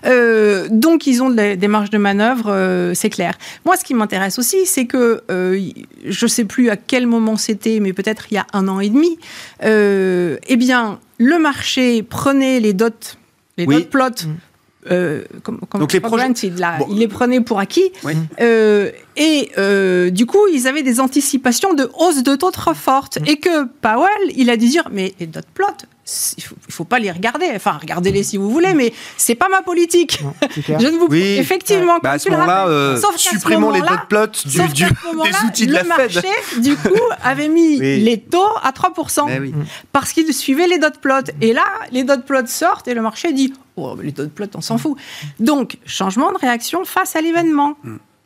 Euh, 0.07 0.69
donc 0.71 1.07
ils 1.07 1.23
ont 1.23 1.31
des, 1.31 1.57
des 1.57 1.69
marges 1.69 1.91
de 1.91 1.99
manœuvre, 1.99 2.47
euh, 2.51 2.95
c'est 2.95 3.11
clair. 3.11 3.35
Moi, 3.65 3.77
ce 3.77 3.85
qui 3.85 3.95
m'intéresse 3.95 4.39
aussi, 4.39 4.65
c'est 4.67 4.87
que 4.87 5.23
euh, 5.31 5.61
je 6.05 6.27
sais 6.27 6.45
plus 6.45 6.71
à 6.71 6.77
quel 6.77 7.07
moment 7.07 7.37
c'était, 7.37 7.81
mais 7.81 7.93
peut-être 7.93 8.27
il 8.31 8.35
y 8.35 8.39
a 8.39 8.47
un 8.53 8.69
an 8.69 8.81
et 8.81 8.89
demi. 8.89 9.19
euh, 9.65 10.37
eh 10.47 10.57
bien, 10.57 10.99
le 11.19 11.39
marché 11.39 12.03
prenait 12.03 12.61
les 12.61 12.73
dots, 12.73 12.89
les 13.57 13.67
Oui. 13.67 13.75
dot 13.77 13.91
plots. 13.91 14.29
Euh, 14.91 15.23
comme, 15.43 15.61
comme 15.69 15.81
Donc 15.81 15.93
les 15.93 16.01
projets- 16.01 16.25
granted, 16.25 16.59
là, 16.59 16.79
Bon. 16.79 16.87
il 16.91 16.99
les 16.99 17.09
prenait 17.09 17.41
pour 17.41 17.59
acquis. 17.59 17.91
Oui. 18.05 18.15
Euh, 18.41 18.91
et 19.17 19.51
euh, 19.59 20.11
du 20.11 20.27
coup, 20.27 20.47
ils 20.53 20.67
avaient 20.67 20.83
des 20.83 21.01
anticipations 21.01 21.75
de 21.75 21.91
hausse 21.99 22.23
de 22.23 22.35
taux 22.37 22.51
trop 22.51 22.75
fortes. 22.75 23.19
Et 23.27 23.37
que 23.37 23.65
Powell, 23.81 24.09
il 24.37 24.51
a 24.51 24.57
dû 24.57 24.69
dire, 24.69 24.89
mais 24.93 25.15
les 25.21 25.27
dot 25.27 25.45
plots, 25.55 25.67
il 26.37 26.43
faut, 26.43 26.55
il 26.69 26.73
faut 26.75 26.85
pas 26.85 26.99
les 26.99 27.11
regarder. 27.11 27.47
Enfin, 27.55 27.79
regardez-les 27.81 28.23
si 28.23 28.37
vous 28.37 28.51
voulez, 28.51 28.73
mais 28.75 28.93
c'est 29.17 29.35
pas 29.35 29.49
ma 29.49 29.63
politique. 29.63 30.21
Non. 30.23 30.33
Je 30.79 30.87
ne 30.87 30.99
vous 30.99 31.07
Oui. 31.11 31.23
effectivement. 31.39 31.99
Bah, 32.03 32.13
à 32.13 32.19
ce 32.19 32.29
le 32.29 32.37
moment-là, 32.37 32.67
euh, 32.69 32.97
Sauf 33.01 33.13
qu'à 33.13 33.19
ce 33.19 33.29
supprimons 33.31 33.71
les 33.71 33.83
plots 34.09 34.27
du, 34.45 34.59
du- 34.73 34.85
des 34.85 35.47
outils 35.47 35.67
de 35.67 35.73
le 35.73 35.79
la 35.79 35.85
Fed. 35.85 36.15
marché, 36.15 36.29
du 36.61 36.77
coup, 36.77 36.95
avait 37.23 37.49
mis 37.49 37.79
Oui. 37.79 38.01
les 38.01 38.21
taux 38.21 38.43
à 38.63 38.71
3%. 38.73 39.27
Mais 39.27 39.39
oui. 39.41 39.55
Parce 39.93 40.13
qu'il 40.13 40.33
suivait 40.33 40.67
les 40.67 40.79
dot 40.79 40.99
plots. 40.99 41.15
Et 41.41 41.53
là, 41.53 41.65
les 41.93 42.05
dot 42.05 42.25
plots 42.25 42.47
sortent 42.47 42.89
et 42.89 42.95
le 42.95 43.03
marché 43.03 43.33
dit 43.33 43.53
Oh, 43.77 43.97
les 44.03 44.11
dot 44.13 44.31
plots, 44.33 44.47
on 44.55 44.61
s'en 44.61 44.79
fout. 44.79 44.97
Donc, 45.39 45.77
changement 45.87 46.33
de 46.33 46.39
réaction 46.39 46.85
face 46.85 47.15
à 47.17 47.21
l'événement. 47.21 47.77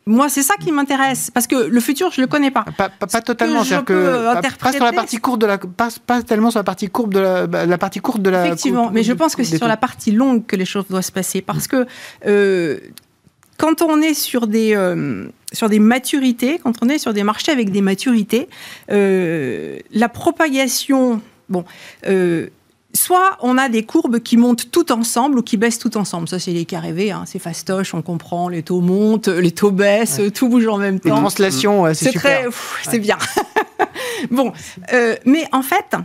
Moi, 0.05 0.27
c'est 0.27 0.41
ça 0.43 0.55
qui 0.59 0.71
m'intéresse. 0.71 1.31
Parce 1.33 1.47
que 1.47 1.55
le 1.55 1.79
futur, 1.79 2.11
je 2.11 2.19
ne 2.19 2.25
le 2.25 2.29
connais 2.29 2.51
pas. 2.51 2.65
Pas, 2.77 2.89
pas- 2.89 3.07
pas 3.07 3.21
totalement, 3.21 3.63
c'est-à-dire 3.63 3.85
peux 3.85 3.93
que 3.93 4.33
pas- 4.35 4.41
sur 4.73 4.83
la 4.83 4.91
partie 4.97 5.17
courte 5.17 5.39
de 5.41 5.45
la, 5.45 5.57
pas, 5.57 5.87
pas 6.05 6.21
tellement 6.21 6.51
sur 6.51 6.59
la 6.59 6.63
partie 6.65 6.89
courbe 6.89 7.13
de 7.13 7.19
la, 7.19 7.47
bah, 7.47 7.65
la 7.65 7.77
partie 7.77 7.99
courte 7.99 8.21
de 8.21 8.29
la. 8.29 8.45
Effectivement, 8.47 8.83
courbe- 8.83 8.93
mais 8.95 9.03
je 9.03 9.13
pense 9.13 9.35
que 9.35 9.43
c'est 9.43 9.57
sur 9.57 9.67
la 9.69 9.77
partie 9.77 10.11
longue 10.11 10.45
que 10.45 10.55
les 10.57 10.65
choses 10.65 10.85
doivent 10.89 11.03
se 11.03 11.11
passer. 11.13 11.41
Parce 11.41 11.67
que 11.67 11.85
euh, 12.27 12.79
quand 13.57 13.81
on 13.81 14.01
est 14.01 14.13
sur 14.13 14.47
des, 14.47 14.75
euh, 14.75 15.27
sur 15.53 15.69
des 15.69 15.79
maturités, 15.79 16.59
quand 16.61 16.73
on 16.81 16.89
est 16.89 16.97
sur 16.97 17.13
des 17.13 17.23
marchés 17.23 17.51
avec 17.53 17.71
des 17.71 17.81
maturités, 17.81 18.49
euh, 18.91 19.77
la 19.93 20.09
propagation, 20.09 21.21
bon, 21.47 21.63
soit 22.95 23.37
on 23.41 23.57
a 23.57 23.69
des 23.69 23.83
courbes 23.83 24.19
qui 24.19 24.37
montent 24.37 24.69
tout 24.71 24.91
ensemble 24.91 25.39
ou 25.39 25.41
qui 25.41 25.57
baissent 25.57 25.79
tout 25.79 25.97
ensemble. 25.97 26.27
Ça, 26.27 26.39
c'est 26.39 26.51
les 26.51 26.65
cas 26.65 26.79
rêvés, 26.79 27.11
hein, 27.11 27.23
c'est 27.25 27.39
fastoche, 27.39 27.93
on 27.93 28.01
comprend, 28.01 28.49
les 28.49 28.63
taux 28.63 28.81
montent, 28.81 29.27
les 29.27 29.51
taux 29.51 29.71
baissent, 29.71 30.21
tout 30.33 30.47
bouge 30.49 30.67
en 30.67 30.77
même 30.77 30.99
Les 31.03 31.09
temps. 31.09 31.17
translations, 31.17 31.81
ouais, 31.83 31.93
c'est 31.95 32.11
super. 32.11 32.49
c'est 32.89 32.99
bien. 32.99 33.17
bon, 34.31 34.51
euh, 34.93 35.15
mais 35.25 35.45
en 35.51 35.61
fait, 35.63 35.95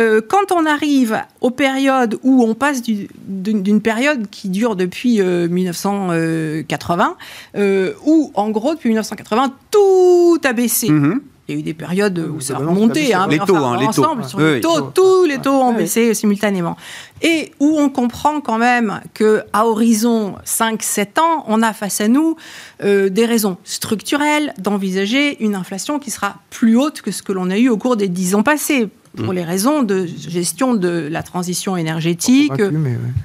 euh, 0.00 0.20
quand 0.26 0.52
on 0.52 0.64
arrive 0.64 1.20
aux 1.40 1.50
périodes 1.50 2.18
où 2.22 2.42
on 2.44 2.54
passe 2.54 2.82
du- 2.82 3.08
d'une 3.26 3.82
période 3.82 4.28
qui 4.30 4.48
dure 4.48 4.76
depuis 4.76 5.20
euh, 5.20 5.48
1980, 5.48 7.16
euh, 7.56 7.92
où 8.04 8.30
en 8.34 8.50
gros 8.50 8.74
depuis 8.74 8.88
1980 8.90 9.52
tout 9.70 10.38
a 10.44 10.52
baissé. 10.52 10.88
Mhm. 10.88 11.20
Il 11.48 11.54
y 11.54 11.56
a 11.56 11.60
eu 11.60 11.62
des 11.62 11.72
périodes 11.72 12.18
où 12.18 12.40
ça 12.42 12.56
a 12.56 12.58
remonté, 12.58 13.14
hein, 13.14 13.26
Les 13.30 13.38
taux, 13.38 13.56
enfin, 13.56 13.72
hein, 13.72 13.76
les 13.80 13.86
taux. 13.86 14.02
ensemble, 14.04 14.24
sur 14.24 14.38
Oui, 14.38 14.44
les 14.44 14.54
oui. 14.56 14.60
taux, 14.60 14.82
tous 14.82 15.24
les 15.24 15.38
taux 15.38 15.50
ont 15.62 15.70
Oui. 15.70 15.76
baissé 15.78 16.12
simultanément. 16.12 16.76
Et 17.22 17.52
où 17.58 17.78
on 17.78 17.88
comprend 17.88 18.42
quand 18.42 18.58
même 18.58 19.00
que 19.14 19.42
à 19.54 19.66
horizon 19.66 20.34
5-7 20.44 21.18
ans, 21.18 21.44
on 21.48 21.62
a 21.62 21.72
face 21.72 22.02
à 22.02 22.08
nous 22.08 22.36
euh, 22.84 23.08
des 23.08 23.24
raisons 23.24 23.56
structurelles 23.64 24.52
d'envisager 24.58 25.42
une 25.42 25.54
inflation 25.54 25.98
qui 25.98 26.10
sera 26.10 26.36
plus 26.50 26.76
haute 26.76 27.00
que 27.00 27.10
ce 27.10 27.22
que 27.22 27.32
l'on 27.32 27.48
a 27.48 27.56
eu 27.56 27.70
au 27.70 27.78
cours 27.78 27.96
des 27.96 28.08
10 28.08 28.34
ans 28.34 28.42
passés, 28.42 28.90
pour 29.16 29.32
les 29.32 29.42
raisons 29.42 29.82
de 29.82 30.04
gestion 30.06 30.74
de 30.74 31.08
la 31.10 31.22
transition 31.22 31.78
énergétique, 31.78 32.52
ouais. 32.58 32.70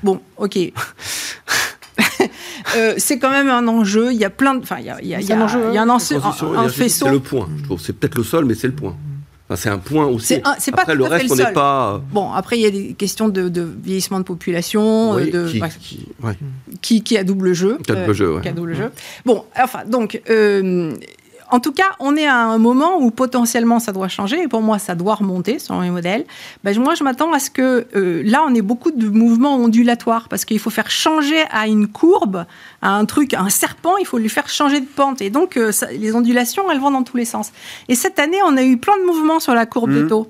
Bon, 0.02 0.22
ok. 0.38 0.58
Euh, 2.76 2.94
c'est 2.98 3.20
quand 3.20 3.30
même 3.32 3.50
un 3.50 3.68
enjeu. 3.68 4.12
Il 4.12 4.18
y 4.18 4.26
a 4.26 4.30
plein 4.30 4.56
de. 4.56 4.62
Enfin, 4.64 4.78
il 4.80 4.86
y 4.86 4.90
a, 4.90 4.98
il 5.02 5.08
y 5.08 5.16
a- 5.16 5.20
il 5.20 5.24
y 5.24 5.28
C'est 5.28 5.34
un 5.34 5.42
enjeu, 5.42 5.60
il 5.70 5.76
y 5.76 5.78
a 5.78 5.84
un, 5.84 6.00
faisceau. 6.00 7.06
C'est 7.06 7.12
le 7.12 7.20
point, 7.20 7.48
je 7.58 7.64
trouve. 7.64 7.80
C'est 7.82 7.94
peut-être 7.94 8.16
le 8.16 8.24
sol, 8.24 8.46
mais 8.46 8.56
c'est 8.56 8.68
le 8.68 8.74
point. 8.74 8.96
Enfin, 9.50 9.56
c'est 9.58 9.70
un 9.70 9.78
point 9.78 10.06
aussi. 10.06 10.28
C'est 10.28 10.48
un- 10.48 10.56
c'est 10.58 10.72
pas 10.72 10.84
Après, 10.84 10.96
le 10.96 11.04
reste, 11.04 11.26
le 11.26 11.32
on 11.34 11.36
n'est 11.36 11.52
pas. 11.54 12.02
Bon, 12.12 12.32
après, 12.32 12.58
il 12.58 12.62
y 12.62 12.66
a 12.66 12.72
des 12.72 12.94
questions 12.94 13.28
de, 13.28 13.50
de 13.50 13.68
vieillissement 13.84 14.20
de 14.20 14.24
population, 14.24 15.16
Oui, 15.16 15.30
euh, 15.34 15.46
de, 15.46 15.52
qui, 15.52 15.60
bref, 15.60 15.78
qui- 15.82 16.06
ouais. 16.24 16.38
qui, 16.82 17.04
qui 17.04 17.18
a 17.18 17.24
double 17.26 17.54
jeu. 17.54 17.78
Qui 17.86 17.92
a 17.92 17.96
double 17.96 18.14
jeu, 18.14 18.36
ouais. 18.36 18.42
qui 18.42 18.48
a 18.48 18.54
double 18.54 18.74
jeu. 18.76 18.90
Bon, 19.26 19.44
enfin, 19.62 19.80
donc, 19.86 20.22
euh, 20.30 20.94
en 21.56 21.60
tout 21.60 21.72
cas, 21.72 21.92
on 22.00 22.16
est 22.18 22.26
à 22.26 22.36
un 22.38 22.58
moment 22.58 22.98
où 23.00 23.12
potentiellement 23.12 23.80
ça 23.80 23.92
doit 23.92 24.08
changer, 24.08 24.42
et 24.42 24.48
pour 24.48 24.62
moi, 24.64 24.80
ça 24.80 24.96
doit 24.96 25.14
remonter 25.14 25.60
selon 25.60 25.82
les 25.82 25.92
modèles. 25.92 26.26
Ben, 26.64 26.78
moi, 26.80 26.96
je 26.96 27.04
m'attends 27.04 27.32
à 27.32 27.38
ce 27.40 27.52
que 27.52 27.86
euh, 27.96 28.24
là, 28.26 28.44
on 28.48 28.56
ait 28.56 28.64
beaucoup 28.64 28.90
de 28.90 29.08
mouvements 29.08 29.56
ondulatoires, 29.58 30.28
parce 30.30 30.46
qu'il 30.46 30.58
faut 30.60 30.72
faire 30.72 30.90
changer 30.90 31.42
à 31.52 31.68
une 31.68 31.88
courbe, 31.88 32.46
à 32.82 32.90
un 32.96 33.06
truc, 33.06 33.36
à 33.36 33.42
un 33.42 33.50
serpent, 33.50 33.98
il 34.00 34.06
faut 34.08 34.18
lui 34.18 34.30
faire 34.30 34.50
changer 34.50 34.80
de 34.80 34.86
pente. 34.88 35.22
Et 35.22 35.30
donc, 35.30 35.56
euh, 35.58 35.72
ça- 35.72 35.92
les 35.92 36.16
ondulations, 36.16 36.64
elles 36.72 36.80
vont 36.80 36.90
dans 36.92 37.04
tous 37.04 37.18
les 37.18 37.26
sens. 37.26 37.52
Et 37.88 37.94
cette 37.96 38.18
année, 38.18 38.40
on 38.48 38.58
a 38.58 38.64
eu 38.64 38.78
plein 38.78 38.98
de 38.98 39.06
mouvements 39.06 39.40
sur 39.40 39.54
la 39.54 39.66
courbe 39.68 39.92
Mhm. 39.92 40.02
des 40.04 40.08
taux. 40.10 40.28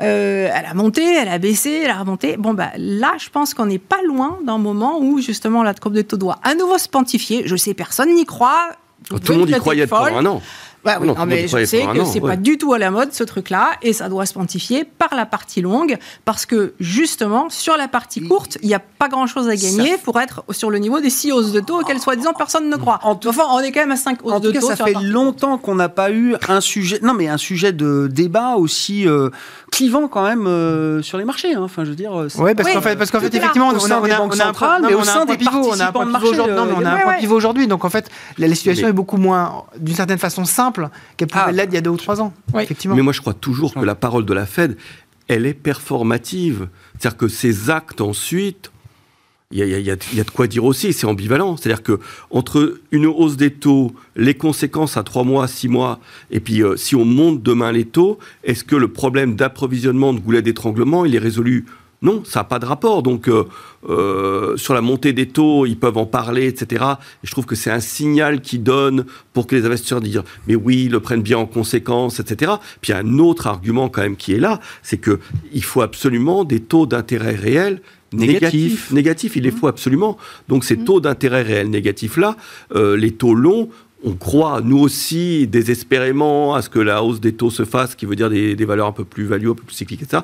Euh, 0.00 0.48
elle 0.52 0.66
a 0.66 0.74
monté, 0.74 1.02
elle 1.04 1.28
a 1.28 1.38
baissé, 1.38 1.82
elle 1.84 1.90
a 1.90 1.98
remonté. 2.00 2.36
Bon, 2.36 2.52
bah, 2.52 2.70
là, 2.76 3.12
je 3.18 3.30
pense 3.30 3.54
qu'on 3.54 3.66
n'est 3.66 3.78
pas 3.78 4.02
loin 4.06 4.38
d'un 4.44 4.58
moment 4.58 4.98
où, 5.00 5.20
justement, 5.20 5.62
la 5.62 5.72
courbe 5.72 5.94
des 5.94 6.02
taux 6.04 6.16
doit 6.16 6.38
à 6.42 6.56
nouveau 6.56 6.78
se 6.78 6.88
pontifier. 6.88 7.42
Je 7.46 7.54
sais, 7.54 7.74
personne 7.74 8.12
n'y 8.12 8.24
croit. 8.24 8.70
Vous 9.10 9.18
Tout 9.18 9.32
le 9.32 9.38
monde 9.38 9.50
y 9.50 9.54
croyait 9.54 9.86
folle. 9.86 10.12
un 10.14 10.24
an. 10.26 10.40
Bah 10.84 10.98
oui, 11.00 11.06
Non, 11.06 11.14
non, 11.16 11.24
mais 11.24 11.48
je 11.48 11.64
sais 11.64 11.86
que 11.86 12.04
c'est 12.04 12.20
ouais. 12.20 12.28
pas 12.32 12.36
du 12.36 12.58
tout 12.58 12.74
à 12.74 12.78
la 12.78 12.90
mode 12.90 13.14
ce 13.14 13.24
truc-là, 13.24 13.70
et 13.80 13.94
ça 13.94 14.10
doit 14.10 14.26
se 14.26 14.34
pontifier 14.34 14.84
par 14.84 15.14
la 15.14 15.24
partie 15.24 15.62
longue, 15.62 15.96
parce 16.26 16.44
que 16.44 16.74
justement, 16.78 17.48
sur 17.48 17.78
la 17.78 17.88
partie 17.88 18.20
courte, 18.20 18.58
il 18.60 18.68
n'y 18.68 18.74
a 18.74 18.80
pas 18.80 19.08
grand-chose 19.08 19.48
à 19.48 19.56
gagner 19.56 19.96
pour 19.96 20.20
être 20.20 20.44
sur 20.50 20.70
le 20.70 20.76
niveau 20.76 21.00
des 21.00 21.08
6 21.08 21.32
hausses 21.32 21.52
de 21.52 21.60
taux 21.60 21.80
auxquelles 21.80 22.00
soi-disant 22.00 22.34
personne 22.34 22.68
ne 22.68 22.76
croit. 22.76 23.00
En 23.02 23.14
tout- 23.14 23.28
enfin, 23.28 23.44
on 23.52 23.60
est 23.60 23.72
quand 23.72 23.80
même 23.80 23.92
à 23.92 23.96
5 23.96 24.18
hausses 24.24 24.32
En 24.34 24.40
de 24.40 24.48
tout 24.48 24.52
cas, 24.52 24.60
taux. 24.60 24.66
ça 24.68 24.76
fait 24.76 24.92
longtemps 25.00 25.56
qu'on 25.56 25.74
n'a 25.74 25.88
pas 25.88 26.10
eu 26.10 26.34
un 26.50 26.60
sujet, 26.60 26.98
non 27.02 27.14
mais 27.14 27.28
un 27.28 27.38
sujet 27.38 27.72
de 27.72 28.06
débat 28.12 28.56
aussi 28.56 29.08
euh, 29.08 29.30
clivant 29.74 30.08
quand 30.08 30.22
même 30.22 30.46
euh, 30.46 31.02
sur 31.02 31.18
les 31.18 31.24
marchés. 31.24 31.54
hein. 31.54 31.62
Enfin, 31.62 31.84
je 31.84 31.90
veux 31.90 31.96
dire. 31.96 32.12
c'est 32.28 32.38
Ouais, 32.40 32.54
parce 32.54 32.68
Oui, 32.68 32.74
qu'en 32.74 32.80
fait, 32.80 32.96
parce 32.96 33.10
qu'en 33.10 33.20
fait, 33.20 33.34
effectivement, 33.34 33.68
on 33.68 33.70
a, 33.70 33.98
on 33.98 34.02
des 34.02 34.10
a, 34.12 34.18
banques 34.18 34.34
on 34.34 34.38
a 34.40 34.42
un 34.42 34.46
centrales, 34.46 34.80
point- 34.82 34.88
mais 34.90 34.94
non, 34.94 35.00
au 35.00 35.02
on 35.02 35.06
a 35.06 35.10
un 35.10 35.14
sein 35.14 35.26
point 35.26 35.34
des 35.36 35.44
pivot, 35.44 35.68
on 35.72 35.80
a 35.80 35.86
un 35.88 35.92
point 35.92 36.06
de 36.06 36.10
pivot 36.10 36.12
marché, 36.12 36.28
aujourd'hui. 36.28 36.54
Non, 36.56 36.66
mais 36.66 36.72
on 36.76 36.84
a 36.84 36.90
un 36.90 36.96
euh, 36.96 37.02
point 37.02 37.12
ouais, 37.12 37.18
pivot 37.20 37.34
aujourd'hui. 37.36 37.66
Donc 37.66 37.84
en 37.84 37.90
fait, 37.90 38.10
la, 38.38 38.48
la 38.48 38.54
situation 38.54 38.84
Mais- 38.86 38.90
est 38.90 38.92
beaucoup 38.94 39.16
moins, 39.16 39.64
d'une 39.78 39.94
certaine 39.96 40.18
façon, 40.18 40.44
simple 40.44 40.88
qu'elle 41.16 41.28
pouvait 41.28 41.44
Ah. 41.46 41.52
l'être 41.52 41.70
il 41.72 41.74
y 41.74 41.78
a 41.78 41.80
deux 41.80 41.90
ou 41.90 41.96
trois 41.96 42.20
ans. 42.20 42.32
Oui. 42.52 42.62
Effectivement. 42.62 42.96
Mais 42.96 43.02
moi, 43.02 43.12
je 43.12 43.20
crois 43.20 43.34
toujours 43.34 43.74
que 43.74 43.80
la 43.80 43.94
parole 43.94 44.24
de 44.24 44.32
la 44.34 44.46
Fed, 44.46 44.76
elle 45.28 45.46
est 45.46 45.54
performative. 45.54 46.68
C'est-à-dire 46.98 47.16
que 47.16 47.28
ses 47.28 47.70
actes 47.70 48.00
ensuite, 48.00 48.70
il 49.54 49.80
y 49.80 49.90
a, 49.90 49.96
de 49.96 50.30
quoi 50.30 50.46
dire 50.48 50.64
aussi, 50.64 50.92
c'est 50.92 51.06
ambivalent. 51.06 51.56
C'est-à-dire 51.56 51.82
que 51.82 52.00
entre 52.30 52.80
une 52.90 53.06
hausse 53.06 53.36
des 53.36 53.52
taux, 53.52 53.92
les 54.16 54.34
conséquences 54.34 54.96
à 54.96 55.04
trois 55.04 55.22
mois, 55.22 55.46
six 55.46 55.68
mois, 55.68 56.00
et 56.30 56.40
puis 56.40 56.62
euh, 56.62 56.76
si 56.76 56.96
on 56.96 57.04
monte 57.04 57.42
demain 57.42 57.70
les 57.70 57.84
taux, 57.84 58.18
est-ce 58.42 58.64
que 58.64 58.74
le 58.74 58.88
problème 58.88 59.36
d'approvisionnement 59.36 60.12
de 60.12 60.18
goulet 60.18 60.42
d'étranglement, 60.42 61.04
il 61.04 61.14
est 61.14 61.20
résolu? 61.20 61.66
Non, 62.04 62.22
ça 62.22 62.40
n'a 62.40 62.44
pas 62.44 62.58
de 62.58 62.66
rapport. 62.66 63.02
Donc, 63.02 63.28
euh, 63.28 63.44
euh, 63.88 64.58
sur 64.58 64.74
la 64.74 64.82
montée 64.82 65.14
des 65.14 65.26
taux, 65.26 65.64
ils 65.64 65.78
peuvent 65.78 65.96
en 65.96 66.04
parler, 66.04 66.46
etc. 66.46 66.84
Et 67.22 67.26
je 67.26 67.30
trouve 67.30 67.46
que 67.46 67.54
c'est 67.54 67.70
un 67.70 67.80
signal 67.80 68.42
qui 68.42 68.58
donne 68.58 69.06
pour 69.32 69.46
que 69.46 69.56
les 69.56 69.64
investisseurs 69.64 70.02
disent 70.02 70.22
mais 70.46 70.54
oui, 70.54 70.84
ils 70.84 70.90
le 70.90 71.00
prennent 71.00 71.22
bien 71.22 71.38
en 71.38 71.46
conséquence, 71.46 72.20
etc. 72.20 72.52
Puis 72.82 72.92
un 72.92 73.18
autre 73.18 73.46
argument 73.46 73.88
quand 73.88 74.02
même 74.02 74.16
qui 74.16 74.34
est 74.34 74.38
là, 74.38 74.60
c'est 74.82 74.98
que 74.98 75.18
il 75.54 75.64
faut 75.64 75.80
absolument 75.80 76.44
des 76.44 76.60
taux 76.60 76.84
d'intérêt 76.84 77.36
réels 77.36 77.80
Négatifs. 78.14 78.90
Négatifs, 78.90 79.36
il 79.36 79.42
les 79.42 79.50
faut 79.50 79.66
absolument. 79.66 80.16
Donc 80.48 80.64
ces 80.64 80.76
taux 80.76 81.00
d'intérêt 81.00 81.42
réels 81.42 81.70
négatifs 81.70 82.16
là, 82.16 82.36
euh, 82.74 82.96
les 82.96 83.12
taux 83.12 83.34
longs 83.34 83.68
on 84.06 84.12
croit, 84.12 84.60
nous 84.62 84.80
aussi, 84.80 85.46
désespérément, 85.46 86.54
à 86.54 86.60
ce 86.60 86.68
que 86.68 86.78
la 86.78 87.02
hausse 87.02 87.20
des 87.20 87.32
taux 87.32 87.48
se 87.48 87.64
fasse, 87.64 87.94
qui 87.94 88.04
veut 88.04 88.16
dire 88.16 88.28
des, 88.28 88.54
valeurs 88.66 88.86
un 88.86 88.92
peu 88.92 89.04
plus 89.04 89.24
value, 89.24 89.48
un 89.48 89.54
peu 89.54 89.62
plus 89.62 89.74
cycliques, 89.74 90.02
etc 90.02 90.22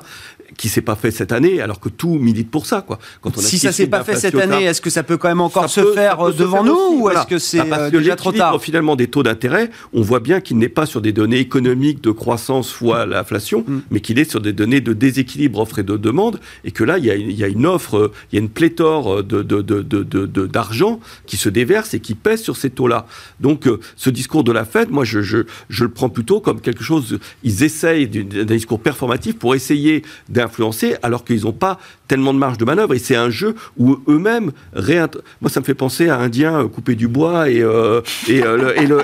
qui 0.57 0.69
s'est 0.69 0.81
pas 0.81 0.95
fait 0.95 1.11
cette 1.11 1.31
année, 1.31 1.61
alors 1.61 1.79
que 1.79 1.89
tout 1.89 2.15
milite 2.15 2.49
pour 2.49 2.65
ça, 2.65 2.81
quoi. 2.81 2.99
Quand 3.21 3.37
on 3.37 3.39
a 3.39 3.43
si 3.43 3.57
ça 3.57 3.71
s'est 3.71 3.87
pas 3.87 4.03
fait 4.03 4.15
cette 4.15 4.35
année, 4.35 4.65
est-ce 4.65 4.81
que 4.81 4.89
ça 4.89 5.03
peut 5.03 5.17
quand 5.17 5.29
même 5.29 5.41
encore 5.41 5.69
se 5.69 5.93
faire 5.93 6.19
euh, 6.21 6.31
devant 6.31 6.63
nous, 6.63 7.01
ou 7.01 7.09
est-ce 7.09 7.25
que 7.25 7.39
c'est 7.39 7.63
bah, 7.63 7.79
euh, 7.79 7.89
déjà 7.89 8.15
trop 8.15 8.31
tard 8.31 8.61
Finalement, 8.61 8.95
des 8.95 9.07
taux 9.07 9.23
d'intérêt, 9.23 9.69
on 9.93 10.01
voit 10.01 10.19
bien 10.19 10.41
qu'il 10.41 10.57
n'est 10.57 10.69
pas 10.69 10.85
sur 10.85 11.01
des 11.01 11.13
données 11.13 11.39
économiques 11.39 12.01
de 12.01 12.11
croissance 12.11 12.71
fois 12.71 13.05
l'inflation, 13.05 13.63
mm. 13.67 13.79
mais 13.91 13.99
qu'il 13.99 14.19
est 14.19 14.29
sur 14.29 14.41
des 14.41 14.53
données 14.53 14.81
de 14.81 14.93
déséquilibre 14.93 15.59
offre 15.59 15.79
et 15.79 15.83
de 15.83 15.97
demande, 15.97 16.39
et 16.63 16.71
que 16.71 16.83
là, 16.83 16.97
il 16.97 17.05
y 17.05 17.11
a, 17.11 17.15
il 17.15 17.31
y 17.31 17.43
a 17.43 17.47
une 17.47 17.65
offre, 17.65 18.11
il 18.31 18.35
y 18.35 18.37
a 18.39 18.41
une 18.41 18.49
pléthore 18.49 19.23
de, 19.23 19.41
de, 19.41 19.61
de, 19.61 20.47
d'argent 20.47 20.99
qui 21.25 21.37
se 21.37 21.49
déverse 21.49 21.93
et 21.93 21.99
qui 21.99 22.15
pèse 22.15 22.41
sur 22.41 22.57
ces 22.57 22.69
taux-là. 22.69 23.07
Donc, 23.39 23.67
euh, 23.67 23.79
ce 23.95 24.09
discours 24.09 24.43
de 24.43 24.51
la 24.51 24.65
Fed, 24.65 24.89
moi, 24.89 25.03
je, 25.03 25.21
je, 25.21 25.39
je, 25.69 25.83
le 25.83 25.91
prends 25.91 26.09
plutôt 26.09 26.39
comme 26.41 26.61
quelque 26.61 26.83
chose. 26.83 27.19
Ils 27.43 27.63
essayent 27.63 28.07
d'un 28.07 28.45
discours 28.45 28.79
performatif 28.79 29.37
pour 29.37 29.55
essayer 29.55 30.03
d'influencer, 30.41 30.95
alors 31.03 31.23
qu'ils 31.23 31.43
n'ont 31.43 31.53
pas 31.53 31.79
tellement 32.07 32.33
de 32.33 32.39
marge 32.39 32.57
de 32.57 32.65
manœuvre. 32.65 32.93
Et 32.93 32.99
c'est 32.99 33.15
un 33.15 33.29
jeu 33.29 33.55
où 33.77 33.97
eux-mêmes 34.07 34.51
Moi, 34.75 35.49
ça 35.49 35.59
me 35.59 35.65
fait 35.65 35.73
penser 35.73 36.09
à 36.09 36.17
Indien 36.19 36.61
euh, 36.61 36.67
coupé 36.67 36.95
du 36.95 37.07
bois 37.07 37.49
et, 37.49 37.61
euh, 37.61 38.01
et, 38.27 38.41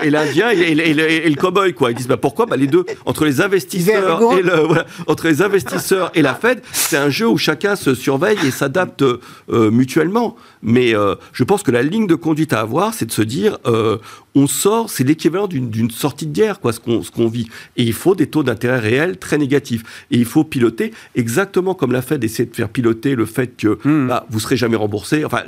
et 0.03 0.09
l'Indien 0.09 0.49
et, 0.49 0.73
le 0.75 1.35
cow-boy, 1.35 1.73
quoi. 1.73 1.91
Ils 1.91 1.95
disent 1.95 2.07
bah, 2.07 2.17
pourquoi? 2.17 2.45
Bah, 2.45 2.57
Les 2.57 2.67
deux, 2.67 2.85
entre 3.05 3.25
les 3.25 3.41
investisseurs 3.41 4.21
et 4.38 4.41
le, 4.41 4.53
entre 5.07 5.27
les 5.27 5.41
investisseurs 5.41 6.11
et 6.15 6.21
la 6.21 6.33
Fed, 6.33 6.61
c'est 6.71 6.97
un 6.97 7.09
jeu 7.09 7.27
où 7.27 7.38
chacun 7.38 7.75
se 7.75 7.95
surveille 7.95 8.38
et 8.45 8.51
s'adapte 8.51 9.03
mutuellement. 9.49 10.35
Mais 10.61 10.93
je 11.33 11.43
pense 11.43 11.63
que 11.63 11.71
la 11.71 11.83
ligne 11.83 12.07
de 12.07 12.15
conduite 12.15 12.53
à 12.53 12.59
avoir, 12.59 12.93
c'est 12.93 13.05
de 13.05 13.11
se 13.11 13.21
dire, 13.21 13.57
euh, 13.65 13.97
on 14.35 14.47
sort, 14.47 14.89
c'est 14.89 15.03
l'équivalent 15.03 15.47
d'une 15.47 15.91
sortie 15.91 16.27
de 16.27 16.33
guerre, 16.33 16.59
quoi, 16.59 16.71
ce 16.73 16.79
qu'on 16.79 17.27
vit. 17.27 17.47
Et 17.75 17.83
il 17.83 17.93
faut 17.93 18.15
des 18.15 18.27
taux 18.27 18.43
d'intérêt 18.43 18.79
réels 18.79 19.17
très 19.17 19.38
négatifs. 19.38 20.05
Et 20.11 20.17
il 20.17 20.25
faut 20.25 20.43
piloter 20.43 20.93
exactement 21.28 21.75
comme 21.75 21.91
la 21.91 22.01
Fed 22.01 22.23
essaie 22.23 22.45
de 22.45 22.55
faire 22.55 22.69
piloter 22.69 23.13
le 23.13 23.25
fait 23.25 23.47
que 23.57 23.78
hmm. 23.84 24.07
bah, 24.07 24.25
vous 24.30 24.39
serez 24.39 24.55
jamais 24.55 24.78
remboursé. 24.78 25.25
Enfin, 25.25 25.41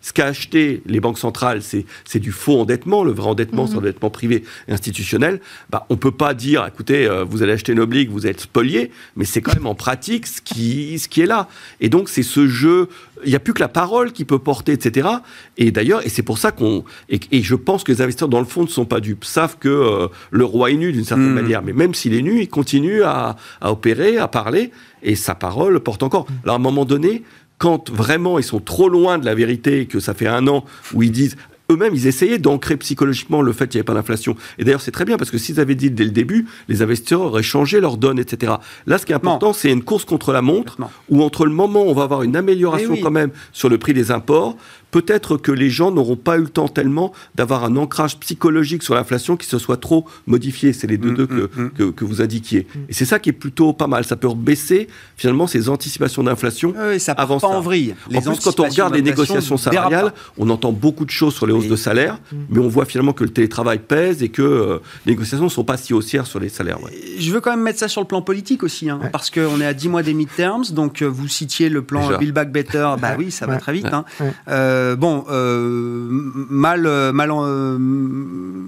ce 0.00 0.14
qu'a 0.14 0.24
acheté 0.24 0.82
les 0.86 0.98
banques 0.98 1.18
centrales, 1.18 1.60
c'est 1.62 2.18
du 2.18 2.32
faux 2.32 2.58
endettement. 2.58 3.04
Le 3.04 3.12
vrai 3.12 3.28
endettement, 3.28 3.66
c'est 3.66 3.74
hmm. 3.74 3.76
l'endettement 3.76 4.08
privé 4.08 4.44
et 4.66 4.72
institutionnel. 4.72 5.40
Bah, 5.68 5.84
on 5.90 5.98
peut 5.98 6.10
pas 6.10 6.32
dire, 6.32 6.66
écoutez, 6.66 7.06
euh, 7.06 7.22
vous 7.22 7.42
allez 7.42 7.52
acheter 7.52 7.72
une 7.72 7.80
oblique, 7.80 8.08
vous 8.08 8.26
êtes 8.26 8.40
spolié, 8.40 8.90
mais 9.14 9.26
c'est 9.26 9.42
quand 9.42 9.54
même 9.54 9.66
en 9.66 9.74
pratique 9.74 10.26
ce 10.26 10.40
qui, 10.40 10.98
ce 10.98 11.06
qui 11.06 11.20
est 11.20 11.26
là. 11.26 11.48
Et 11.82 11.90
donc, 11.90 12.08
c'est 12.08 12.22
ce 12.22 12.46
jeu 12.46 12.88
il 13.24 13.30
n'y 13.30 13.36
a 13.36 13.40
plus 13.40 13.54
que 13.54 13.60
la 13.60 13.68
parole 13.68 14.12
qui 14.12 14.24
peut 14.24 14.38
porter, 14.38 14.72
etc. 14.72 15.08
Et 15.56 15.70
d'ailleurs, 15.70 16.04
et 16.04 16.08
c'est 16.08 16.22
pour 16.22 16.38
ça 16.38 16.52
qu'on. 16.52 16.84
Et, 17.08 17.42
je 17.42 17.54
pense 17.54 17.84
que 17.84 17.92
les 17.92 18.02
investisseurs, 18.02 18.28
dans 18.28 18.40
le 18.40 18.46
fond, 18.46 18.62
ne 18.62 18.68
sont 18.68 18.84
pas 18.84 19.00
dupes, 19.00 19.24
savent 19.24 19.56
que 19.58 19.68
euh, 19.68 20.08
le 20.30 20.44
roi 20.44 20.70
est 20.70 20.76
nu 20.76 20.92
d'une 20.92 21.04
certaine 21.04 21.30
hmm. 21.30 21.34
manière. 21.34 21.62
Mais 21.62 21.72
même 21.72 21.94
s'il 21.94 22.14
est 22.14 22.22
nu, 22.22 22.40
il 22.40 22.48
continue 22.48 23.02
à, 23.02 23.36
à, 23.60 23.72
opérer, 23.72 24.18
à 24.18 24.28
parler, 24.28 24.70
et 25.02 25.14
sa 25.14 25.34
parole 25.34 25.80
porte 25.80 26.02
encore. 26.02 26.26
Alors, 26.44 26.54
à 26.54 26.58
un 26.58 26.62
moment 26.62 26.84
donné, 26.84 27.22
quand 27.58 27.90
vraiment 27.90 28.38
ils 28.38 28.44
sont 28.44 28.60
trop 28.60 28.88
loin 28.88 29.18
de 29.18 29.26
la 29.26 29.34
vérité, 29.34 29.86
que 29.86 30.00
ça 30.00 30.14
fait 30.14 30.26
un 30.26 30.46
an 30.48 30.64
où 30.94 31.02
ils 31.02 31.12
disent 31.12 31.36
eux-mêmes, 31.70 31.94
ils 31.94 32.06
essayaient 32.06 32.38
d'ancrer 32.38 32.76
psychologiquement 32.76 33.42
le 33.42 33.52
fait 33.52 33.68
qu'il 33.68 33.78
n'y 33.78 33.80
avait 33.80 33.86
pas 33.86 33.94
d'inflation. 33.94 34.36
Et 34.58 34.64
d'ailleurs, 34.64 34.80
c'est 34.80 34.90
très 34.90 35.04
bien 35.04 35.16
parce 35.16 35.30
que 35.30 35.38
s'ils 35.38 35.60
avaient 35.60 35.74
dit 35.74 35.90
dès 35.90 36.04
le 36.04 36.10
début, 36.10 36.46
les 36.68 36.82
investisseurs 36.82 37.22
auraient 37.22 37.42
changé 37.42 37.80
leurs 37.80 37.96
donnes, 37.96 38.18
etc. 38.18 38.54
Là, 38.86 38.98
ce 38.98 39.06
qui 39.06 39.12
est 39.12 39.16
important, 39.16 39.52
c'est 39.52 39.70
une 39.70 39.82
course 39.82 40.04
contre 40.04 40.32
la 40.32 40.42
montre 40.42 40.76
où 41.08 41.22
entre 41.22 41.46
le 41.46 41.52
moment 41.52 41.84
où 41.84 41.88
on 41.88 41.94
va 41.94 42.02
avoir 42.02 42.22
une 42.22 42.36
amélioration 42.36 42.94
eh 42.96 43.00
quand 43.00 43.10
même 43.10 43.30
sur 43.52 43.68
le 43.68 43.78
prix 43.78 43.94
des 43.94 44.10
imports, 44.10 44.56
peut-être 44.90 45.36
que 45.36 45.52
les 45.52 45.70
gens 45.70 45.90
n'auront 45.90 46.16
pas 46.16 46.36
eu 46.38 46.42
le 46.42 46.48
temps 46.48 46.68
tellement 46.68 47.12
d'avoir 47.34 47.64
un 47.64 47.76
ancrage 47.76 48.18
psychologique 48.18 48.82
sur 48.82 48.94
l'inflation 48.94 49.36
qui 49.36 49.46
se 49.46 49.58
soit 49.58 49.76
trop 49.76 50.06
modifié. 50.26 50.72
C'est 50.72 50.86
les 50.86 50.98
deux, 50.98 51.12
mm, 51.12 51.16
deux 51.16 51.26
que, 51.26 51.60
mm, 51.60 51.70
mm. 51.78 51.92
que, 51.92 52.04
vous 52.04 52.22
indiquiez. 52.22 52.66
Et 52.88 52.92
c'est 52.92 53.04
ça 53.04 53.18
qui 53.18 53.30
est 53.30 53.34
plutôt 53.34 53.72
pas 53.72 53.86
mal. 53.86 54.04
Ça 54.04 54.16
peut 54.16 54.28
baisser 54.34 54.88
finalement 55.16 55.46
ces 55.46 55.68
anticipations 55.68 56.22
d'inflation. 56.22 56.74
Oui, 56.76 57.00
ça 57.00 57.12
avant 57.12 57.38
pas 57.38 57.48
en 57.48 57.60
vrille. 57.60 57.94
en 58.14 58.20
plus, 58.20 58.40
quand 58.40 58.60
on 58.60 58.64
regarde 58.64 58.94
les 58.94 59.02
négociations 59.02 59.56
salariales, 59.56 60.12
on 60.38 60.48
entend 60.50 60.72
beaucoup 60.72 61.04
de 61.04 61.10
choses 61.10 61.34
sur 61.34 61.46
les 61.46 61.52
hausses 61.52 61.68
de 61.68 61.76
salaire, 61.76 62.18
mais 62.48 62.58
on 62.58 62.68
voit 62.68 62.84
finalement 62.84 63.12
que 63.12 63.24
le 63.24 63.30
télétravail 63.30 63.78
pèse 63.78 64.22
et 64.22 64.28
que 64.28 64.42
euh, 64.42 64.78
les 65.06 65.12
négociations 65.12 65.44
ne 65.44 65.50
sont 65.50 65.64
pas 65.64 65.76
si 65.76 65.94
haussières 65.94 66.26
sur 66.26 66.40
les 66.40 66.48
salaires. 66.48 66.78
Je 67.18 67.30
veux 67.32 67.40
quand 67.40 67.50
même 67.50 67.62
mettre 67.62 67.78
ça 67.78 67.88
sur 67.88 68.00
le 68.00 68.06
plan 68.06 68.22
politique 68.22 68.62
aussi, 68.62 68.88
hein, 68.88 69.00
parce 69.12 69.30
qu'on 69.30 69.60
est 69.60 69.66
à 69.66 69.74
10 69.74 69.88
mois 69.88 70.02
des 70.02 70.14
midterms, 70.14 70.64
donc 70.72 71.02
euh, 71.02 71.06
vous 71.06 71.28
citiez 71.28 71.68
le 71.68 71.82
plan 71.82 72.18
Build 72.18 72.34
Back 72.34 72.50
Better, 72.52 72.88
bah 73.00 73.14
oui, 73.18 73.30
ça 73.30 73.46
va 73.46 73.56
très 73.56 73.72
vite. 73.72 73.86
Hein. 73.92 74.04
Euh, 74.48 74.79
euh, 74.80 74.96
bon, 74.96 75.24
euh, 75.30 76.08
mal, 76.10 76.86
euh, 76.86 77.12
mal, 77.12 77.28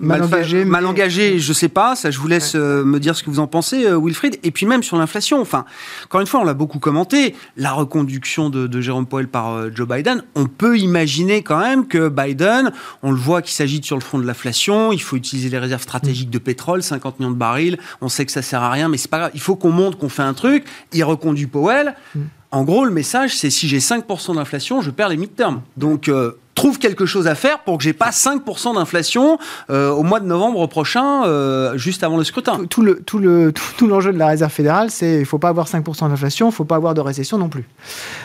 mal, 0.01 0.23
engagé, 0.23 0.65
mal 0.65 0.87
engagé, 0.87 1.39
je 1.39 1.53
sais 1.53 1.69
pas. 1.69 1.97
Ça, 1.97 2.11
je 2.11 2.19
vous 2.19 2.29
laisse 2.29 2.55
me 2.55 2.99
dire 2.99 3.17
ce 3.17 3.23
que 3.23 3.31
vous 3.31 3.41
en 3.41 3.47
pensez, 3.47 3.87
Wilfried. 3.91 4.39
Et 4.43 4.51
puis 4.51 4.67
même 4.67 4.83
sur 4.83 4.97
l'inflation. 4.97 5.41
Enfin, 5.41 5.65
encore 6.05 6.21
une 6.21 6.27
fois, 6.27 6.41
on 6.41 6.45
l'a 6.45 6.55
beaucoup 6.55 6.79
commenté. 6.79 7.35
La 7.57 7.73
reconduction 7.73 8.51
de, 8.51 8.81
Jérôme 8.81 9.07
Powell 9.07 9.29
par 9.29 9.75
Joe 9.75 9.89
Biden. 9.89 10.23
On 10.35 10.47
peut 10.47 10.79
imaginer 10.79 11.43
quand 11.43 11.59
même 11.59 11.87
que 11.87 12.09
Biden, 12.09 12.73
on 13.03 13.13
le 13.13 13.17
voit 13.19 13.43
qu'il 13.43 13.53
s'agit 13.53 13.83
sur 13.83 13.97
le 13.97 14.03
front 14.03 14.19
de 14.19 14.27
l'inflation. 14.27 14.93
Il 14.93 15.01
faut 15.01 15.17
utiliser 15.17 15.49
les 15.49 15.59
réserves 15.59 15.83
stratégiques 15.83 16.31
de 16.31 16.39
pétrole, 16.39 16.83
50 16.83 17.21
millions 17.21 17.31
de 17.31 17.37
barils. 17.37 17.79
On 18.01 18.09
sait 18.09 18.27
que 18.27 18.33
ça 18.33 18.43
sert 18.43 18.63
à 18.63 18.71
rien, 18.71 18.89
mais 18.89 18.97
c'est 18.97 19.11
pas 19.11 19.19
grave. 19.19 19.31
Il 19.35 19.41
faut 19.41 19.57
qu'on 19.57 19.71
montre 19.71 19.99
qu'on 19.99 20.09
fait 20.09 20.23
un 20.23 20.35
truc. 20.35 20.65
Il 20.93 21.05
reconduit 21.05 21.47
Powell. 21.47 21.95
Mm. 22.15 22.21
En 22.53 22.65
gros, 22.65 22.85
le 22.85 22.91
message, 22.91 23.35
c'est 23.35 23.49
si 23.49 23.67
j'ai 23.67 23.79
5% 23.79 24.35
d'inflation, 24.35 24.83
je 24.83 24.91
perds 24.91 25.09
les 25.09 25.17
midterms. 25.17 25.63
Donc, 25.79 26.09
euh, 26.09 26.39
trouve 26.55 26.79
quelque 26.79 27.07
chose 27.07 27.27
à 27.27 27.35
faire 27.35 27.61
pour 27.61 27.79
que 27.79 27.85
j'ai 27.85 27.93
pas 27.93 28.11
5% 28.11 28.75
d'inflation 28.75 29.39
euh, 29.71 29.91
au 29.91 30.03
mois 30.03 30.21
de 30.21 30.27
novembre 30.27 30.67
prochain, 30.67 31.25
euh, 31.25 31.77
juste 31.77 32.05
avant 32.05 32.17
le 32.17 32.25
scrutin. 32.25 32.65
Tout, 32.69 32.83
le, 32.83 33.01
tout, 33.01 33.19
le, 33.19 33.53
tout, 33.77 33.87
l'enjeu 33.87 34.13
de 34.13 34.19
la 34.19 34.29
réserve 34.29 34.53
fédérale, 34.53 34.91
c'est 34.91 35.21
il 35.21 35.27
faut 35.27 35.39
pas 35.39 35.49
avoir 35.49 35.67
5% 35.67 36.09
d'inflation, 36.09 36.51
il 36.51 36.53
faut 36.53 36.65
pas 36.65 36.77
avoir 36.77 36.95
de 36.95 37.01
récession 37.01 37.39
non 37.39 37.49
plus. 37.49 37.65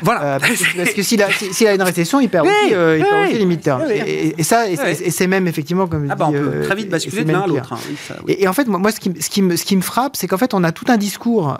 Voilà. 0.02 0.24
Euh, 0.24 0.40
parce, 0.40 0.94
que 0.96 1.02
s'il 1.02 1.22
a, 1.22 1.28
a, 1.28 1.74
une 1.74 1.82
récession, 1.82 2.20
il 2.20 2.30
perd 2.30 2.48
aussi, 2.48 2.54
il 2.70 2.76
perd 3.04 3.28
aussi 3.28 3.38
les 3.38 3.46
midterms. 3.46 3.84
Et, 3.90 4.44
ça, 4.44 4.70
et, 4.70 4.76
c'est 4.76 5.28
même 5.28 5.48
effectivement, 5.48 5.88
comme 5.88 6.08
ah 6.10 6.16
bah, 6.16 6.28
on 6.30 6.32
peut 6.32 6.62
très 6.64 6.76
vite 6.76 6.90
basculer 6.90 7.24
de 7.24 7.32
l'un 7.32 7.42
à 7.42 7.48
l'autre. 7.48 7.74
Hein. 7.74 8.24
et, 8.28 8.48
en 8.48 8.54
fait, 8.54 8.68
moi, 8.68 8.92
ce, 8.92 9.00
qui, 9.00 9.12
ce, 9.20 9.30
qui 9.30 9.42
me, 9.42 9.56
ce 9.56 9.64
qui 9.64 9.76
me 9.76 9.82
frappe, 9.82 10.16
c'est 10.16 10.28
qu'en 10.28 10.38
fait, 10.38 10.54
on 10.54 10.64
a 10.64 10.72
tout 10.72 10.86
un 10.90 10.98
discours 10.98 11.58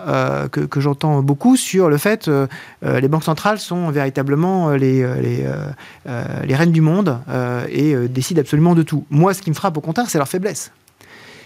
que, 0.52 0.60
que 0.60 0.80
j'entends 0.80 1.22
beaucoup 1.22 1.56
sur 1.56 1.88
le 1.88 1.96
fait 1.96 2.26
que 2.26 2.48
les 2.82 3.08
banques 3.08 3.24
centrales 3.24 3.58
sont 3.58 3.90
véritablement 3.90 4.70
les, 4.70 5.06
les, 5.20 5.44
les 6.46 6.54
reines 6.58 6.72
du 6.72 6.80
monde 6.80 7.18
euh, 7.28 7.66
et 7.70 7.94
euh, 7.94 8.08
décident 8.08 8.40
absolument 8.40 8.74
de 8.74 8.82
tout. 8.82 9.04
Moi, 9.10 9.34
ce 9.34 9.42
qui 9.42 9.50
me 9.50 9.54
frappe 9.54 9.76
au 9.76 9.80
contraire, 9.80 10.10
c'est 10.10 10.18
leur 10.18 10.28
faiblesse. 10.28 10.72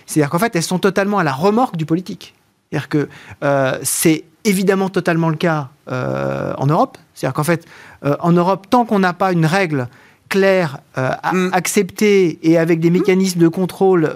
C'est-à-dire 0.06 0.30
qu'en 0.30 0.38
fait, 0.38 0.56
elles 0.56 0.62
sont 0.62 0.78
totalement 0.78 1.18
à 1.18 1.24
la 1.24 1.32
remorque 1.32 1.76
du 1.76 1.86
politique. 1.86 2.34
C'est-à-dire 2.70 2.88
que 2.88 3.08
euh, 3.44 3.78
c'est 3.82 4.24
évidemment 4.44 4.88
totalement 4.88 5.28
le 5.28 5.36
cas 5.36 5.68
en 5.86 6.66
Europe. 6.66 6.98
C'est-à-dire 7.14 7.34
qu'en 7.34 7.44
fait, 7.44 7.64
en 8.02 8.32
Europe, 8.32 8.66
tant 8.70 8.84
qu'on 8.84 8.98
n'a 8.98 9.12
pas 9.12 9.32
une 9.32 9.46
règle 9.46 9.88
claire, 10.28 10.78
mm. 10.96 11.50
acceptée 11.52 12.38
et 12.42 12.58
avec 12.58 12.80
des 12.80 12.90
mécanismes 12.90 13.38
de 13.38 13.48
contrôle 13.48 14.12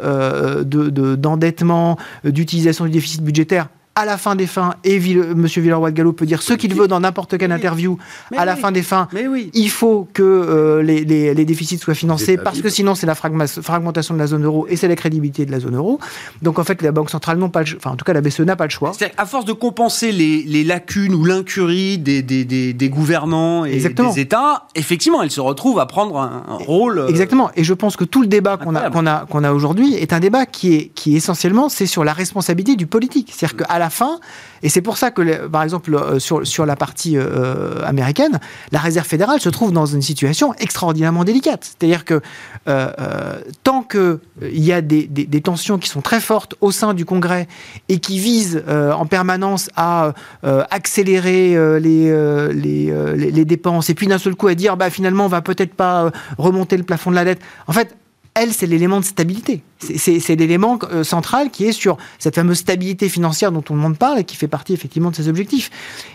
d'endettement, 0.64 1.96
d'utilisation 2.24 2.86
du 2.86 2.90
déficit 2.90 3.22
budgétaire, 3.22 3.68
à 3.96 4.04
la 4.04 4.18
fin 4.18 4.36
des 4.36 4.46
fins, 4.46 4.74
et 4.84 4.96
M. 4.96 5.46
Villeroy 5.46 5.90
de 5.90 5.96
Gallo 5.96 6.12
peut 6.12 6.26
dire 6.26 6.42
ce 6.42 6.52
qu'il 6.52 6.74
veut 6.74 6.86
dans 6.86 7.00
n'importe 7.00 7.38
quelle 7.38 7.50
interview, 7.50 7.98
à 8.36 8.44
la 8.44 8.54
fin 8.54 8.70
des 8.70 8.82
fins, 8.82 9.08
il 9.54 9.70
faut 9.70 10.06
que 10.12 10.22
euh, 10.22 10.82
les, 10.82 11.44
déficits 11.46 11.78
soient 11.78 11.94
financés, 11.94 12.36
parce 12.36 12.60
que 12.60 12.68
sinon 12.68 12.94
c'est 12.94 13.06
la 13.06 13.14
fragmentation 13.14 14.14
de 14.14 14.18
la 14.18 14.26
zone 14.26 14.44
euro 14.44 14.66
et 14.68 14.76
c'est 14.76 14.88
la 14.88 14.96
crédibilité 14.96 15.46
de 15.46 15.50
la 15.50 15.60
zone 15.60 15.76
euro. 15.76 15.98
Donc 16.42 16.58
en 16.58 16.64
fait, 16.64 16.82
la 16.82 16.92
Banque 16.92 17.10
centrale 17.10 17.38
n'ont 17.38 17.48
pas 17.48 17.62
le 17.62 17.76
enfin 17.76 17.90
en 17.90 17.96
tout 17.96 18.04
cas 18.04 18.12
la 18.12 18.20
BCE 18.20 18.40
n'a 18.40 18.56
pas 18.56 18.64
le 18.64 18.70
choix. 18.70 18.92
À 19.16 19.26
force 19.26 19.44
de 19.44 19.52
compenser 19.52 20.12
les, 20.12 20.64
lacunes 20.64 21.14
ou 21.14 21.24
l'incurie 21.24 21.98
des, 21.98 22.22
des, 22.22 22.88
gouvernants 22.88 23.64
et 23.64 23.78
des 23.78 24.20
États, 24.20 24.66
effectivement, 24.74 25.22
elle 25.22 25.30
se 25.30 25.40
retrouve 25.40 25.78
à 25.80 25.86
prendre 25.86 26.18
un, 26.18 26.42
rôle. 26.58 26.98
Euh, 26.98 27.08
Exactement. 27.08 27.50
Et 27.56 27.64
je 27.64 27.74
pense 27.74 27.96
que 27.96 28.04
tout 28.04 28.20
le 28.20 28.28
débat 28.28 28.56
qu'on 28.56 28.74
a, 28.74 28.90
qu'on 28.90 29.06
a, 29.06 29.26
qu'on 29.26 29.44
a 29.44 29.52
aujourd'hui 29.52 29.94
est 29.94 30.12
un 30.12 30.20
débat 30.20 30.46
qui 30.46 30.74
est, 30.74 30.90
qui 30.94 31.16
essentiellement, 31.16 31.68
c'est 31.68 31.86
sur 31.86 32.04
la 32.04 32.12
responsabilité 32.12 32.76
du 32.76 32.86
politique. 32.86 33.32
C'est-à-dire 33.32 33.66
qu'à 33.66 33.78
la 33.78 33.85
fin, 33.90 34.20
et 34.62 34.68
c'est 34.68 34.82
pour 34.82 34.96
ça 34.96 35.10
que, 35.10 35.46
par 35.46 35.62
exemple, 35.62 35.94
euh, 35.94 36.18
sur, 36.18 36.66
la 36.66 36.76
partie 36.76 37.16
euh, 37.16 37.84
américaine, 37.84 38.40
la 38.72 38.78
réserve 38.78 39.06
fédérale 39.06 39.40
se 39.40 39.48
trouve 39.48 39.72
dans 39.72 39.86
une 39.86 40.02
situation 40.02 40.54
extraordinairement 40.54 41.24
délicate. 41.24 41.64
C'est-à-dire 41.78 42.04
que 42.04 42.20
euh, 42.68 43.40
tant 43.62 43.82
qu'il 43.82 44.18
y 44.42 44.72
a 44.72 44.80
des, 44.80 45.40
tensions 45.40 45.78
qui 45.78 45.88
sont 45.88 46.00
très 46.00 46.20
fortes 46.20 46.54
au 46.60 46.72
sein 46.72 46.94
du 46.94 47.04
Congrès 47.04 47.46
et 47.88 47.98
qui 47.98 48.18
visent 48.18 48.64
en 48.68 49.06
permanence 49.06 49.68
à 49.76 50.14
accélérer 50.42 51.56
les, 51.78 53.44
dépenses, 53.44 53.90
et 53.90 53.94
puis 53.94 54.06
d'un 54.06 54.18
seul 54.18 54.34
coup 54.34 54.48
à 54.48 54.54
dire, 54.54 54.76
bah, 54.76 54.90
finalement, 54.90 55.26
on 55.26 55.28
va 55.28 55.42
peut-être 55.42 55.74
pas 55.74 56.10
remonter 56.38 56.76
le 56.76 56.82
plafond 56.82 57.10
de 57.10 57.16
la 57.16 57.24
dette. 57.24 57.40
En 57.66 57.72
fait, 57.72 57.94
elle, 58.36 58.52
c'est 58.52 58.66
l'élément 58.66 59.00
de 59.00 59.04
stabilité. 59.04 59.62
C'est 59.78 60.36
l'élément 60.36 60.78
euh, 60.92 61.04
central 61.04 61.50
qui 61.50 61.64
est 61.64 61.72
sur 61.72 61.96
cette 62.18 62.34
fameuse 62.34 62.58
stabilité 62.58 63.08
financière 63.08 63.50
dont 63.50 63.62
tout 63.62 63.72
le 63.72 63.78
monde 63.78 63.96
parle 63.96 64.18
et 64.18 64.24
qui 64.24 64.36
fait 64.36 64.46
partie 64.46 64.74
effectivement 64.74 65.10
de 65.10 65.16
ses 65.16 65.28
objectifs. 65.28 65.70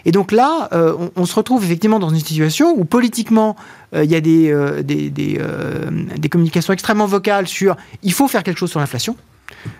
Et 0.05 0.11
donc 0.11 0.31
là, 0.31 0.69
euh, 0.71 0.95
on, 1.15 1.25
se 1.25 1.33
retrouve 1.33 1.63
effectivement 1.63 1.97
dans 1.97 2.09
une 2.09 2.19
situation 2.19 2.73
où 2.77 2.85
politiquement, 2.85 3.55
euh, 3.95 4.03
il 4.03 4.11
y 4.11 4.15
a 4.15 4.21
des, 4.21 4.53
des, 4.83 6.29
communications 6.29 6.73
extrêmement 6.73 7.07
vocales 7.07 7.47
sur 7.47 7.75
il 8.03 8.13
faut 8.13 8.27
faire 8.27 8.43
quelque 8.43 8.57
chose 8.57 8.69
sur 8.69 8.79
l'inflation, 8.79 9.15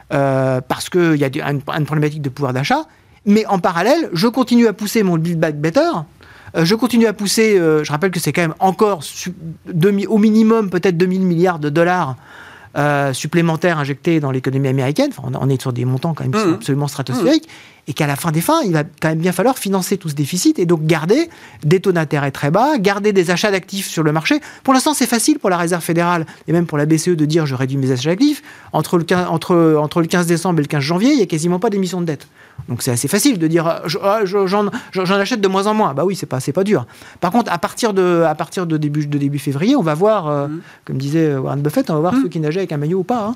parce 0.10 0.90
qu'il 0.90 1.16
y 1.16 1.24
a 1.24 1.52
une, 1.52 1.62
une 1.68 1.86
problématique 1.86 2.22
de 2.22 2.30
pouvoir 2.30 2.54
d'achat. 2.54 2.88
Mais 3.26 3.46
en 3.46 3.60
parallèle, 3.60 4.10
je 4.14 4.28
continue 4.28 4.68
à 4.68 4.74
pousser 4.74 5.04
mon 5.04 5.18
Build 5.18 5.40
Back 5.40 5.56
Better 5.58 5.92
je 6.56 6.76
continue 6.76 7.08
à 7.08 7.14
pousser, 7.14 7.58
euh, 7.58 7.84
je 7.84 7.92
rappelle 7.92 8.12
que 8.12 8.20
c'est 8.20 8.34
quand 8.34 8.42
même 8.42 8.56
encore 8.60 9.04
au 10.08 10.18
minimum 10.18 10.70
peut-être 10.70 10.98
2000 10.98 11.22
milliards 11.22 11.60
de 11.60 11.70
dollars 11.70 12.16
euh, 12.78 13.12
supplémentaires 13.12 13.80
injectés 13.80 14.22
dans 14.22 14.32
l'économie 14.32 14.70
américaine. 14.70 15.12
Enfin, 15.18 15.30
on 15.40 15.50
est 15.50 15.62
sur 15.62 15.74
des 15.74 15.84
montants 15.84 16.14
quand 16.14 16.24
même 16.24 16.32
mmh. 16.32 16.54
absolument 16.54 16.88
stratosphériques. 16.88 17.46
Mmh. 17.46 17.90
Et 17.90 17.94
qu'à 17.94 18.08
la 18.08 18.16
fin 18.16 18.32
des 18.32 18.40
fins, 18.40 18.62
il 18.64 18.72
va 18.72 18.84
quand 18.84 19.10
même 19.10 19.20
bien 19.20 19.34
falloir 19.34 19.58
financer 19.58 19.98
tout 19.98 20.08
ce 20.08 20.14
déficit 20.14 20.58
et 20.58 20.66
donc 20.66 20.86
garder 20.86 21.30
des 21.64 21.82
taux 21.82 21.92
d'intérêt 21.92 22.32
très 22.32 22.50
bas, 22.50 22.78
garder 22.78 23.12
des 23.12 23.30
achats 23.30 23.52
d'actifs 23.52 23.90
sur 23.90 24.04
le 24.04 24.14
marché. 24.14 24.40
Pour 24.64 24.74
l'instant, 24.74 24.94
c'est 24.94 25.08
facile 25.08 25.40
pour 25.40 25.50
la 25.50 25.58
Réserve 25.58 25.84
fédérale 25.84 26.26
et 26.48 26.54
même 26.54 26.66
pour 26.66 26.78
la 26.78 26.86
BCE 26.86 27.10
de 27.10 27.26
dire 27.26 27.46
je 27.46 27.56
réduis 27.56 27.78
mes 27.78 27.92
achats 27.92 28.12
d'actifs. 28.12 28.42
Entre 28.72 28.98
le, 28.98 29.06
entre, 29.28 29.76
entre 29.78 30.00
le 30.00 30.08
15 30.08 30.28
décembre 30.28 30.60
et 30.60 30.62
le 30.62 30.68
15 30.68 30.82
janvier, 30.82 31.12
il 31.12 31.18
n'y 31.18 31.24
a 31.24 31.26
quasiment 31.26 31.60
pas 31.60 31.70
d'émission 31.70 32.00
de 32.00 32.06
dette. 32.06 32.28
Donc 32.70 32.82
c'est 32.82 32.92
assez 32.92 33.08
facile 33.08 33.40
de 33.40 33.48
dire 33.48 33.68
ah, 33.68 33.82
ah, 34.04 34.20
j'en 34.26 34.70
achète 34.94 35.42
de 35.42 35.48
moins 35.48 35.68
en 35.68 35.74
moins. 35.74 35.94
Bah 35.94 36.06
oui, 36.06 36.16
c'est 36.16 36.26
pas 36.26 36.40
c'est 36.40 36.54
pas 36.54 36.64
dur. 36.64 36.86
Par 37.20 37.32
contre, 37.32 37.52
à 37.52 37.58
partir 37.58 37.94
de 37.94 38.24
à 38.26 38.36
partir 38.36 38.66
de 38.66 38.78
début 38.78 39.06
de 39.08 39.18
début 39.18 39.40
février, 39.40 39.76
on 39.76 39.82
va 39.82 39.94
voir, 39.94 40.28
euh, 40.28 40.48
mmh. 40.48 40.62
comme 40.86 40.98
disait 40.98 41.36
Warren 41.36 41.62
Buffett, 41.62 41.90
on 41.90 41.96
va 41.96 42.00
voir 42.00 42.14
mmh. 42.14 42.22
ceux 42.22 42.30
qui 42.30 42.40
nageaient 42.40 42.60
avec 42.60 42.72
un 42.72 42.78
maillot 42.78 43.00
ou 43.00 43.04
pas. 43.04 43.26
Hein. 43.26 43.36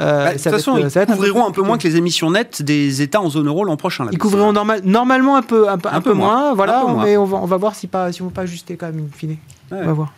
Euh, 0.00 0.24
bah, 0.24 0.32
de 0.32 0.42
toute 0.42 0.50
façon, 0.50 0.78
ils 0.78 1.06
couvriront 1.06 1.46
un 1.46 1.50
peu, 1.50 1.62
moins 1.62 1.78
que 1.78 1.86
les 1.86 1.96
émissions 1.96 2.30
nettes 2.30 2.62
des 2.62 3.02
États 3.02 3.20
en 3.20 3.28
zone 3.28 3.48
euro 3.48 3.64
l'an 3.64 3.76
prochain. 3.76 4.06
ils 4.12 4.18
couvriront 4.18 4.52
normal, 4.52 4.80
normalement 4.84 5.36
un 5.36 5.42
peu 5.42 5.68
un, 5.68 5.78
peu, 5.78 6.12
moins, 6.12 6.54
voilà. 6.54 6.84
Mais 7.04 7.16
on 7.16 7.24
va 7.24 7.38
on 7.38 7.46
va 7.46 7.56
voir 7.56 7.74
si 7.74 7.86
pas 7.86 8.12
si 8.12 8.22
on 8.22 8.26
va 8.26 8.30
pas 8.32 8.42
ajuster 8.42 8.76
quand 8.76 8.86
même 8.86 9.00
in 9.00 9.16
fine. 9.16 9.36
On 9.70 9.84
va 9.84 9.92
voir. 9.92 10.12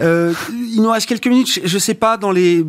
Euh, 0.00 0.32
il 0.50 0.80
nous 0.80 0.90
reste 0.90 1.08
quelques 1.08 1.26
minutes. 1.26 1.60
Je 1.64 1.74
ne 1.74 1.78
sais 1.80 1.94
pas 1.94 2.16
dans 2.16 2.30
les 2.30 2.64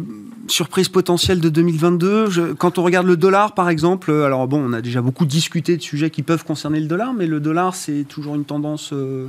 surprise 0.49 0.89
potentielle 0.89 1.39
de 1.39 1.49
2022 1.49 2.55
Quand 2.55 2.77
on 2.77 2.83
regarde 2.83 3.07
le 3.07 3.17
dollar, 3.17 3.53
par 3.53 3.69
exemple, 3.69 4.11
euh, 4.11 4.25
alors 4.25 4.47
bon, 4.47 4.61
on 4.67 4.73
a 4.73 4.81
déjà 4.81 5.01
beaucoup 5.01 5.25
discuté 5.25 5.77
de 5.77 5.81
sujets 5.81 6.09
qui 6.09 6.23
peuvent 6.23 6.43
concerner 6.43 6.79
le 6.79 6.87
dollar, 6.87 7.13
mais 7.13 7.27
le 7.27 7.39
dollar, 7.39 7.75
c'est 7.75 8.03
toujours 8.03 8.35
une 8.35 8.45
tendance 8.45 8.91
euh, 8.93 9.27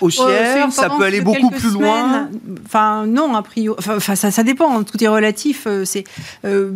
haussière, 0.00 0.72
ça 0.72 0.90
peut 0.90 1.04
aller 1.04 1.20
beaucoup 1.20 1.50
plus 1.50 1.72
loin. 1.72 2.28
Enfin, 2.64 3.06
non, 3.06 3.34
a 3.34 3.42
priori. 3.42 3.76
Enfin, 3.78 4.14
ça, 4.14 4.30
ça 4.30 4.42
dépend. 4.42 4.82
Tout 4.82 5.02
est 5.02 5.08
relatif. 5.08 5.64
Euh, 5.66 5.84
c'est, 5.84 6.04
euh, 6.44 6.72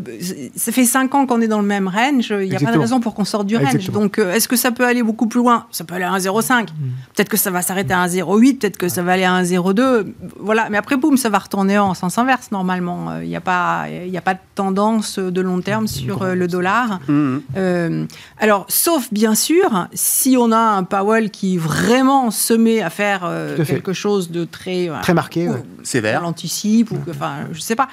ça 0.57 0.73
fait 0.73 0.85
5 0.85 1.15
ans 1.15 1.27
qu'on 1.27 1.41
est 1.41 1.49
dans 1.49 1.61
le 1.61 1.67
même 1.67 1.89
range. 1.89 2.31
Il 2.31 2.49
n'y 2.49 2.57
a 2.57 2.61
pas 2.61 2.73
de 2.73 2.79
raison 2.79 3.01
pour 3.01 3.15
qu'on 3.15 3.25
sorte 3.25 3.47
du 3.47 3.57
range. 3.57 3.91
Donc, 3.91 4.19
euh, 4.19 4.33
est-ce 4.33 4.49
que 4.49 4.57
ça 4.57 4.71
peut 4.71 4.85
aller 4.85 5.03
beaucoup 5.03 5.27
plus 5.27 5.41
loin? 5.41 5.67
Ça 5.71 5.85
peut 5.85 5.95
aller 5.95 6.05
à 6.05 6.13
1,05. 6.13 6.65
Mm. 6.65 6.67
Peut-être 7.15 7.29
que 7.29 7.37
ça 7.37 7.51
va 7.51 7.63
s'arrêter 7.63 7.95
à 7.95 8.07
1,08. 8.07 8.59
Peut-être 8.59 8.77
que 8.77 8.89
ça 8.89 9.03
va 9.03 9.13
aller 9.13 9.25
à 9.25 9.43
1,02. 9.43 10.13
Voilà. 10.39 10.69
Mais 10.71 10.79
après, 10.79 10.97
boum, 10.97 11.17
ça 11.17 11.29
va 11.29 11.39
retourner 11.39 11.79
en 11.79 11.95
sens 11.95 12.19
inverse 12.19 12.51
normalement. 12.51 13.21
Il 13.23 13.29
n'y 13.29 13.37
a 13.37 13.41
pas, 13.41 13.87
il 13.89 14.11
n'y 14.11 14.19
a 14.19 14.23
pas 14.23 14.35
de 14.35 14.41
tendance 14.55 15.19
de 15.19 15.41
long 15.41 15.61
terme 15.61 15.87
sur 15.87 16.25
le 16.25 16.49
dollar. 16.49 17.01
Mm. 17.09 18.07
alors, 18.39 18.67
sauf 18.69 19.13
bien 19.13 19.35
sûr, 19.35 19.89
si 19.93 20.37
on 20.39 20.53
a 20.53 20.59
un 20.59 20.85
Powell 20.85 21.31
qui 21.31 21.57
vraiment 21.57 22.31
se 22.31 22.55
met 22.55 22.83
à 22.83 22.91
faire 22.95 23.23
euh, 23.25 23.65
quelque 23.65 23.93
chose 23.93 24.31
de 24.31 24.45
très 24.45 24.89
très 25.03 25.15
marqué, 25.15 25.49
sévère, 25.83 26.21
l'anticipe 26.23 26.91
ou 26.93 26.99
enfin 27.11 27.49
je 27.53 27.61
sais 27.61 27.75
pas, 27.75 27.89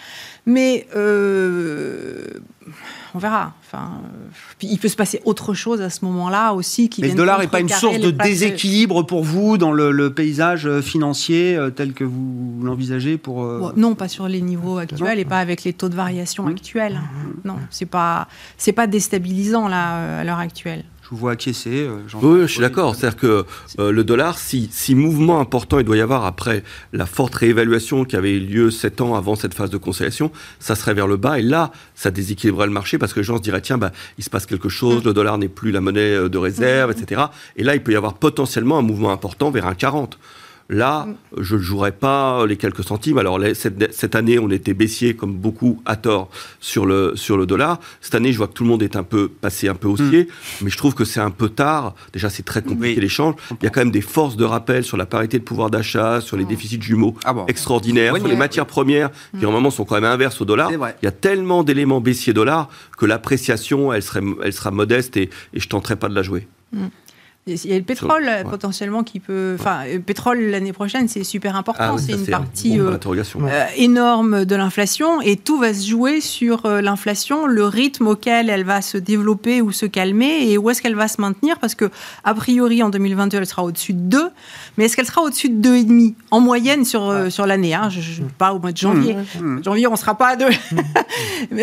mais 0.46 0.88
euh, 0.96 2.26
on 3.16 3.20
verra. 3.20 3.54
Enfin, 3.66 4.02
il 4.62 4.78
peut 4.78 4.88
se 4.88 4.96
passer 4.96 5.22
autre 5.26 5.54
chose 5.54 5.82
à 5.82 5.90
ce 5.90 6.06
moment-là 6.06 6.54
aussi. 6.54 6.90
Qui 6.90 7.02
mais 7.02 7.08
le 7.08 7.16
dollar 7.16 7.40
n'est 7.40 7.48
pas 7.48 7.62
une 7.62 7.70
source 7.70 8.00
de 8.00 8.12
déséquilibre 8.12 9.06
pour 9.06 9.24
vous 9.24 9.58
dans 9.58 9.72
le, 9.72 10.14
paysage 10.14 10.68
euh, 10.68 10.82
financier 10.82 11.58
tel 11.76 11.94
que 11.94 12.04
vous 12.04 12.60
l'envisagez 12.64 13.18
pour. 13.18 13.74
non, 13.76 13.96
pas 13.96 14.08
sur 14.08 14.28
les 14.28 14.42
niveaux 14.42 14.78
actuels 14.78 15.20
et 15.20 15.26
pas 15.26 15.40
avec 15.40 15.64
les 15.64 15.74
taux 15.74 15.90
de 15.90 15.96
variation 15.96 16.44
mmh. 16.44 16.50
actuels. 16.50 16.94
Mmh. 16.94 17.48
Non, 17.48 17.56
c'est 17.70 17.86
pas 17.86 18.28
c'est 18.58 18.74
pas 18.74 18.88
déstabilisant 18.88 19.68
là 19.68 20.20
à 20.20 20.24
l'heure 20.24 20.40
actuelle 20.40 20.84
vous 21.12 21.18
vois 21.18 21.32
acquiescer. 21.32 21.88
Euh, 21.88 22.00
oui, 22.22 22.42
je 22.44 22.48
suis 22.48 22.62
d'accord. 22.62 22.96
C'est-à-dire 22.96 23.20
que 23.20 23.46
euh, 23.80 23.92
le 23.92 24.04
dollar, 24.06 24.38
si, 24.38 24.70
si, 24.72 24.96
mouvement 24.96 25.42
important 25.42 25.78
il 25.78 25.84
doit 25.84 25.98
y 25.98 26.02
avoir 26.02 26.26
après 26.26 26.64
la 26.94 27.06
forte 27.06 27.36
réévaluation 27.36 28.06
qui 28.06 28.16
avait 28.16 28.32
eu 28.32 28.40
lieu 28.40 28.72
sept 28.72 29.02
ans 29.02 29.16
avant 29.16 29.36
cette 29.36 29.54
phase 29.54 29.70
de 29.70 29.78
conciliation, 29.78 30.32
ça 30.60 30.76
serait 30.76 30.94
vers 30.94 31.08
le 31.08 31.18
bas. 31.18 31.38
Et 31.38 31.42
là, 31.42 31.72
ça 31.96 32.12
déséquilibrerait 32.12 32.68
le 32.68 32.74
marché 32.74 32.98
parce 32.98 33.14
que 33.14 33.20
les 33.20 33.26
gens 33.26 33.38
se 33.38 33.42
diraient 33.42 33.62
tiens, 33.62 33.78
bah, 33.78 33.92
il 34.18 34.24
se 34.24 34.30
passe 34.30 34.46
quelque 34.46 34.70
chose, 34.70 35.04
mm. 35.04 35.08
le 35.08 35.14
dollar 35.14 35.38
n'est 35.38 35.50
plus 35.50 35.72
la 35.72 35.82
monnaie 35.82 36.16
euh, 36.16 36.30
de 36.30 36.38
réserve, 36.38 36.92
mm. 36.92 37.02
etc. 37.02 37.22
Et 37.58 37.64
là, 37.64 37.76
il 37.76 37.84
peut 37.84 37.92
y 37.92 37.98
avoir 37.98 38.14
potentiellement 38.14 38.78
un 38.78 38.84
mouvement 38.84 39.12
important 39.12 39.52
vers 39.52 39.68
un 39.68 39.76
40. 39.76 40.18
Là, 40.72 41.06
je 41.38 41.58
ne 41.58 41.62
jouerai 41.62 41.92
pas 41.92 42.46
les 42.46 42.56
quelques 42.56 42.86
centimes. 42.86 43.18
Alors, 43.18 43.38
cette, 43.54 44.16
année, 44.16 44.40
on 44.40 44.50
était 44.50 44.74
baissier, 44.74 45.18
comme 45.18 45.34
beaucoup, 45.34 45.82
à 45.86 45.98
tort, 45.98 46.30
sur 46.62 46.86
le, 46.86 47.12
sur 47.16 47.36
le 47.36 47.46
dollar. 47.46 47.82
Cette 48.00 48.16
année, 48.16 48.32
je 48.32 48.38
vois 48.38 48.48
que 48.48 48.54
tout 48.54 48.64
le 48.64 48.70
monde 48.70 48.82
est 48.82 48.96
un 48.96 49.04
peu 49.04 49.28
passé 49.28 49.68
un 49.68 49.76
peu 49.76 49.90
haussier, 49.90 50.24
hmm. 50.24 50.64
mais 50.64 50.70
je 50.70 50.78
trouve 50.78 50.96
que 50.96 51.04
c'est 51.04 51.20
un 51.20 51.30
peu 51.30 51.50
tard. 51.50 51.94
Déjà, 52.14 52.30
c'est 52.30 52.44
très 52.44 52.62
compliqué 52.62 53.02
l'échange. 53.02 53.36
Il 53.52 53.66
y 53.66 53.68
a 53.68 53.70
quand 53.70 53.82
même 53.82 53.92
des 53.92 54.00
forces 54.00 54.38
de 54.38 54.46
rappel 54.46 54.86
sur 54.86 54.96
la 54.96 55.06
parité 55.06 55.40
de 55.40 55.44
pouvoir 55.44 55.70
d'achat, 55.70 56.22
sur 56.22 56.38
les 56.38 56.46
hmm. 56.46 56.48
déficits 56.48 56.82
jumeaux 56.82 57.16
ah 57.26 57.36
extraordinaires, 57.50 58.16
sur 58.16 58.28
les 58.30 58.38
matières 58.38 58.66
premières, 58.66 59.12
qui 59.12 59.38
hmm. 59.38 59.42
normalement 59.42 59.72
sont 59.72 59.84
quand 59.84 59.96
même 59.96 60.06
inverses 60.06 60.40
au 60.40 60.46
dollar. 60.46 60.72
Il 60.72 61.06
y 61.06 61.08
a 61.08 61.12
tellement 61.12 61.66
d'éléments 61.66 62.00
baissiers 62.00 62.32
dollar 62.32 62.70
que 62.98 63.06
l'appréciation, 63.06 63.92
elle, 63.92 64.04
serait, 64.04 64.22
elle 64.42 64.54
sera 64.54 64.72
modeste 64.72 65.18
et, 65.18 65.30
et 65.54 65.60
je 65.60 65.68
tenterai 65.68 65.98
pas 65.98 66.08
de 66.08 66.16
la 66.16 66.24
jouer. 66.24 66.48
Il 67.48 67.66
y 67.66 67.74
a 67.74 67.78
le 67.78 67.84
pétrole 67.84 68.30
potentiellement 68.48 69.04
qui 69.04 69.20
peut. 69.20 69.56
Enfin, 69.60 69.80
le 69.92 70.00
pétrole 70.00 70.40
l'année 70.42 70.74
prochaine, 70.74 71.08
c'est 71.08 71.24
super 71.24 71.56
important. 71.56 71.96
Ah 71.96 71.98
c'est 71.98 72.12
une 72.14 72.28
partie 72.28 72.80
euh, 72.80 72.98
euh, 73.08 73.66
énorme 73.78 74.46
de 74.46 74.56
l'inflation 74.56 75.22
et 75.22 75.38
tout 75.38 75.58
va 75.58 75.74
se 75.74 75.88
jouer 75.88 76.22
sur 76.22 76.68
euh, 76.68 76.82
l'inflation, 76.82 77.48
le 77.48 77.66
rythme 77.66 78.06
auquel 78.06 78.52
elle 78.52 78.64
va 78.64 78.84
se 78.84 79.00
développer 79.00 79.60
ou 79.64 79.72
se 79.72 79.88
calmer 79.88 80.52
et 80.52 80.60
où 80.60 80.70
est-ce 80.70 80.84
qu'elle 80.84 80.96
va 80.96 81.08
se 81.08 81.20
maintenir 81.20 81.58
parce 81.58 81.74
que 81.74 81.90
a 82.24 82.36
priori 82.36 82.84
en 82.84 82.90
2022 82.90 83.40
elle 83.40 83.46
sera 83.48 83.64
au-dessus 83.64 83.94
de 83.94 84.00
2, 84.00 84.30
mais 84.78 84.86
est-ce 84.86 84.96
qu'elle 84.96 85.08
sera 85.08 85.24
au-dessus 85.24 85.50
de 85.50 85.68
2,5 85.68 86.14
en 86.30 86.42
moyenne 86.42 86.86
sur, 86.86 87.32
sur 87.32 87.48
l'année 87.48 87.74
hein, 87.74 87.90
Je 87.90 88.22
ne 88.22 88.30
pas 88.30 88.54
au 88.54 88.60
mois 88.60 88.72
de 88.72 88.78
janvier. 88.78 89.16
Mmh. 89.16 89.44
Mmh. 89.44 89.64
Janvier, 89.64 89.88
on 89.88 89.94
ne 89.94 89.98
sera 89.98 90.16
pas 90.16 90.28
à 90.28 90.36
2. 90.36 90.46
Mmh. 90.46 91.58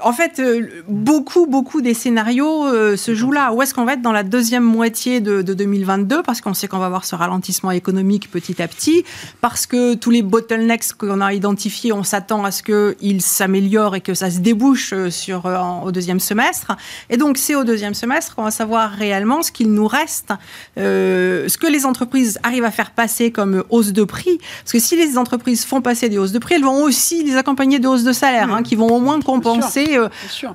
en 0.02 0.12
fait, 0.12 0.42
beaucoup, 0.88 1.46
beaucoup 1.46 1.82
des 1.82 1.94
scénarios 1.94 2.96
se 2.96 3.14
jouent 3.14 3.32
là. 3.32 3.52
Où 3.52 3.62
est-ce 3.62 3.74
qu'on 3.74 3.84
va 3.84 3.92
être 3.92 4.02
dans 4.02 4.12
la 4.12 4.24
deuxième 4.24 4.64
moitié 4.64 5.19
de, 5.20 5.42
2022 5.42 6.22
parce 6.22 6.40
qu'on 6.40 6.54
sait 6.54 6.68
qu'on 6.68 6.78
va 6.78 6.86
avoir 6.86 7.04
ce 7.04 7.14
ralentissement 7.14 7.70
économique 7.70 8.30
petit 8.30 8.62
à 8.62 8.68
petit, 8.68 9.04
parce 9.40 9.66
que 9.66 9.94
tous 9.94 10.10
les 10.10 10.22
bottlenecks 10.22 10.92
qu'on 10.96 11.20
a 11.20 11.32
identifiés, 11.32 11.92
on 11.92 12.02
s'attend 12.02 12.44
à 12.44 12.50
ce 12.50 12.62
qu'ils 12.62 13.22
s'améliorent 13.22 13.96
et 13.96 14.00
que 14.00 14.14
ça 14.14 14.30
se 14.30 14.38
débouche 14.38 14.92
euh, 14.92 15.10
sur, 15.10 15.46
euh, 15.46 15.58
au 15.84 15.92
deuxième 15.92 16.20
semestre. 16.20 16.72
Et 17.08 17.16
donc 17.16 17.38
c'est 17.38 17.54
au 17.54 17.64
deuxième 17.64 17.94
semestre 17.94 18.34
qu'on 18.34 18.44
va 18.44 18.50
savoir 18.50 18.90
réellement 18.90 19.42
ce 19.42 19.52
qu'il 19.52 19.72
nous 19.72 19.86
reste, 19.86 20.32
euh, 20.78 21.48
ce 21.48 21.58
que 21.58 21.66
les 21.66 21.86
entreprises 21.86 22.38
arrivent 22.42 22.64
à 22.64 22.70
faire 22.70 22.92
passer 22.92 23.30
comme 23.30 23.64
hausse 23.70 23.92
de 23.92 24.04
prix. 24.04 24.38
Parce 24.62 24.72
que 24.72 24.78
si 24.78 24.96
les 24.96 25.18
entreprises 25.18 25.64
font 25.64 25.80
passer 25.80 26.08
des 26.08 26.18
hausses 26.18 26.32
de 26.32 26.38
prix, 26.38 26.54
elles 26.54 26.64
vont 26.64 26.82
aussi 26.82 27.24
les 27.24 27.36
accompagner 27.36 27.78
de 27.78 27.88
hausses 27.88 28.04
de 28.04 28.12
salaire, 28.12 28.52
hein, 28.52 28.62
qui 28.62 28.76
vont 28.76 28.88
au 28.88 29.00
moins 29.00 29.20
compenser. 29.20 29.98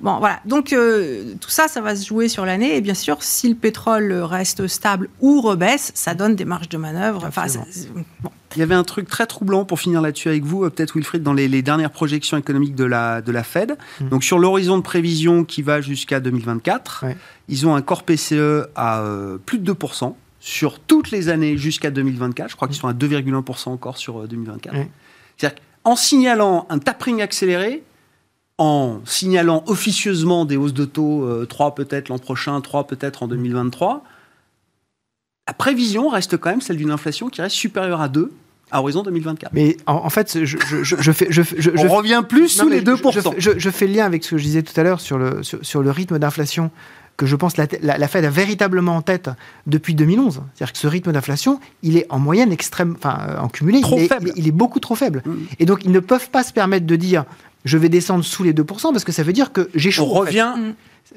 Bon, 0.01 0.19
voilà. 0.19 0.39
Donc 0.45 0.69
tout 0.69 1.49
ça, 1.49 1.67
ça 1.67 1.81
va 1.81 1.95
se 1.95 2.05
jouer 2.05 2.27
sur 2.27 2.45
l'année. 2.45 2.75
Et 2.77 2.81
bien 2.81 2.93
sûr, 2.93 3.17
si 3.21 3.49
le 3.49 3.55
pétrole 3.55 4.13
reste 4.13 4.54
stable 4.67 5.09
ou 5.21 5.41
rebaisse, 5.41 5.91
ça 5.95 6.13
donne 6.13 6.35
des 6.35 6.45
marges 6.45 6.69
de 6.69 6.77
manœuvre. 6.77 7.23
Enfin, 7.25 7.45
Il 8.55 8.59
y 8.59 8.61
avait 8.61 8.75
un 8.75 8.83
truc 8.83 9.07
très 9.07 9.25
troublant 9.25 9.65
pour 9.65 9.79
finir 9.79 10.01
là-dessus 10.01 10.29
avec 10.29 10.43
vous, 10.43 10.63
euh, 10.63 10.69
peut-être 10.69 10.95
Wilfried, 10.95 11.23
dans 11.23 11.33
les, 11.33 11.61
dernières 11.61 11.91
projections 11.91 12.37
économiques 12.37 12.75
de 12.75 12.85
la, 12.85 13.21
de 13.21 13.31
la 13.31 13.43
Fed. 13.43 13.77
Mmh. 13.99 14.09
Donc 14.09 14.23
sur 14.23 14.39
l'horizon 14.39 14.77
de 14.77 14.83
prévision 14.83 15.43
qui 15.43 15.61
va 15.61 15.81
jusqu'à 15.81 16.19
2024, 16.19 17.05
ils 17.47 17.67
ont 17.67 17.75
un 17.75 17.81
corps 17.81 18.03
PCE 18.03 18.67
à 18.75 19.01
euh, 19.01 19.37
plus 19.37 19.59
de 19.59 19.73
2% 19.73 20.15
sur 20.39 20.79
toutes 20.79 21.11
les 21.11 21.29
années 21.29 21.57
jusqu'à 21.57 21.91
2024. 21.91 22.49
Je 22.49 22.55
crois 22.55 22.67
qu'ils 22.67 22.77
sont 22.77 22.87
à 22.87 22.93
2,1% 22.93 23.69
encore 23.69 23.97
sur 23.97 24.27
2024. 24.27 24.75
Euh, 24.75 24.83
C'est-à-dire 25.37 25.59
qu'en 25.83 25.95
signalant 25.95 26.65
un 26.69 26.79
tapering 26.79 27.21
accéléré, 27.21 27.83
en 28.57 29.01
signalant 29.05 29.63
officieusement 29.67 30.45
des 30.45 30.55
hausses 30.55 30.73
de 30.73 30.85
taux, 30.85 31.45
3 31.45 31.75
peut-être 31.75 32.07
l'an 32.07 32.19
prochain, 32.19 32.61
3 32.61 32.87
peut-être 32.87 33.23
en 33.23 33.27
2023, 33.27 34.05
la 35.47 35.53
prévision 35.53 36.09
reste 36.09 36.37
quand 36.37 36.49
même 36.49 36.61
celle 36.61 36.77
d'une 36.77 36.91
inflation 36.91 37.29
qui 37.29 37.41
reste 37.41 37.55
supérieure 37.55 38.01
à 38.01 38.09
2 38.09 38.31
à 38.71 38.81
horizon 38.81 39.03
2024. 39.03 39.53
Mais 39.53 39.77
en, 39.85 40.09
fait, 40.09 40.43
je, 40.43 40.57
fais, 41.11 41.29
On 41.77 41.87
revient 41.87 42.23
plus 42.27 42.49
sous 42.49 42.67
les 42.67 42.81
2%. 42.81 43.35
Je, 43.37 43.69
fais 43.69 43.85
le 43.85 43.93
lien 43.93 44.05
avec 44.05 44.23
ce 44.23 44.31
que 44.31 44.37
je 44.37 44.43
disais 44.43 44.63
tout 44.63 44.77
à 44.79 44.83
l'heure 44.83 44.99
sur 44.99 45.19
le, 45.19 45.43
sur, 45.43 45.83
le 45.83 45.91
rythme 45.91 46.17
d'inflation 46.17 46.71
que 47.15 47.27
je 47.27 47.35
pense 47.35 47.55
la, 47.57 47.67
la, 47.81 48.07
Fed 48.07 48.25
a 48.25 48.29
véritablement 48.29 48.97
en 48.97 49.01
tête 49.01 49.29
depuis 49.67 49.93
2011. 49.93 50.41
C'est-à-dire 50.53 50.73
que 50.73 50.79
ce 50.79 50.87
rythme 50.87 51.11
d'inflation, 51.13 51.59
il 51.83 51.95
est 51.95 52.07
en 52.09 52.19
moyenne 52.19 52.51
extrême, 52.51 52.95
enfin 52.97 53.37
en 53.39 53.47
cumulé, 53.47 53.81
trop 53.81 53.97
il, 53.97 54.03
est, 54.03 54.07
faible. 54.07 54.31
Il, 54.35 54.47
est, 54.47 54.51
beaucoup 54.51 54.79
trop 54.79 54.95
faible. 54.95 55.21
Mmh. 55.25 55.33
Et 55.59 55.65
donc 55.65 55.85
ils 55.85 55.91
ne 55.91 55.99
peuvent 56.01 56.29
pas 56.29 56.43
se 56.43 56.51
permettre 56.51 56.85
de 56.87 56.95
dire 56.95 57.23
je 57.63 57.77
vais 57.77 57.87
descendre 57.87 58.25
sous 58.25 58.43
les 58.43 58.53
2% 58.53 58.91
parce 58.91 59.05
que 59.05 59.11
ça 59.11 59.23
veut 59.23 59.31
dire 59.31 59.53
que 59.53 59.69
j'échoue. 59.75 60.03
On 60.03 60.07
revient 60.07 60.53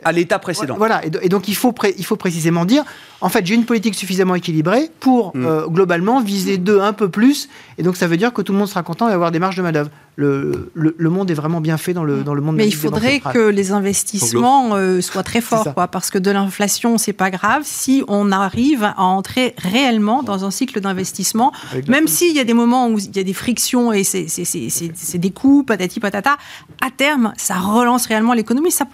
à 0.05 0.12
l'état 0.12 0.39
précédent. 0.39 0.76
Voilà, 0.76 1.03
et, 1.05 1.28
donc 1.28 1.49
il 1.49 1.57
faut, 1.57 1.74
il 1.97 2.05
faut 2.05 2.16
précisément 2.16 2.64
dire, 2.64 2.84
en 3.20 3.28
fait, 3.28 3.45
j'ai 3.47 3.55
une 3.55 3.64
politique 3.64 3.95
suffisamment 3.95 4.34
équilibrée 4.34 4.91
pour 5.01 5.36
mm. 5.36 5.45
euh, 5.45 5.66
globalement 5.66 6.20
viser 6.20 6.59
deux 6.59 6.80
un 6.80 6.93
peu 6.93 7.09
plus, 7.09 7.49
et 7.78 7.82
donc 7.82 7.97
ça 7.97 8.07
veut 8.07 8.16
dire 8.16 8.32
que 8.32 8.43
tout 8.43 8.53
le 8.53 8.59
monde 8.59 8.68
sera 8.68 8.82
content 8.82 9.09
d'avoir 9.09 9.30
des 9.30 9.39
marges 9.39 9.57
de 9.57 9.62
manœuvre. 9.62 9.91
Le, 10.16 10.72
le, 10.74 10.97
le, 10.99 11.11
monde 11.11 11.30
est 11.30 11.34
vraiment 11.34 11.61
bien 11.61 11.76
fait 11.76 11.95
dans 11.95 12.03
le, 12.03 12.24
dans 12.24 12.34
le 12.34 12.43
monde. 12.43 12.57
Mais 12.57 12.66
il 12.66 12.74
faudrait 12.74 13.20
que 13.20 13.39
les 13.39 13.70
investissements 13.70 14.74
euh, 14.74 15.01
soient 15.01 15.22
très 15.22 15.41
forts, 15.41 15.72
quoi, 15.74 15.86
parce 15.86 16.11
que 16.11 16.18
de 16.18 16.32
l'inflation, 16.32 16.99
c'est 16.99 17.12
pas 17.12 17.30
grave 17.30 17.62
si 17.64 18.03
on 18.09 18.32
arrive 18.32 18.82
à 18.82 19.01
entrer 19.03 19.55
réellement 19.59 20.24
dans 20.24 20.45
un 20.45 20.51
cycle 20.51 20.80
d'investissement, 20.80 21.53
même 21.86 22.09
s'il 22.09 22.34
y 22.34 22.41
a 22.41 22.45
des 22.45 22.55
moments 22.55 22.89
où 22.89 22.99
il 22.99 23.16
y 23.16 23.20
a 23.20 23.24
des 23.24 23.32
frictions 23.32 23.93
et 23.93 24.03
c'est 24.03 25.18
des 25.18 25.30
coûts, 25.30 25.62
patati 25.62 26.01
patata. 26.01 26.36
À 26.84 26.91
terme, 26.91 27.32
ça 27.36 27.55
relance 27.55 28.07
réellement 28.07 28.32
l'économie, 28.32 28.72
ça 28.72 28.86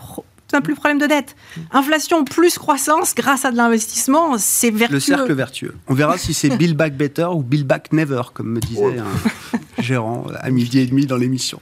plus 0.61 0.75
problème 0.75 0.99
de 0.99 1.07
dette. 1.07 1.37
Inflation 1.73 2.25
plus 2.25 2.59
croissance 2.59 3.15
grâce 3.15 3.45
à 3.45 3.51
de 3.51 3.57
l'investissement, 3.57 4.37
c'est 4.39 4.71
vertueux. 4.71 4.95
Le 4.95 5.01
cercle 5.01 5.33
vertueux. 5.33 5.75
On 5.89 5.95
verra 5.95 6.19
si 6.19 6.35
c'est 6.35 6.57
Bill 6.57 6.75
Back 6.75 6.97
Better 6.97 7.27
ou 7.27 7.43
Bill 7.43 7.65
Back 7.65 7.93
Never, 7.93 8.23
comme 8.33 8.53
me 8.53 8.61
disait 8.61 8.99
un 8.99 9.83
gérant 9.83 10.27
à 10.41 10.51
midi 10.51 10.79
et 10.79 10.87
demi 10.87 11.07
dans 11.07 11.17
l'émission. 11.17 11.61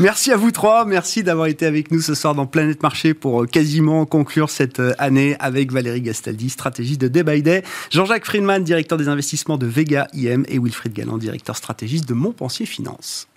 Merci 0.00 0.32
à 0.32 0.36
vous 0.36 0.50
trois. 0.50 0.84
Merci 0.84 1.22
d'avoir 1.22 1.46
été 1.46 1.66
avec 1.66 1.90
nous 1.90 2.00
ce 2.00 2.14
soir 2.14 2.34
dans 2.34 2.46
Planète 2.46 2.82
Marché 2.82 3.14
pour 3.14 3.46
quasiment 3.46 4.06
conclure 4.06 4.50
cette 4.50 4.80
année 4.98 5.36
avec 5.38 5.72
Valérie 5.72 6.02
Gastaldi, 6.02 6.50
stratégiste 6.50 7.00
de 7.00 7.08
Day 7.08 7.22
by 7.22 7.42
Day, 7.42 7.62
Jean-Jacques 7.90 8.24
Friedman, 8.24 8.64
directeur 8.64 8.98
des 8.98 9.08
investissements 9.08 9.58
de 9.58 9.66
Vega 9.66 10.06
IM 10.14 10.44
et 10.48 10.58
Wilfried 10.58 10.92
Galland, 10.92 11.18
directeur 11.18 11.56
stratégiste 11.56 12.08
de 12.08 12.14
Montpensier 12.14 12.66
Finance. 12.66 13.28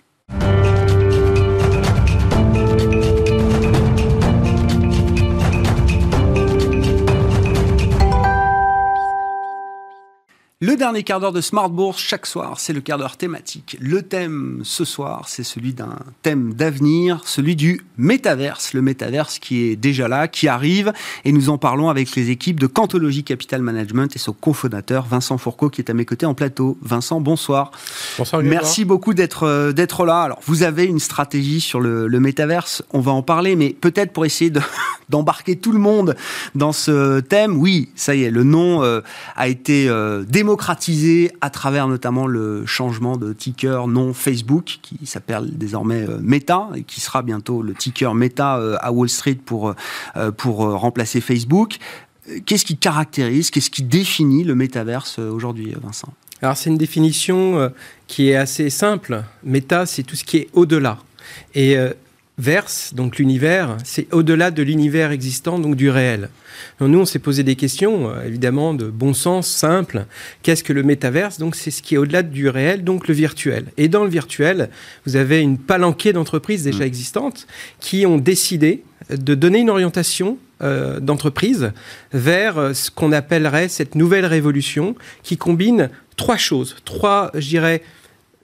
Le 10.66 10.76
dernier 10.76 11.02
quart 11.02 11.20
d'heure 11.20 11.32
de 11.34 11.42
Smart 11.42 11.68
Bourse, 11.68 12.00
chaque 12.00 12.24
soir, 12.24 12.58
c'est 12.58 12.72
le 12.72 12.80
quart 12.80 12.96
d'heure 12.96 13.18
thématique. 13.18 13.76
Le 13.82 14.00
thème 14.00 14.62
ce 14.64 14.86
soir, 14.86 15.28
c'est 15.28 15.42
celui 15.42 15.74
d'un 15.74 15.98
thème 16.22 16.54
d'avenir, 16.54 17.20
celui 17.26 17.54
du 17.54 17.82
métaverse. 17.98 18.72
Le 18.72 18.80
métaverse 18.80 19.38
qui 19.38 19.64
est 19.64 19.76
déjà 19.76 20.08
là, 20.08 20.26
qui 20.26 20.48
arrive, 20.48 20.94
et 21.26 21.32
nous 21.32 21.50
en 21.50 21.58
parlons 21.58 21.90
avec 21.90 22.16
les 22.16 22.30
équipes 22.30 22.58
de 22.58 22.66
Cantologie 22.66 23.24
Capital 23.24 23.60
Management 23.60 24.16
et 24.16 24.18
son 24.18 24.32
cofondateur 24.32 25.04
Vincent 25.04 25.36
Fourcault 25.36 25.68
qui 25.68 25.82
est 25.82 25.90
à 25.90 25.92
mes 25.92 26.06
côtés 26.06 26.24
en 26.24 26.32
plateau. 26.32 26.78
Vincent, 26.80 27.20
bonsoir. 27.20 27.70
Bonsoir. 28.16 28.42
Merci 28.42 28.86
beaucoup 28.86 29.12
d'être 29.12 29.70
d'être 29.72 30.06
là. 30.06 30.22
Alors, 30.22 30.40
vous 30.46 30.62
avez 30.62 30.86
une 30.86 30.98
stratégie 30.98 31.60
sur 31.60 31.78
le, 31.78 32.06
le 32.06 32.20
métaverse, 32.20 32.82
on 32.94 33.00
va 33.00 33.12
en 33.12 33.20
parler, 33.20 33.54
mais 33.54 33.76
peut-être 33.78 34.14
pour 34.14 34.24
essayer 34.24 34.50
d'embarquer 35.10 35.56
tout 35.56 35.72
le 35.72 35.78
monde 35.78 36.16
dans 36.54 36.72
ce 36.72 37.20
thème. 37.20 37.58
Oui, 37.58 37.90
ça 37.96 38.14
y 38.14 38.24
est, 38.24 38.30
le 38.30 38.44
nom 38.44 38.82
euh, 38.82 39.02
a 39.36 39.48
été 39.48 39.90
euh, 39.90 40.24
démocratisé 40.26 40.53
démocratisé 40.54 41.32
à 41.40 41.50
travers 41.50 41.88
notamment 41.88 42.28
le 42.28 42.64
changement 42.64 43.16
de 43.16 43.32
ticker 43.32 43.88
non 43.88 44.14
Facebook 44.14 44.78
qui 44.82 45.04
s'appelle 45.04 45.50
désormais 45.58 46.06
Meta 46.20 46.68
et 46.76 46.84
qui 46.84 47.00
sera 47.00 47.22
bientôt 47.22 47.60
le 47.60 47.74
ticker 47.74 48.14
Meta 48.14 48.60
à 48.80 48.92
Wall 48.92 49.08
Street 49.08 49.38
pour, 49.44 49.74
pour 50.36 50.58
remplacer 50.58 51.20
Facebook. 51.20 51.78
Qu'est-ce 52.46 52.64
qui 52.64 52.76
caractérise, 52.76 53.50
qu'est-ce 53.50 53.68
qui 53.68 53.82
définit 53.82 54.44
le 54.44 54.54
métaverse 54.54 55.18
aujourd'hui, 55.18 55.74
Vincent? 55.82 56.14
Alors 56.40 56.56
c'est 56.56 56.70
une 56.70 56.78
définition 56.78 57.72
qui 58.06 58.28
est 58.28 58.36
assez 58.36 58.70
simple. 58.70 59.24
Meta, 59.42 59.86
c'est 59.86 60.04
tout 60.04 60.14
ce 60.14 60.22
qui 60.22 60.36
est 60.36 60.48
au-delà. 60.52 60.98
Et 61.56 61.76
verse, 62.38 62.92
donc 62.94 63.18
l'univers, 63.18 63.76
c'est 63.84 64.12
au-delà 64.12 64.50
de 64.50 64.62
l'univers 64.62 65.12
existant, 65.12 65.58
donc 65.58 65.76
du 65.76 65.88
réel. 65.88 66.30
Donc 66.80 66.90
nous, 66.90 67.00
on 67.00 67.04
s'est 67.04 67.18
posé 67.18 67.42
des 67.42 67.54
questions, 67.54 68.10
euh, 68.10 68.26
évidemment, 68.26 68.74
de 68.74 68.86
bon 68.86 69.14
sens, 69.14 69.48
simple. 69.48 70.06
Qu'est-ce 70.42 70.64
que 70.64 70.72
le 70.72 70.82
métaverse? 70.82 71.38
Donc, 71.38 71.54
c'est 71.54 71.70
ce 71.70 71.82
qui 71.82 71.94
est 71.94 71.98
au-delà 71.98 72.22
du 72.22 72.48
réel, 72.48 72.82
donc 72.82 73.08
le 73.08 73.14
virtuel. 73.14 73.66
Et 73.76 73.88
dans 73.88 74.04
le 74.04 74.10
virtuel, 74.10 74.70
vous 75.06 75.16
avez 75.16 75.40
une 75.40 75.58
palanquée 75.58 76.12
d'entreprises 76.12 76.64
déjà 76.64 76.80
mmh. 76.80 76.88
existantes 76.88 77.46
qui 77.80 78.06
ont 78.06 78.18
décidé 78.18 78.82
de 79.10 79.34
donner 79.34 79.60
une 79.60 79.70
orientation 79.70 80.38
euh, 80.62 81.00
d'entreprise 81.00 81.72
vers 82.12 82.58
euh, 82.58 82.74
ce 82.74 82.90
qu'on 82.90 83.12
appellerait 83.12 83.68
cette 83.68 83.96
nouvelle 83.96 84.26
révolution 84.26 84.94
qui 85.22 85.36
combine 85.36 85.90
trois 86.16 86.36
choses, 86.36 86.76
trois, 86.84 87.30
je 87.34 87.48
dirais, 87.48 87.82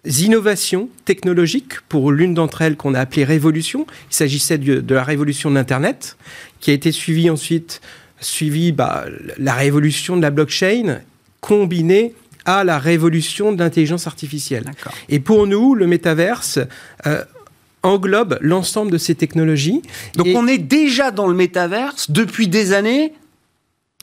innovations 0.05 0.89
technologiques 1.05 1.81
pour 1.89 2.13
l'une 2.13 2.35
d'entre 2.35 2.63
elles 2.63 2.77
qu'on 2.77 2.95
a 2.95 3.01
appelée 3.01 3.25
révolution. 3.25 3.87
Il 4.11 4.15
s'agissait 4.15 4.59
de, 4.59 4.81
de, 4.81 4.95
la 4.95 5.05
révolution 5.05 5.51
de 5.51 5.57
l'Internet, 5.57 6.17
qui 6.61 6.71
a 6.71 6.75
été 6.75 6.93
suivie 6.93 7.31
ensuite, 7.31 7.81
suivie 8.21 8.73
bah, 8.73 9.05
la 9.39 9.55
révolution 9.55 10.17
de 10.17 10.23
la 10.23 10.31
blockchain, 10.31 11.01
combinée 11.41 12.15
à 12.45 12.65
la 12.65 12.79
révolution 12.79 13.53
de 13.53 13.63
l'intelligence 13.63 14.07
artificielle. 14.07 14.65
Et 15.09 15.21
pour 15.21 15.47
nous, 15.47 15.75
le 15.75 15.87
métaverse 15.87 16.59
euh, 17.07 17.23
englobe 17.83 18.39
l'ensemble 18.41 18.91
de 18.91 18.99
ces 18.99 19.15
technologies. 19.15 19.83
Donc 20.17 20.29
on 20.35 20.47
est 20.47 20.59
déjà 20.59 21.11
dans 21.11 21.27
le 21.27 21.35
métaverse 21.35 22.11
depuis 22.11 22.49
des 22.49 22.73
années 22.73 23.13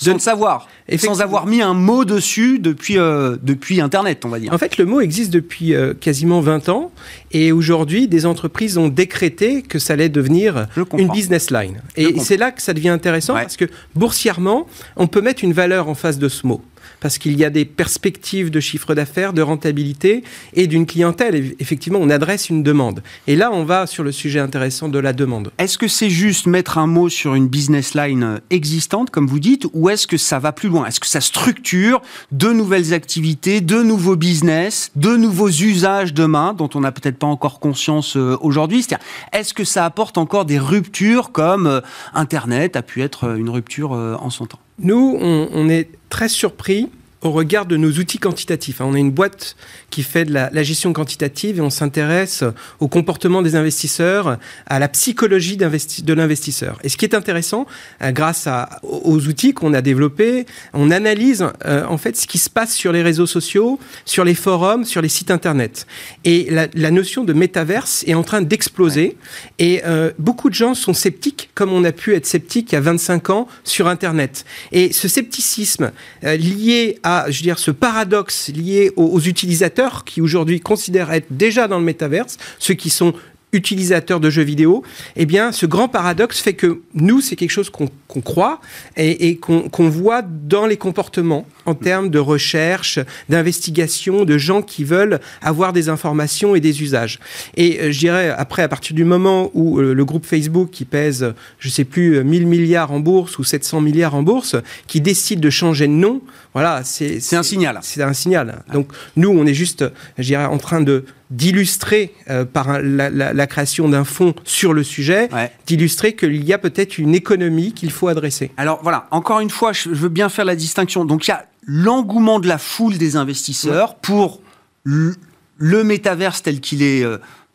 de 0.06 0.14
ne 0.14 0.20
savoir, 0.20 0.68
sans 0.98 1.22
avoir 1.22 1.48
mis 1.48 1.62
un 1.62 1.74
mot 1.74 2.06
dessus 2.06 2.60
depuis, 2.60 2.98
euh, 2.98 3.36
depuis 3.42 3.82
Internet, 3.82 4.26
on 4.26 4.30
va 4.30 4.40
dire. 4.40 4.54
En 4.54 4.58
fait, 4.58 4.78
le 4.78 4.86
mot 4.86 5.02
existe 5.02 5.32
depuis 5.32 5.74
euh, 5.74 5.94
quasiment 5.94 6.40
20 6.40 6.70
ans, 6.70 6.92
et 7.32 7.52
aujourd'hui, 7.52 8.08
des 8.08 8.26
entreprises 8.26 8.78
ont 8.78 8.90
décrété 8.90 9.64
que 9.64 9.80
ça 9.80 9.94
allait 9.94 10.10
devenir 10.10 10.68
une 10.98 11.10
business 11.10 11.50
line. 11.50 11.82
Et 11.96 12.20
c'est 12.20 12.38
là 12.38 12.52
que 12.52 12.62
ça 12.62 12.74
devient 12.74 12.90
intéressant, 12.90 13.34
ouais. 13.34 13.42
parce 13.42 13.58
que 13.58 13.66
boursièrement, 13.96 14.68
on 14.96 15.08
peut 15.08 15.22
mettre 15.22 15.44
une 15.44 15.54
valeur 15.54 15.90
en 15.90 15.96
face 15.96 16.20
de 16.20 16.30
ce 16.30 16.46
mot 16.46 16.62
parce 17.00 17.18
qu'il 17.18 17.38
y 17.38 17.46
a 17.46 17.50
des 17.50 17.66
perspectives 17.66 18.50
de 18.50 18.60
chiffre 18.60 18.96
d'affaires, 18.96 19.34
de 19.34 19.42
rentabilité 19.42 20.24
et 20.54 20.68
d'une 20.68 20.86
clientèle. 20.86 21.56
Effectivement, 21.60 22.00
on 22.02 22.10
adresse 22.10 22.50
une 22.50 22.64
demande. 22.64 23.04
Et 23.28 23.36
là, 23.36 23.52
on 23.52 23.64
va 23.64 23.88
sur 23.88 24.04
le 24.04 24.12
sujet 24.12 24.40
intéressant 24.40 24.90
de 24.90 25.00
la 25.00 25.14
demande. 25.14 25.52
Est-ce 25.58 25.78
que 25.78 25.88
c'est 25.88 26.10
juste 26.10 26.48
mettre 26.48 26.78
un 26.78 26.88
mot 26.88 27.10
sur 27.10 27.36
une 27.36 27.48
business 27.48 27.94
line 27.94 28.40
existante, 28.50 29.10
comme 29.10 29.28
vous 29.28 29.40
dites, 29.40 29.68
ou 29.74 29.90
est-ce 29.90 30.08
que 30.08 30.18
ça 30.18 30.40
va 30.40 30.52
plus 30.52 30.70
loin? 30.70 30.86
Est-ce 30.86 31.00
que 31.00 31.08
ça 31.08 31.22
structure 31.22 32.02
de 32.32 32.52
nouvelles 32.52 32.94
activités, 32.94 33.62
de 33.62 33.82
nouveaux 33.82 34.16
business, 34.16 34.92
de 34.96 35.16
nouveaux 35.16 35.50
usages 35.50 36.14
demain, 36.14 36.54
dont 36.54 36.70
on 36.76 36.82
n'a 36.82 36.92
peut-être 36.92 37.18
pas 37.18 37.28
encore 37.28 37.60
conscience 37.60 38.16
aujourd'hui? 38.16 38.84
C'est-à-dire, 38.84 39.06
est-ce 39.34 39.54
que 39.54 39.64
ça 39.64 39.86
apporte 39.86 40.18
encore 40.18 40.46
des 40.46 40.60
ruptures 40.60 41.32
comme 41.32 41.82
Internet 42.14 42.76
a 42.76 42.82
pu 42.82 43.02
être 43.02 43.36
une 43.38 43.50
rupture 43.50 43.92
en 43.92 44.30
son 44.30 44.46
temps? 44.46 44.60
Nous, 44.80 45.18
on, 45.20 45.50
on, 45.54 45.70
est 45.70 45.90
très 46.10 46.30
surpris 46.30 46.90
au 47.22 47.32
regard 47.32 47.66
de 47.66 47.78
nos 47.78 47.92
outils 47.92 48.20
quantitatifs. 48.20 48.82
On 48.82 48.96
est 48.96 49.00
une 49.00 49.12
boîte 49.12 49.56
qui 49.90 50.04
fait 50.04 50.26
de 50.26 50.34
la, 50.34 50.50
la 50.52 50.64
gestion 50.64 50.94
quantitative 50.94 51.58
et 51.58 51.62
on 51.62 51.70
s'intéresse 51.70 52.44
au 52.80 52.88
comportement 52.88 53.42
des 53.42 53.56
investisseurs, 53.56 54.38
à 54.66 54.80
la 54.80 54.88
psychologie 54.88 55.58
de 55.58 56.14
l'investisseur. 56.14 56.78
Et 56.84 56.90
ce 56.90 56.98
qui 56.98 57.06
est 57.06 57.16
intéressant, 57.16 57.66
euh, 58.02 58.12
grâce 58.12 58.48
à, 58.48 58.80
aux 58.84 59.28
outils 59.28 59.54
qu'on 59.54 59.74
a 59.74 59.82
développés, 59.82 60.46
on 60.74 60.92
analyse 60.92 61.46
euh, 61.66 61.86
en 61.88 61.98
fait 61.98 62.18
ce 62.18 62.28
qui 62.28 62.38
se 62.38 62.50
passe 62.50 62.74
sur 62.74 62.92
les 62.92 63.02
réseaux 63.02 63.26
sociaux, 63.26 63.80
sur 64.06 64.24
les 64.24 64.36
forums, 64.36 64.86
sur 64.86 65.02
les 65.02 65.10
sites 65.10 65.32
internet. 65.32 65.88
Et 66.24 66.48
la, 66.52 66.68
la 66.74 66.92
notion 66.92 67.24
de 67.24 67.34
métaverse 67.34 68.04
est 68.08 68.14
en 68.14 68.24
train 68.24 68.42
d'exploser. 68.42 68.98
Ouais. 68.98 69.18
Et 69.60 69.82
euh, 69.86 70.12
beaucoup 70.20 70.50
de 70.50 70.56
gens 70.56 70.74
sont 70.74 70.94
sceptiques, 70.94 71.50
comme 71.56 71.72
on 71.72 71.84
a 71.84 71.92
pu 71.92 72.16
être 72.16 72.26
sceptique 72.26 72.72
il 72.72 72.76
y 72.76 72.78
a 72.78 72.82
25 72.82 73.30
ans 73.30 73.48
sur 73.64 73.88
Internet. 73.88 74.46
Et 74.72 74.94
ce 74.94 75.08
scepticisme 75.08 75.92
euh, 76.24 76.36
lié 76.36 77.00
à 77.04 77.17
je 77.30 77.44
veux 77.44 77.56
ce 77.56 77.72
paradoxe 77.72 78.50
lié 78.50 78.92
aux, 78.96 79.06
aux 79.06 79.20
utilisateurs 79.20 80.04
qui 80.04 80.22
aujourd'hui 80.22 80.60
considèrent 80.60 81.12
être 81.12 81.28
déjà 81.32 81.68
dans 81.68 81.80
le 81.80 81.86
métaverse, 81.86 82.38
ceux 82.60 82.74
qui 82.74 82.90
sont 82.90 83.14
utilisateurs 83.54 84.20
de 84.20 84.30
jeux 84.30 84.44
vidéo, 84.44 84.84
eh 85.16 85.26
bien, 85.26 85.52
ce 85.52 85.66
grand 85.66 85.88
paradoxe 85.88 86.40
fait 86.40 86.54
que 86.54 86.82
nous, 86.94 87.22
c'est 87.22 87.38
quelque 87.38 87.52
chose 87.52 87.70
qu'on 87.70 87.88
qu 88.10 88.22
croit 88.22 88.60
et, 88.98 89.30
et 89.30 89.38
qu'on 89.38 89.70
qu 89.70 89.84
voit 89.84 90.22
dans 90.22 90.66
les 90.66 90.76
comportements 90.76 91.46
en 91.66 91.74
termes 91.74 92.10
de 92.10 92.20
recherche, 92.20 93.00
d'investigation, 93.30 94.26
de 94.26 94.38
gens 94.38 94.62
qui 94.62 94.84
veulent 94.84 95.20
avoir 95.42 95.72
des 95.72 95.88
informations 95.88 96.56
et 96.56 96.60
des 96.60 96.82
usages. 96.82 97.20
Et 97.56 97.80
euh, 97.80 97.92
je 97.92 98.00
dirais, 98.00 98.30
après, 98.38 98.64
à 98.64 98.68
partir 98.68 98.96
du 98.96 99.06
moment 99.06 99.50
où 99.54 99.80
euh, 99.80 99.94
le 99.94 100.06
groupe 100.06 100.26
Facebook, 100.26 100.70
qui 100.72 100.84
pèse, 100.84 101.34
je 101.60 101.70
sais 101.70 101.86
plus, 101.86 102.24
1000 102.24 102.48
milliards 102.48 102.92
en 102.92 103.00
bourse 103.00 103.40
ou 103.40 103.46
700 103.46 103.80
milliards 103.80 104.16
en 104.16 104.24
bourse, 104.24 104.56
qui 104.88 105.00
décide 105.00 105.40
de 105.40 105.50
changer 105.50 105.88
de 105.88 105.94
nom, 105.94 106.22
voilà, 106.54 106.82
c'est 106.84 107.36
un 107.36 107.44
signal. 107.44 107.80
C'est 107.82 108.02
un 108.02 108.14
signal. 108.14 108.64
Donc, 108.74 108.90
nous, 109.16 109.30
on 109.30 109.46
est 109.46 109.54
juste, 109.54 109.86
je 110.18 110.24
dirais, 110.24 110.46
en 110.46 110.58
train 110.58 110.82
de 110.82 111.06
d'illustrer 111.30 112.14
par 112.54 112.80
la, 112.82 113.48
création 113.48 113.90
d'un 113.90 114.04
fonds 114.04 114.34
sur 114.44 114.74
le 114.74 114.84
sujet, 114.84 115.30
d'illustrer 115.66 116.16
qu'il 116.16 116.44
y 116.44 116.54
a 116.54 116.58
peut-être 116.58 116.98
une 116.98 117.16
économie 117.16 117.74
qu'il 117.74 117.92
faut 117.92 118.08
adresser. 118.08 118.52
Alors 118.58 118.80
voilà, 118.82 119.08
encore 119.12 119.40
une 119.40 119.50
fois, 119.50 119.74
je 119.74 119.90
veux 119.90 120.10
bien 120.10 120.30
faire 120.30 120.46
la 120.46 120.56
distinction. 120.56 121.06
Donc 121.06 121.28
il 121.28 121.32
y 121.32 121.34
a 121.34 121.46
l'engouement 121.66 122.40
de 122.40 122.48
la 122.48 122.58
foule 122.58 122.98
des 122.98 123.18
investisseurs 123.18 123.96
pour 123.96 124.42
le 124.84 125.84
métaverse 125.84 126.44
tel 126.44 126.62
qu'il 126.62 126.82
est 126.82 127.06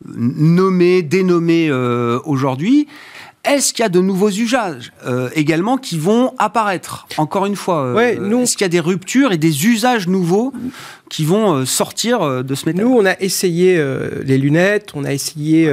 nommé, 0.05 1.01
dénommé 1.01 1.71
aujourd'hui. 2.25 2.87
Est-ce 3.45 3.73
qu'il 3.73 3.83
y 3.83 3.85
a 3.85 3.89
de 3.89 3.99
nouveaux 3.99 4.29
usages 4.29 4.93
euh, 5.05 5.29
également 5.35 5.77
qui 5.77 5.99
vont 5.99 6.33
apparaître? 6.37 7.07
Encore 7.17 7.45
une 7.45 7.57
fois, 7.57 7.87
euh, 7.87 8.41
est-ce 8.41 8.55
qu'il 8.55 8.63
y 8.63 8.65
a 8.65 8.69
des 8.69 8.79
ruptures 8.79 9.33
et 9.33 9.37
des 9.37 9.67
usages 9.67 10.07
nouveaux 10.07 10.53
qui 11.13 11.25
vont 11.25 11.57
euh, 11.57 11.65
sortir 11.65 12.23
euh, 12.23 12.41
de 12.41 12.55
ce 12.55 12.65
métal. 12.65 12.85
Nous, 12.85 12.91
on 12.91 13.05
a 13.05 13.13
essayé 13.19 13.77
euh, 13.77 14.23
les 14.25 14.39
lunettes, 14.39 14.93
on 14.95 15.05
a 15.05 15.13
essayé 15.13 15.71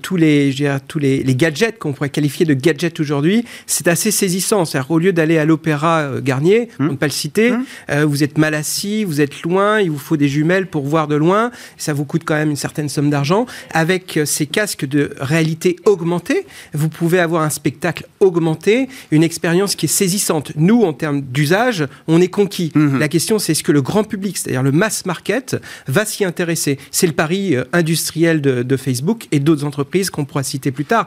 tous, 0.00 0.16
les, 0.16 0.54
tous 0.88 0.98
les, 0.98 1.22
gadgets 1.34 1.78
qu'on 1.78 1.92
pourrait 1.92 2.08
qualifier 2.08 2.46
de 2.46 2.54
gadgets 2.54 2.98
aujourd'hui. 2.98 3.44
C'est 3.66 3.88
assez 3.88 4.10
saisissant. 4.10 4.64
C'est-à-dire, 4.64 4.90
au 4.90 4.98
lieu 4.98 5.12
d'aller 5.12 5.36
à 5.36 5.44
l'Opéra 5.44 6.12
Garnier, 6.22 6.70
pour 6.76 6.86
hum. 6.86 6.92
ne 6.92 6.96
pas 6.96 7.06
le 7.06 7.12
citer, 7.12 7.52
hum. 7.52 7.64
vous 8.04 8.24
êtes 8.24 8.38
mal 8.38 8.54
assis, 8.54 9.04
vous 9.04 9.20
êtes 9.20 9.42
loin, 9.42 9.80
il 9.80 9.90
vous 9.90 9.98
faut 9.98 10.16
des 10.16 10.28
jumelles 10.28 10.66
pour 10.66 10.86
voir 10.86 11.08
de 11.08 11.14
loin. 11.14 11.50
Ça 11.76 11.92
vous 11.92 12.06
coûte 12.06 12.22
quand 12.24 12.34
même 12.34 12.50
une 12.50 12.56
certaine 12.56 12.88
somme 12.88 13.10
d'argent. 13.10 13.44
Avec 13.72 14.18
ces 14.24 14.46
casques 14.46 14.86
de 14.86 15.10
réalité 15.20 15.76
augmentée, 15.84 16.46
vous 16.72 16.88
pouvez 16.88 17.18
avoir 17.18 17.42
un 17.42 17.50
spectacle 17.50 18.06
augmenté, 18.20 18.88
une 19.10 19.22
expérience 19.22 19.74
qui 19.74 19.86
est 19.86 19.90
saisissante. 19.90 20.52
Nous, 20.56 20.82
en 20.82 20.94
termes 20.94 21.20
d'usage, 21.20 21.86
on 22.08 22.20
est 22.20 22.28
conquis. 22.28 22.72
Hum, 22.74 22.98
La 22.98 23.08
question, 23.08 23.38
c'est 23.38 23.52
est-ce 23.52 23.62
que 23.62 23.72
le 23.72 23.82
grand 23.82 24.04
public, 24.04 24.38
c'est-à-dire 24.38 24.62
le 24.62 24.69
mass 24.72 25.06
market 25.06 25.56
va 25.86 26.04
s'y 26.04 26.24
intéresser. 26.24 26.78
C'est 26.90 27.06
le 27.06 27.12
pari 27.12 27.56
euh, 27.56 27.64
industriel 27.72 28.40
de, 28.40 28.76
Facebook 28.76 29.26
et 29.32 29.40
d'autres 29.40 29.64
entreprises 29.64 30.10
qu'on 30.10 30.24
pourra 30.24 30.42
citer 30.42 30.70
plus 30.70 30.84
tard. 30.84 31.06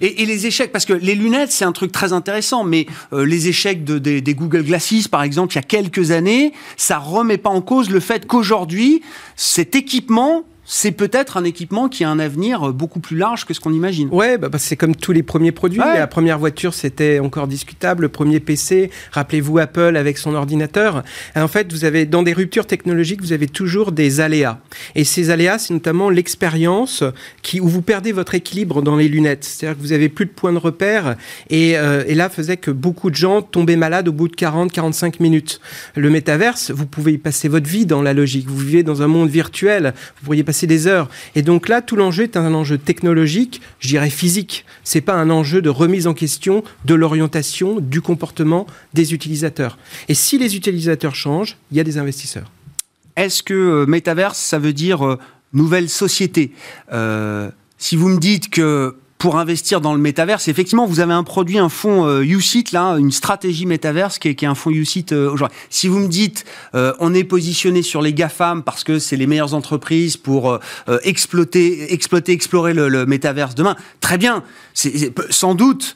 Et, 0.00 0.24
les 0.24 0.46
échecs, 0.46 0.72
parce 0.72 0.84
que 0.84 0.94
les 0.94 1.14
lunettes, 1.14 1.52
c'est 1.52 1.64
un 1.64 1.72
truc 1.72 1.92
très 1.92 2.12
intéressant, 2.12 2.64
mais 2.64 2.86
euh, 3.12 3.24
les 3.24 3.48
échecs 3.48 3.84
de, 3.84 3.98
des, 3.98 4.34
Google 4.34 4.64
Glasses, 4.64 5.06
par 5.08 5.22
exemple, 5.22 5.52
il 5.52 5.56
y 5.56 5.58
a 5.58 5.62
quelques 5.62 6.10
années, 6.10 6.52
ça 6.76 6.98
remet 6.98 7.38
pas 7.38 7.50
en 7.50 7.60
cause 7.60 7.90
le 7.90 8.00
fait 8.00 8.26
qu'aujourd'hui, 8.26 9.02
cet 9.36 9.76
équipement 9.76 10.44
c'est 10.74 10.90
peut-être 10.90 11.36
un 11.36 11.44
équipement 11.44 11.90
qui 11.90 12.02
a 12.02 12.08
un 12.08 12.18
avenir 12.18 12.72
beaucoup 12.72 12.98
plus 12.98 13.18
large 13.18 13.44
que 13.44 13.52
ce 13.52 13.60
qu'on 13.60 13.74
imagine. 13.74 14.08
Ouais, 14.10 14.38
bah, 14.38 14.48
bah, 14.48 14.56
c'est 14.58 14.74
comme 14.74 14.96
tous 14.96 15.12
les 15.12 15.22
premiers 15.22 15.52
produits. 15.52 15.78
La 15.78 16.06
première 16.06 16.38
voiture, 16.38 16.72
c'était 16.72 17.18
encore 17.18 17.46
discutable. 17.46 18.04
Le 18.04 18.08
premier 18.08 18.40
PC, 18.40 18.90
rappelez-vous 19.10 19.58
Apple 19.58 19.98
avec 19.98 20.16
son 20.16 20.34
ordinateur. 20.34 21.02
En 21.36 21.46
fait, 21.46 21.70
vous 21.70 21.84
avez 21.84 22.06
dans 22.06 22.22
des 22.22 22.32
ruptures 22.32 22.66
technologiques, 22.66 23.20
vous 23.20 23.34
avez 23.34 23.48
toujours 23.48 23.92
des 23.92 24.20
aléas. 24.20 24.60
Et 24.94 25.04
ces 25.04 25.28
aléas, 25.28 25.58
c'est 25.58 25.74
notamment 25.74 26.08
l'expérience 26.08 27.04
qui 27.42 27.60
où 27.60 27.68
vous 27.68 27.82
perdez 27.82 28.12
votre 28.12 28.34
équilibre 28.34 28.80
dans 28.80 28.96
les 28.96 29.08
lunettes. 29.08 29.44
C'est-à-dire 29.44 29.76
que 29.76 29.82
vous 29.82 29.92
avez 29.92 30.08
plus 30.08 30.24
de 30.24 30.30
points 30.30 30.54
de 30.54 30.58
repère. 30.58 31.16
Et, 31.50 31.76
euh, 31.76 32.02
et 32.06 32.14
là, 32.14 32.30
faisait 32.30 32.56
que 32.56 32.70
beaucoup 32.70 33.10
de 33.10 33.16
gens 33.16 33.42
tombaient 33.42 33.76
malades 33.76 34.08
au 34.08 34.12
bout 34.12 34.28
de 34.28 34.36
40-45 34.36 35.16
minutes. 35.20 35.60
Le 35.96 36.08
métaverse, 36.08 36.70
vous 36.70 36.86
pouvez 36.86 37.12
y 37.12 37.18
passer 37.18 37.48
votre 37.48 37.68
vie 37.68 37.84
dans 37.84 38.00
la 38.00 38.14
logique. 38.14 38.46
Vous 38.48 38.56
vivez 38.56 38.82
dans 38.82 39.02
un 39.02 39.06
monde 39.06 39.28
virtuel. 39.28 39.92
Vous 40.16 40.24
pourriez 40.24 40.44
passer 40.44 40.61
des 40.66 40.86
heures. 40.86 41.08
Et 41.34 41.42
donc 41.42 41.68
là, 41.68 41.82
tout 41.82 41.96
l'enjeu 41.96 42.24
est 42.24 42.36
un 42.36 42.54
enjeu 42.54 42.78
technologique, 42.78 43.60
je 43.78 43.88
dirais 43.88 44.10
physique. 44.10 44.64
C'est 44.84 45.00
pas 45.00 45.14
un 45.14 45.30
enjeu 45.30 45.62
de 45.62 45.70
remise 45.70 46.06
en 46.06 46.14
question 46.14 46.64
de 46.84 46.94
l'orientation, 46.94 47.80
du 47.80 48.00
comportement 48.00 48.66
des 48.94 49.14
utilisateurs. 49.14 49.78
Et 50.08 50.14
si 50.14 50.38
les 50.38 50.56
utilisateurs 50.56 51.14
changent, 51.14 51.56
il 51.70 51.76
y 51.76 51.80
a 51.80 51.84
des 51.84 51.98
investisseurs. 51.98 52.50
Est-ce 53.16 53.42
que 53.42 53.54
euh, 53.54 53.86
métaverse, 53.86 54.38
ça 54.38 54.58
veut 54.58 54.72
dire 54.72 55.06
euh, 55.06 55.18
nouvelle 55.52 55.88
société? 55.88 56.52
Euh, 56.92 57.50
Si 57.82 57.96
vous 57.96 58.08
me 58.08 58.20
dites 58.20 58.48
que 58.48 58.94
pour 59.22 59.38
investir 59.38 59.80
dans 59.80 59.94
le 59.94 60.00
métaverse. 60.00 60.48
Effectivement, 60.48 60.84
vous 60.84 60.98
avez 60.98 61.12
un 61.12 61.22
produit, 61.22 61.56
un 61.56 61.68
fonds 61.68 62.08
euh, 62.08 62.26
là, 62.72 62.96
une 62.96 63.12
stratégie 63.12 63.66
métaverse 63.66 64.18
qui 64.18 64.26
est, 64.26 64.42
un 64.42 64.56
fonds 64.56 64.70
UCIT 64.70 65.12
euh, 65.12 65.30
aujourd'hui. 65.30 65.56
Si 65.70 65.86
vous 65.86 66.00
me 66.00 66.08
dites, 66.08 66.44
euh, 66.74 66.92
on 66.98 67.14
est 67.14 67.22
positionné 67.22 67.82
sur 67.82 68.02
les 68.02 68.12
GAFAM 68.14 68.64
parce 68.64 68.82
que 68.82 68.98
c'est 68.98 69.14
les 69.14 69.28
meilleures 69.28 69.54
entreprises 69.54 70.16
pour 70.16 70.50
euh, 70.50 70.58
exploiter, 71.04 71.92
exploiter, 71.92 72.32
explorer 72.32 72.74
le, 72.74 72.88
le 72.88 73.06
métaverse 73.06 73.54
demain, 73.54 73.76
très 74.00 74.18
bien, 74.18 74.42
c'est 74.74 75.12
sans 75.30 75.54
doute. 75.54 75.94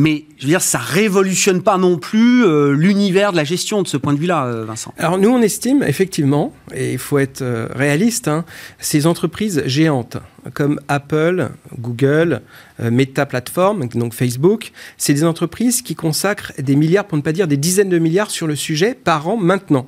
Mais 0.00 0.24
je 0.38 0.46
veux 0.46 0.56
révolutionne 0.74 1.60
pas 1.60 1.76
non 1.76 1.98
plus 1.98 2.42
euh, 2.46 2.72
l'univers 2.72 3.32
de 3.32 3.36
la 3.36 3.44
gestion 3.44 3.82
de 3.82 3.86
ce 3.86 3.98
point 3.98 4.14
de 4.14 4.18
vue-là, 4.18 4.46
euh, 4.46 4.64
Vincent. 4.64 4.94
Alors 4.96 5.18
nous, 5.18 5.28
on 5.28 5.42
estime 5.42 5.82
effectivement, 5.82 6.54
et 6.74 6.92
il 6.92 6.98
faut 6.98 7.18
être 7.18 7.42
euh, 7.42 7.68
réaliste, 7.70 8.26
hein, 8.26 8.46
ces 8.78 9.06
entreprises 9.06 9.62
géantes 9.66 10.16
comme 10.54 10.80
Apple, 10.88 11.50
Google, 11.78 12.40
Meta 12.78 13.26
Platform, 13.26 13.86
donc 13.88 14.14
Facebook, 14.14 14.72
c'est 14.96 15.12
des 15.12 15.24
entreprises 15.24 15.82
qui 15.82 15.94
consacrent 15.94 16.54
des 16.58 16.76
milliards, 16.76 17.04
pour 17.06 17.18
ne 17.18 17.22
pas 17.22 17.32
dire 17.32 17.46
des 17.46 17.58
dizaines 17.58 17.90
de 17.90 17.98
milliards 17.98 18.30
sur 18.30 18.46
le 18.46 18.56
sujet 18.56 18.94
par 18.94 19.28
an 19.28 19.36
maintenant. 19.36 19.86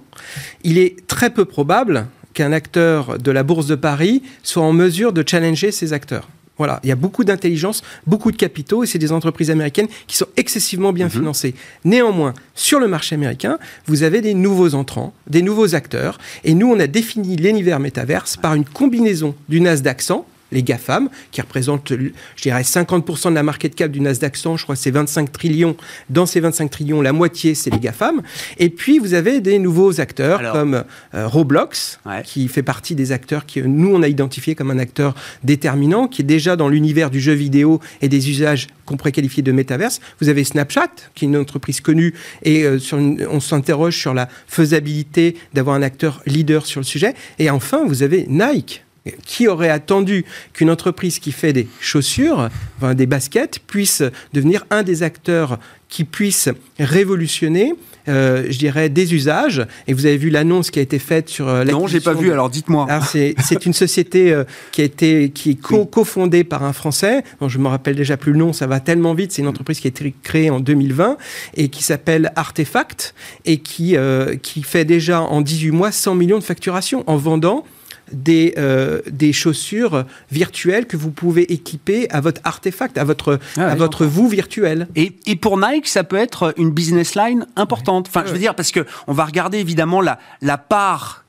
Il 0.63 0.77
est 0.77 1.07
très 1.07 1.31
peu 1.31 1.47
probable 1.47 2.07
qu'un 2.35 2.53
acteur 2.53 3.17
de 3.19 3.31
la 3.31 3.45
Bourse 3.45 3.67
de 3.67 3.77
Paris 3.77 4.23
soit 4.43 4.63
en 4.63 4.75
mesure 4.75 5.15
de 5.15 5.25
challenger 5.27 5.73
ces 5.73 5.95
acteurs. 5.95 6.29
Voilà, 6.63 6.79
il 6.85 6.89
y 6.89 6.93
a 6.93 6.95
beaucoup 6.95 7.25
d'intelligence, 7.25 7.83
beaucoup 8.07 8.31
de 8.31 8.37
capitaux, 8.37 8.85
et 8.85 8.87
c'est 8.87 9.01
des 9.01 9.11
entreprises 9.11 9.51
américaines 9.51 9.89
qui 10.07 10.17
sont 10.17 10.29
excessivement 10.37 10.93
bien 10.93 11.07
mhm. 11.07 11.11
financées. 11.11 11.55
Néanmoins, 11.85 12.35
sur 12.55 12.79
le 12.79 12.87
marché 12.87 13.17
américain, 13.17 13.59
vous 13.87 14.05
avez 14.05 14.21
des 14.21 14.33
nouveaux 14.33 14.77
entrants, 14.77 15.13
des 15.29 15.43
nouveaux 15.43 15.75
acteurs, 15.75 16.19
et 16.45 16.55
nous, 16.55 16.69
on 16.69 16.79
a 16.79 16.87
défini 16.87 17.35
l'univers 17.35 17.81
métaverse 17.81 18.37
par 18.37 18.55
une 18.55 18.65
combinaison 18.65 19.35
du 19.49 19.61
Nasdaq 19.61 20.03
100, 20.03 20.25
les 20.53 20.63
GAFAM, 20.63 21.09
qui 21.31 21.41
représentent, 21.41 21.93
je 21.93 22.43
dirais, 22.43 22.63
50% 22.63 23.31
de 23.31 23.35
la 23.35 23.43
market 23.43 23.75
cap 23.75 23.91
du 23.91 24.01
Nasdaq 24.01 24.37
100, 24.37 24.59
je 24.59 24.63
crois 24.65 24.77
c'est 24.77 24.91
25 24.91 25.33
trillions. 25.33 25.77
Dans 26.11 26.27
ces 26.27 26.41
25 26.41 26.71
trillions, 26.71 27.03
la 27.03 27.13
moitié, 27.13 27.55
c'est 27.55 27.71
les 27.71 27.79
GAFAM. 27.79 28.23
Et 28.59 28.69
puis, 28.69 28.99
vous 28.99 29.15
avez 29.15 29.41
des 29.41 29.59
nouveaux 29.59 30.01
acteurs 30.01 30.53
comme 30.53 30.85
euh, 31.15 31.27
Roblox, 31.27 32.01
qui 32.25 32.49
fait 32.49 32.63
partie 32.63 32.95
des 32.95 33.13
acteurs 33.13 33.47
que 33.47 33.61
nous, 33.61 33.95
on 33.95 34.03
a 34.03 34.09
identifié 34.09 34.55
comme 34.55 34.71
un 34.71 34.79
acteur 34.79 35.15
déterminant, 35.43 36.09
qui 36.09 36.23
est 36.23 36.25
déjà 36.25 36.57
dans 36.57 36.69
l'univers 36.69 37.11
du 37.11 37.21
jeu 37.21 37.33
vidéo 37.33 37.81
et 38.01 38.09
des 38.09 38.31
usages 38.31 38.69
qu'on 38.85 38.97
pourrait 38.97 39.13
qualifier 39.13 39.43
de 39.43 39.53
métaverse. 39.53 40.01
Vous 40.21 40.29
avez 40.29 40.45
Snapchat, 40.45 40.91
qui 41.15 41.25
est 41.25 41.29
une 41.29 41.37
entreprise 41.37 41.81
connue, 41.81 42.15
et 42.43 42.65
euh, 42.65 42.79
sur 42.79 42.99
on 42.99 43.41
s'interroge 43.41 43.97
sur 43.97 44.15
la 44.15 44.29
faisabilité 44.47 45.37
d'avoir 45.55 45.77
un 45.77 45.83
acteur 45.83 46.23
leader 46.27 46.67
sur 46.67 46.81
le 46.81 46.85
sujet. 46.85 47.15
Et 47.39 47.51
enfin, 47.51 47.85
vous 47.87 48.03
avez 48.03 48.27
Nike 48.29 48.85
qui 49.27 49.49
aurait 49.49 49.71
attendu 49.71 50.25
qu'une 50.53 50.71
entreprise 50.71 51.19
qui 51.19 51.33
fait 51.33 51.53
des 51.53 51.67
chaussures, 51.81 52.49
des 52.95 53.07
baskets, 53.07 53.59
puisse 53.67 54.03
devenir 54.33 54.65
un 54.71 54.83
des 54.83 55.03
acteurs 55.03 55.59
qui 55.89 56.05
puisse 56.05 56.49
révolutionner 56.79 57.75
euh, 58.09 58.47
je 58.49 58.59
dirais, 58.59 58.89
des 58.89 59.15
usages? 59.15 59.65
Et 59.87 59.95
vous 59.95 60.07
avez 60.07 60.17
vu 60.17 60.31
l'annonce 60.31 60.71
qui 60.71 60.79
a 60.79 60.83
été 60.83 60.99
faite 60.99 61.29
sur 61.29 61.49
euh, 61.49 61.65
Non, 61.65 61.87
j'ai 61.87 62.01
pas 62.01 62.15
vu. 62.15 62.33
Alors 62.33 62.51
dites-moi. 62.51 62.87
C'est 63.13 63.67
une 63.67 63.73
société 63.73 64.33
euh, 64.33 64.45
qui 64.73 64.81
a 64.81 64.85
été 64.85 65.31
qui 65.31 65.51
est 65.51 65.61
cofondée 65.61 66.45
par 66.45 66.65
un 66.65 66.73
Français. 66.73 67.23
Bon, 67.41 67.49
je 67.49 67.59
me 67.59 67.69
rappelle 67.69 67.95
déjà 67.95 68.17
plus 68.17 68.33
le 68.33 68.39
nom. 68.39 68.53
Ça 68.53 68.67
va 68.67 68.81
tellement 68.81 69.15
vite. 69.15 69.33
C'est 69.33 69.43
une 69.43 69.49
entreprise 69.49 69.81
qui 69.81 69.87
a 69.87 69.91
été 69.91 70.15
créée 70.23 70.51
en 70.51 70.61
2020 70.61 71.17
et 71.57 71.69
qui 71.69 71.83
s'appelle 71.83 72.33
Artefact 72.37 73.15
et 73.45 73.59
qui 73.59 73.97
qui 74.43 74.63
fait 74.63 74.85
déjà 74.85 75.21
en 75.21 75.41
18 75.41 75.71
mois 75.71 75.93
100 75.93 76.15
millions 76.15 76.39
de 76.39 76.45
facturations 76.45 77.05
en 77.07 77.17
vendant 77.17 77.65
des, 78.13 78.55
euh, 78.59 79.01
des 79.11 79.33
chaussures 79.33 80.05
virtuelles 80.31 80.87
que 80.87 80.97
vous 80.97 81.11
pouvez 81.11 81.53
équiper 81.53 82.11
à 82.11 82.21
votre 82.21 82.41
artefact, 82.45 82.99
à 82.99 83.05
votre, 83.05 83.39
ah 83.57 83.69
à 83.69 83.75
votre 83.75 84.07
vous 84.07 84.29
virtuel. 84.29 84.89
Et, 84.97 85.13
et, 85.27 85.37
pour 85.37 85.59
Nike, 85.59 85.89
ça 85.89 86.05
peut 86.05 86.17
être 86.17 86.55
une 86.57 86.71
business 86.71 87.15
line 87.15 87.47
importante. 87.57 88.07
Enfin, 88.09 88.25
je 88.27 88.33
veux 88.33 88.39
dire, 88.39 88.55
parce 88.55 88.71
que 88.71 88.87
on 89.07 89.13
va 89.13 89.25
regarder 89.25 89.59
évidemment 89.59 90.01
la, 90.01 90.19
la 90.41 90.59
part 90.59 91.25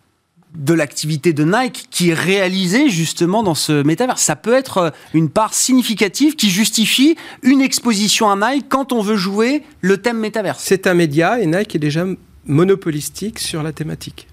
de 0.55 0.73
l'activité 0.73 1.33
de 1.33 1.43
Nike 1.43 1.87
qui 1.89 2.09
est 2.09 2.13
réalisée 2.13 2.89
justement 2.89 3.43
dans 3.43 3.55
ce 3.55 3.83
métavers. 3.83 4.19
Ça 4.19 4.35
peut 4.35 4.53
être 4.53 4.93
une 5.13 5.29
part 5.29 5.53
significative 5.53 6.35
qui 6.35 6.49
justifie 6.49 7.15
une 7.41 7.61
exposition 7.61 8.29
à 8.29 8.35
Nike 8.35 8.67
quand 8.69 8.91
on 8.91 9.01
veut 9.01 9.15
jouer 9.15 9.63
le 9.81 9.97
thème 9.97 10.19
métavers. 10.19 10.59
C'est 10.59 10.85
un 10.85 10.93
média 10.93 11.39
et 11.39 11.47
Nike 11.47 11.75
est 11.75 11.79
déjà 11.79 12.05
monopolistique 12.45 13.39
sur 13.39 13.63
la 13.63 13.71
thématique. 13.71 14.27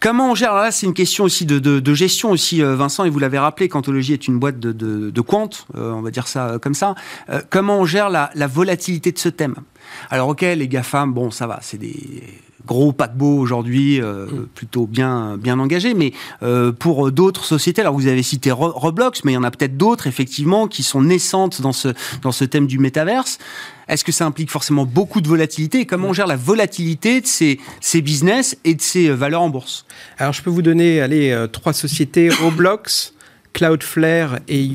Comment 0.00 0.30
on 0.30 0.34
gère? 0.34 0.50
Alors 0.50 0.64
là, 0.64 0.70
c'est 0.70 0.86
une 0.86 0.94
question 0.94 1.24
aussi 1.24 1.46
de, 1.46 1.94
gestion 1.94 2.30
aussi, 2.30 2.62
euh, 2.62 2.76
Vincent, 2.76 3.04
et 3.04 3.10
vous 3.10 3.18
l'avez 3.18 3.38
rappelé, 3.38 3.68
Quantologie 3.68 4.12
est 4.12 4.28
une 4.28 4.38
boîte 4.38 4.60
de, 4.60 4.72
de, 4.72 5.20
comptes, 5.20 5.66
euh, 5.76 5.92
on 5.92 6.02
va 6.02 6.10
dire 6.10 6.28
ça 6.28 6.48
euh, 6.48 6.58
comme 6.58 6.74
ça. 6.74 6.94
comment 7.50 7.78
on 7.78 7.84
gère 7.84 8.10
la, 8.10 8.46
volatilité 8.46 9.12
de 9.12 9.18
ce 9.18 9.28
thème? 9.28 9.56
Alors 10.10 10.28
ok, 10.28 10.42
les 10.42 10.68
GAFAM, 10.68 11.12
bon, 11.12 11.30
ça 11.30 11.46
va, 11.46 11.58
c'est 11.62 11.78
des 11.78 12.22
gros 12.66 12.92
paquebots 12.92 13.38
aujourd'hui, 13.38 14.00
mm. 14.00 14.48
plutôt 14.54 14.86
bien, 14.86 15.36
bien 15.38 15.58
engagés, 15.58 15.94
mais 15.94 16.12
pour 16.78 17.10
d'autres 17.12 17.44
sociétés, 17.44 17.80
alors 17.80 17.94
vous 17.94 18.08
avez 18.08 18.22
cité 18.22 18.50
Roblox, 18.50 19.24
mais 19.24 19.32
il 19.32 19.34
y 19.36 19.38
en 19.38 19.44
a 19.44 19.50
peut-être 19.50 19.76
d'autres, 19.76 20.06
effectivement, 20.06 20.66
qui 20.66 20.82
sont 20.82 21.02
naissantes 21.02 21.62
dans 21.62 21.72
ce, 21.72 21.88
dans 22.22 22.32
ce 22.32 22.44
thème 22.44 22.66
du 22.66 22.78
métaverse. 22.78 23.38
Est-ce 23.88 24.04
que 24.04 24.12
ça 24.12 24.26
implique 24.26 24.50
forcément 24.50 24.84
beaucoup 24.84 25.20
de 25.20 25.28
volatilité? 25.28 25.80
Et 25.80 25.86
comment 25.86 26.08
on 26.08 26.12
gère 26.12 26.26
la 26.26 26.36
volatilité 26.36 27.20
de 27.20 27.26
ces, 27.26 27.60
ces 27.80 28.02
business 28.02 28.56
et 28.64 28.74
de 28.74 28.82
ces 28.82 29.08
valeurs 29.10 29.42
en 29.42 29.48
bourse? 29.48 29.86
Alors 30.18 30.32
je 30.32 30.42
peux 30.42 30.50
vous 30.50 30.62
donner 30.62 31.00
allez, 31.00 31.46
trois 31.52 31.72
sociétés, 31.72 32.30
Roblox, 32.42 33.14
Cloudflare 33.56 34.40
et 34.48 34.68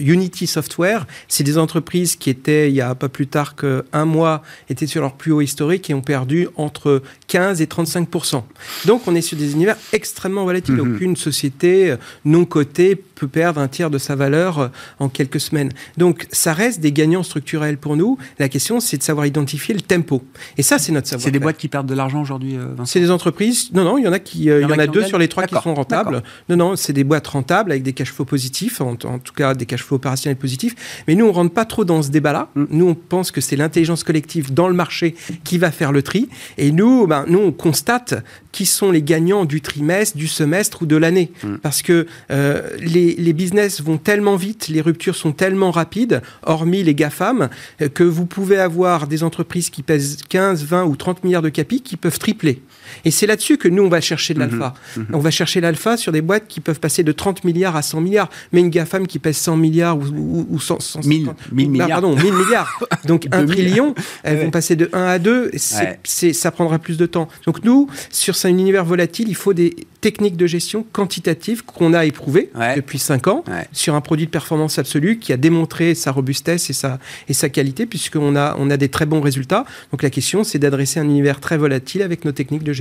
Unity 0.00 0.48
Software, 0.48 1.06
c'est 1.28 1.44
des 1.44 1.58
entreprises 1.58 2.16
qui 2.16 2.28
étaient, 2.28 2.68
il 2.68 2.74
y 2.74 2.80
a 2.80 2.92
pas 2.96 3.08
plus 3.08 3.28
tard 3.28 3.54
qu'un 3.54 4.04
mois, 4.04 4.42
étaient 4.68 4.88
sur 4.88 5.00
leur 5.00 5.14
plus 5.14 5.30
haut 5.30 5.42
historique 5.42 5.88
et 5.90 5.94
ont 5.94 6.00
perdu 6.00 6.48
entre 6.56 7.02
15 7.28 7.62
et 7.62 7.66
35% 7.66 8.42
Donc 8.84 9.06
on 9.06 9.14
est 9.14 9.20
sur 9.20 9.38
des 9.38 9.52
univers 9.52 9.76
extrêmement 9.92 10.44
volatiles. 10.44 10.74
Mhm. 10.74 10.96
Aucune 10.96 11.14
société 11.14 11.92
euh, 11.92 11.96
non 12.24 12.44
cotée 12.44 13.00
peut 13.16 13.26
perdre 13.26 13.60
un 13.60 13.66
tiers 13.66 13.90
de 13.90 13.98
sa 13.98 14.14
valeur 14.14 14.58
euh, 14.58 14.68
en 15.00 15.08
quelques 15.08 15.40
semaines. 15.40 15.70
Donc 15.96 16.28
ça 16.30 16.52
reste 16.52 16.80
des 16.80 16.92
gagnants 16.92 17.24
structurels 17.24 17.78
pour 17.78 17.96
nous. 17.96 18.18
La 18.38 18.48
question, 18.48 18.78
c'est 18.78 18.98
de 18.98 19.02
savoir 19.02 19.26
identifier 19.26 19.74
le 19.74 19.80
tempo. 19.80 20.22
Et 20.58 20.62
ça, 20.62 20.78
c'est 20.78 20.92
notre 20.92 21.08
savoir. 21.08 21.24
C'est 21.24 21.30
des 21.32 21.38
boîtes 21.38 21.56
qui 21.56 21.68
perdent 21.68 21.88
de 21.88 21.94
l'argent 21.94 22.20
aujourd'hui, 22.20 22.56
euh, 22.56 22.84
C'est 22.84 23.00
des 23.00 23.10
entreprises. 23.10 23.70
Non, 23.72 23.84
non, 23.84 23.98
il 23.98 24.04
y 24.04 24.08
en 24.08 24.12
a 24.12 24.18
qui, 24.18 24.44
il 24.44 24.60
y, 24.60 24.64
en 24.64 24.78
a, 24.78 24.86
deux 24.86 25.04
sur 25.04 25.18
les 25.18 25.28
trois 25.28 25.46
qui 25.46 25.54
sont 25.54 25.74
rentables. 25.74 26.22
Non, 26.48 26.56
non, 26.56 26.76
c'est 26.76 26.92
des 26.92 27.04
boîtes 27.04 27.26
rentables 27.26 27.72
avec 27.72 27.82
des 27.82 27.92
cash 27.92 28.12
flows 28.12 28.26
positifs, 28.26 28.80
en, 28.80 28.96
tout 28.96 29.32
cas 29.34 29.54
des 29.54 29.66
cash 29.66 29.82
flows 29.82 29.96
opérationnels 29.96 30.36
positifs. 30.36 31.02
Mais 31.08 31.14
nous, 31.14 31.26
on 31.26 31.32
rentre 31.32 31.52
pas 31.52 31.64
trop 31.64 31.84
dans 31.84 32.02
ce 32.02 32.10
débat-là. 32.10 32.50
Mm. 32.54 32.64
Nous, 32.70 32.88
on 32.88 32.94
pense 32.94 33.30
que 33.30 33.40
c'est 33.40 33.56
l'intelligence 33.56 34.04
collective 34.04 34.52
dans 34.52 34.68
le 34.68 34.74
marché 34.74 35.14
qui 35.44 35.58
va 35.58 35.70
faire 35.70 35.92
le 35.92 36.02
tri. 36.02 36.28
Et 36.58 36.70
nous, 36.70 37.06
ben, 37.06 37.24
nous, 37.28 37.38
on 37.38 37.52
constate 37.52 38.14
qui 38.52 38.66
sont 38.66 38.90
les 38.90 39.02
gagnants 39.02 39.44
du 39.44 39.60
trimestre, 39.60 40.16
du 40.16 40.28
semestre 40.28 40.82
ou 40.82 40.86
de 40.86 40.96
l'année. 40.96 41.32
Mm. 41.42 41.56
Parce 41.56 41.82
que 41.82 42.06
euh, 42.30 42.62
les, 42.80 43.05
les, 43.18 43.32
business 43.32 43.80
vont 43.80 43.98
tellement 43.98 44.36
vite, 44.36 44.68
les 44.68 44.80
ruptures 44.80 45.16
sont 45.16 45.32
tellement 45.32 45.70
rapides, 45.70 46.22
hormis 46.44 46.82
les 46.82 46.94
GAFAM, 46.94 47.48
euh, 47.80 47.88
que 47.88 48.04
vous 48.04 48.26
pouvez 48.26 48.58
avoir 48.58 49.06
des 49.06 49.22
entreprises 49.22 49.70
qui 49.70 49.82
pèsent 49.82 50.18
15, 50.28 50.64
20 50.64 50.84
ou 50.84 50.96
30 50.96 51.24
milliards 51.24 51.42
de 51.42 51.48
capi 51.48 51.82
qui 51.82 51.96
peuvent 51.96 52.18
tripler. 52.18 52.62
Et 53.04 53.10
c'est 53.10 53.26
là-dessus 53.26 53.58
que 53.58 53.68
nous, 53.68 53.82
on 53.82 53.88
va 53.88 54.00
chercher 54.00 54.34
de 54.34 54.40
l'alpha. 54.40 54.74
Mm-hmm. 54.74 55.00
Mm-hmm. 55.00 55.14
On 55.14 55.18
va 55.18 55.30
chercher 55.30 55.60
l'alpha 55.60 55.96
sur 55.96 56.12
des 56.12 56.22
boîtes 56.22 56.46
qui 56.48 56.60
peuvent 56.60 56.80
passer 56.80 57.02
de 57.02 57.12
30 57.12 57.44
milliards 57.44 57.76
à 57.76 57.82
100 57.82 58.00
milliards. 58.00 58.30
Mais 58.52 58.60
une 58.60 58.70
GAFAM 58.70 59.06
qui 59.06 59.18
pèse 59.18 59.36
100 59.36 59.56
milliards 59.56 59.98
ou, 59.98 60.46
ou, 60.48 60.60
100, 60.60 60.80
100 60.80 61.00
1000, 61.04 61.34
milliards. 61.52 61.88
Pardon, 61.88 62.16
1000 62.16 62.32
milliards. 62.32 62.80
Donc 63.04 63.28
1 63.30 63.46
trillion, 63.46 63.94
elles 64.22 64.38
vont 64.38 64.50
passer 64.50 64.76
de 64.76 64.88
1 64.92 65.02
à 65.04 65.18
2. 65.18 65.50
C'est, 65.56 66.32
ça 66.32 66.50
prendra 66.50 66.78
plus 66.78 66.96
de 66.96 67.06
temps. 67.06 67.28
Donc 67.44 67.64
nous, 67.64 67.88
sur 68.10 68.34
un 68.44 68.48
univers 68.48 68.84
volatile, 68.84 69.28
il 69.28 69.34
faut 69.34 69.52
des 69.52 69.74
techniques 70.00 70.36
de 70.36 70.46
gestion 70.46 70.84
quantitatives 70.92 71.64
qu'on 71.64 71.92
a 71.94 72.04
éprouvées 72.04 72.50
depuis 72.76 72.98
5 72.98 73.26
ans 73.28 73.44
sur 73.72 73.94
un 73.94 74.00
produit 74.00 74.26
de 74.26 74.30
performance 74.30 74.78
absolue 74.78 75.18
qui 75.18 75.32
a 75.32 75.36
démontré 75.36 75.94
sa 75.94 76.12
robustesse 76.12 76.70
et 76.70 76.72
sa, 76.72 76.98
et 77.28 77.32
sa 77.32 77.48
qualité, 77.48 77.86
puisqu'on 77.86 78.36
a, 78.36 78.54
on 78.58 78.70
a 78.70 78.76
des 78.76 78.88
très 78.88 79.06
bons 79.06 79.20
résultats. 79.20 79.64
Donc 79.90 80.02
la 80.02 80.10
question, 80.10 80.44
c'est 80.44 80.58
d'adresser 80.58 81.00
un 81.00 81.04
univers 81.04 81.40
très 81.40 81.56
volatile 81.56 82.02
avec 82.02 82.24
nos 82.24 82.32
techniques 82.32 82.62
de 82.62 82.72
gestion. 82.72 82.75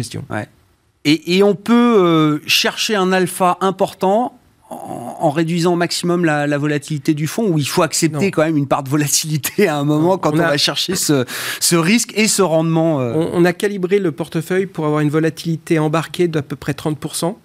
Et, 1.05 1.37
et, 1.37 1.43
on 1.43 1.53
peut 1.53 1.73
euh, 1.73 2.39
chercher 2.47 2.95
un 2.95 3.11
alpha 3.11 3.57
important 3.61 4.37
en, 4.69 5.29
réduisant 5.29 5.73
au 5.73 5.75
maximum 5.75 6.25
la, 6.25 6.57
volatilité 6.57 7.13
du 7.13 7.27
fonds 7.27 7.47
ou 7.49 7.59
il 7.59 7.67
faut 7.67 7.83
accepter 7.83 8.31
quand 8.31 8.43
même 8.43 8.57
une 8.57 8.67
part 8.67 8.83
de 8.83 8.89
volatilité 8.89 9.67
à 9.67 9.77
un 9.77 9.83
moment 9.83 10.17
quand 10.17 10.33
on, 10.33 10.37
va 10.37 10.57
chercher 10.57 10.95
ce, 10.95 11.25
ce, 11.59 11.75
risque 11.75 12.11
et 12.15 12.27
ce 12.27 12.41
rendement 12.41 12.99
euh. 12.99 13.13
On, 13.33 13.45
a 13.45 13.53
calibré 13.53 13.99
le 13.99 14.11
portefeuille 14.11 14.65
pour 14.65 14.85
avoir 14.85 15.01
une 15.01 15.09
volatilité 15.09 15.77
embarquée 15.79 16.27
d'à 16.27 16.41
peu 16.41 16.55
près 16.55 16.73
30%. 16.73 17.35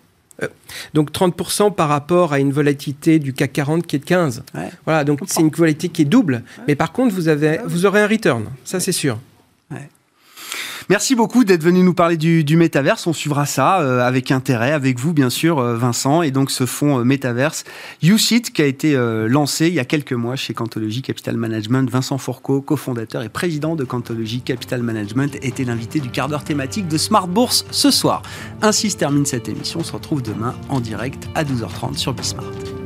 Euh, 0.42 0.48
donc 0.94 1.12
30% 1.12 1.74
par 1.74 1.88
rapport 1.88 2.32
à 2.32 2.38
une 2.38 2.53
volatilité 2.53 3.18
du 3.18 3.34
CAC 3.34 3.53
40 3.53 3.86
qui 3.86 3.96
est 3.96 3.98
de 3.98 4.05
15. 4.05 4.42
Voilà, 4.86 5.05
donc 5.05 5.20
c'est 5.26 5.40
une 5.40 5.51
volatilité 5.51 5.88
qui 5.90 6.03
est 6.03 6.07
double. 6.07 6.42
Mais 6.66 6.74
par 6.74 6.92
contre, 6.92 7.14
vous, 7.14 7.28
avez, 7.28 7.61
vous 7.66 7.84
aurez 7.84 8.01
un 8.01 8.09
return, 8.09 8.46
ça 8.64 8.80
c'est 8.80 8.92
sûr. 8.92 9.18
Merci 10.91 11.14
beaucoup 11.14 11.45
d'être 11.45 11.62
venu 11.62 11.84
nous 11.84 11.95
parler 11.95 12.16
du, 12.16 12.43
du 12.43 12.57
métaverse. 12.57 13.07
On 13.07 13.12
suivra 13.12 13.47
ça 13.47 13.80
euh, 13.80 14.01
avec 14.01 14.32
intérêt, 14.32 14.72
avec 14.72 14.99
vous 14.99 15.12
bien 15.12 15.30
sûr, 15.30 15.61
euh, 15.61 15.76
Vincent, 15.76 16.22
et 16.22 16.32
donc 16.32 16.51
ce 16.51 16.66
fonds 16.66 16.99
euh, 16.99 17.05
métaverse 17.05 17.62
YouSit 18.03 18.53
qui 18.53 18.61
a 18.61 18.64
été 18.66 18.97
lancé 19.28 19.68
il 19.68 19.74
y 19.74 19.78
a 19.78 19.84
quelques 19.84 20.14
mois 20.14 20.34
chez 20.34 20.53
Cantology 20.53 21.01
Capital 21.01 21.36
Management. 21.36 21.88
Vincent 21.88 22.18
Fourcault, 22.18 22.61
cofondateur 22.61 23.22
et 23.22 23.28
président 23.28 23.76
de 23.76 23.84
Cantology 23.84 24.41
Capital 24.41 24.82
Management, 24.82 25.36
était 25.43 25.62
l'invité 25.62 26.01
du 26.01 26.11
quart 26.11 26.26
d'heure 26.26 26.43
thématique 26.43 26.88
de 26.88 26.99
Smart 26.99 27.28
Bourse 27.28 27.64
ce 27.70 27.93
soir. 27.93 28.22
Ainsi 28.61 28.91
se 28.91 28.97
termine 28.97 29.26
cette 29.26 29.49
émission. 29.49 29.80
On 29.80 29.84
se 29.84 29.93
retrouve 29.93 30.22
demain 30.22 30.57
en 30.70 30.80
direct 30.80 31.28
à 31.36 31.45
12h30 31.45 31.99
sur 31.99 32.14
Bismart. 32.14 32.80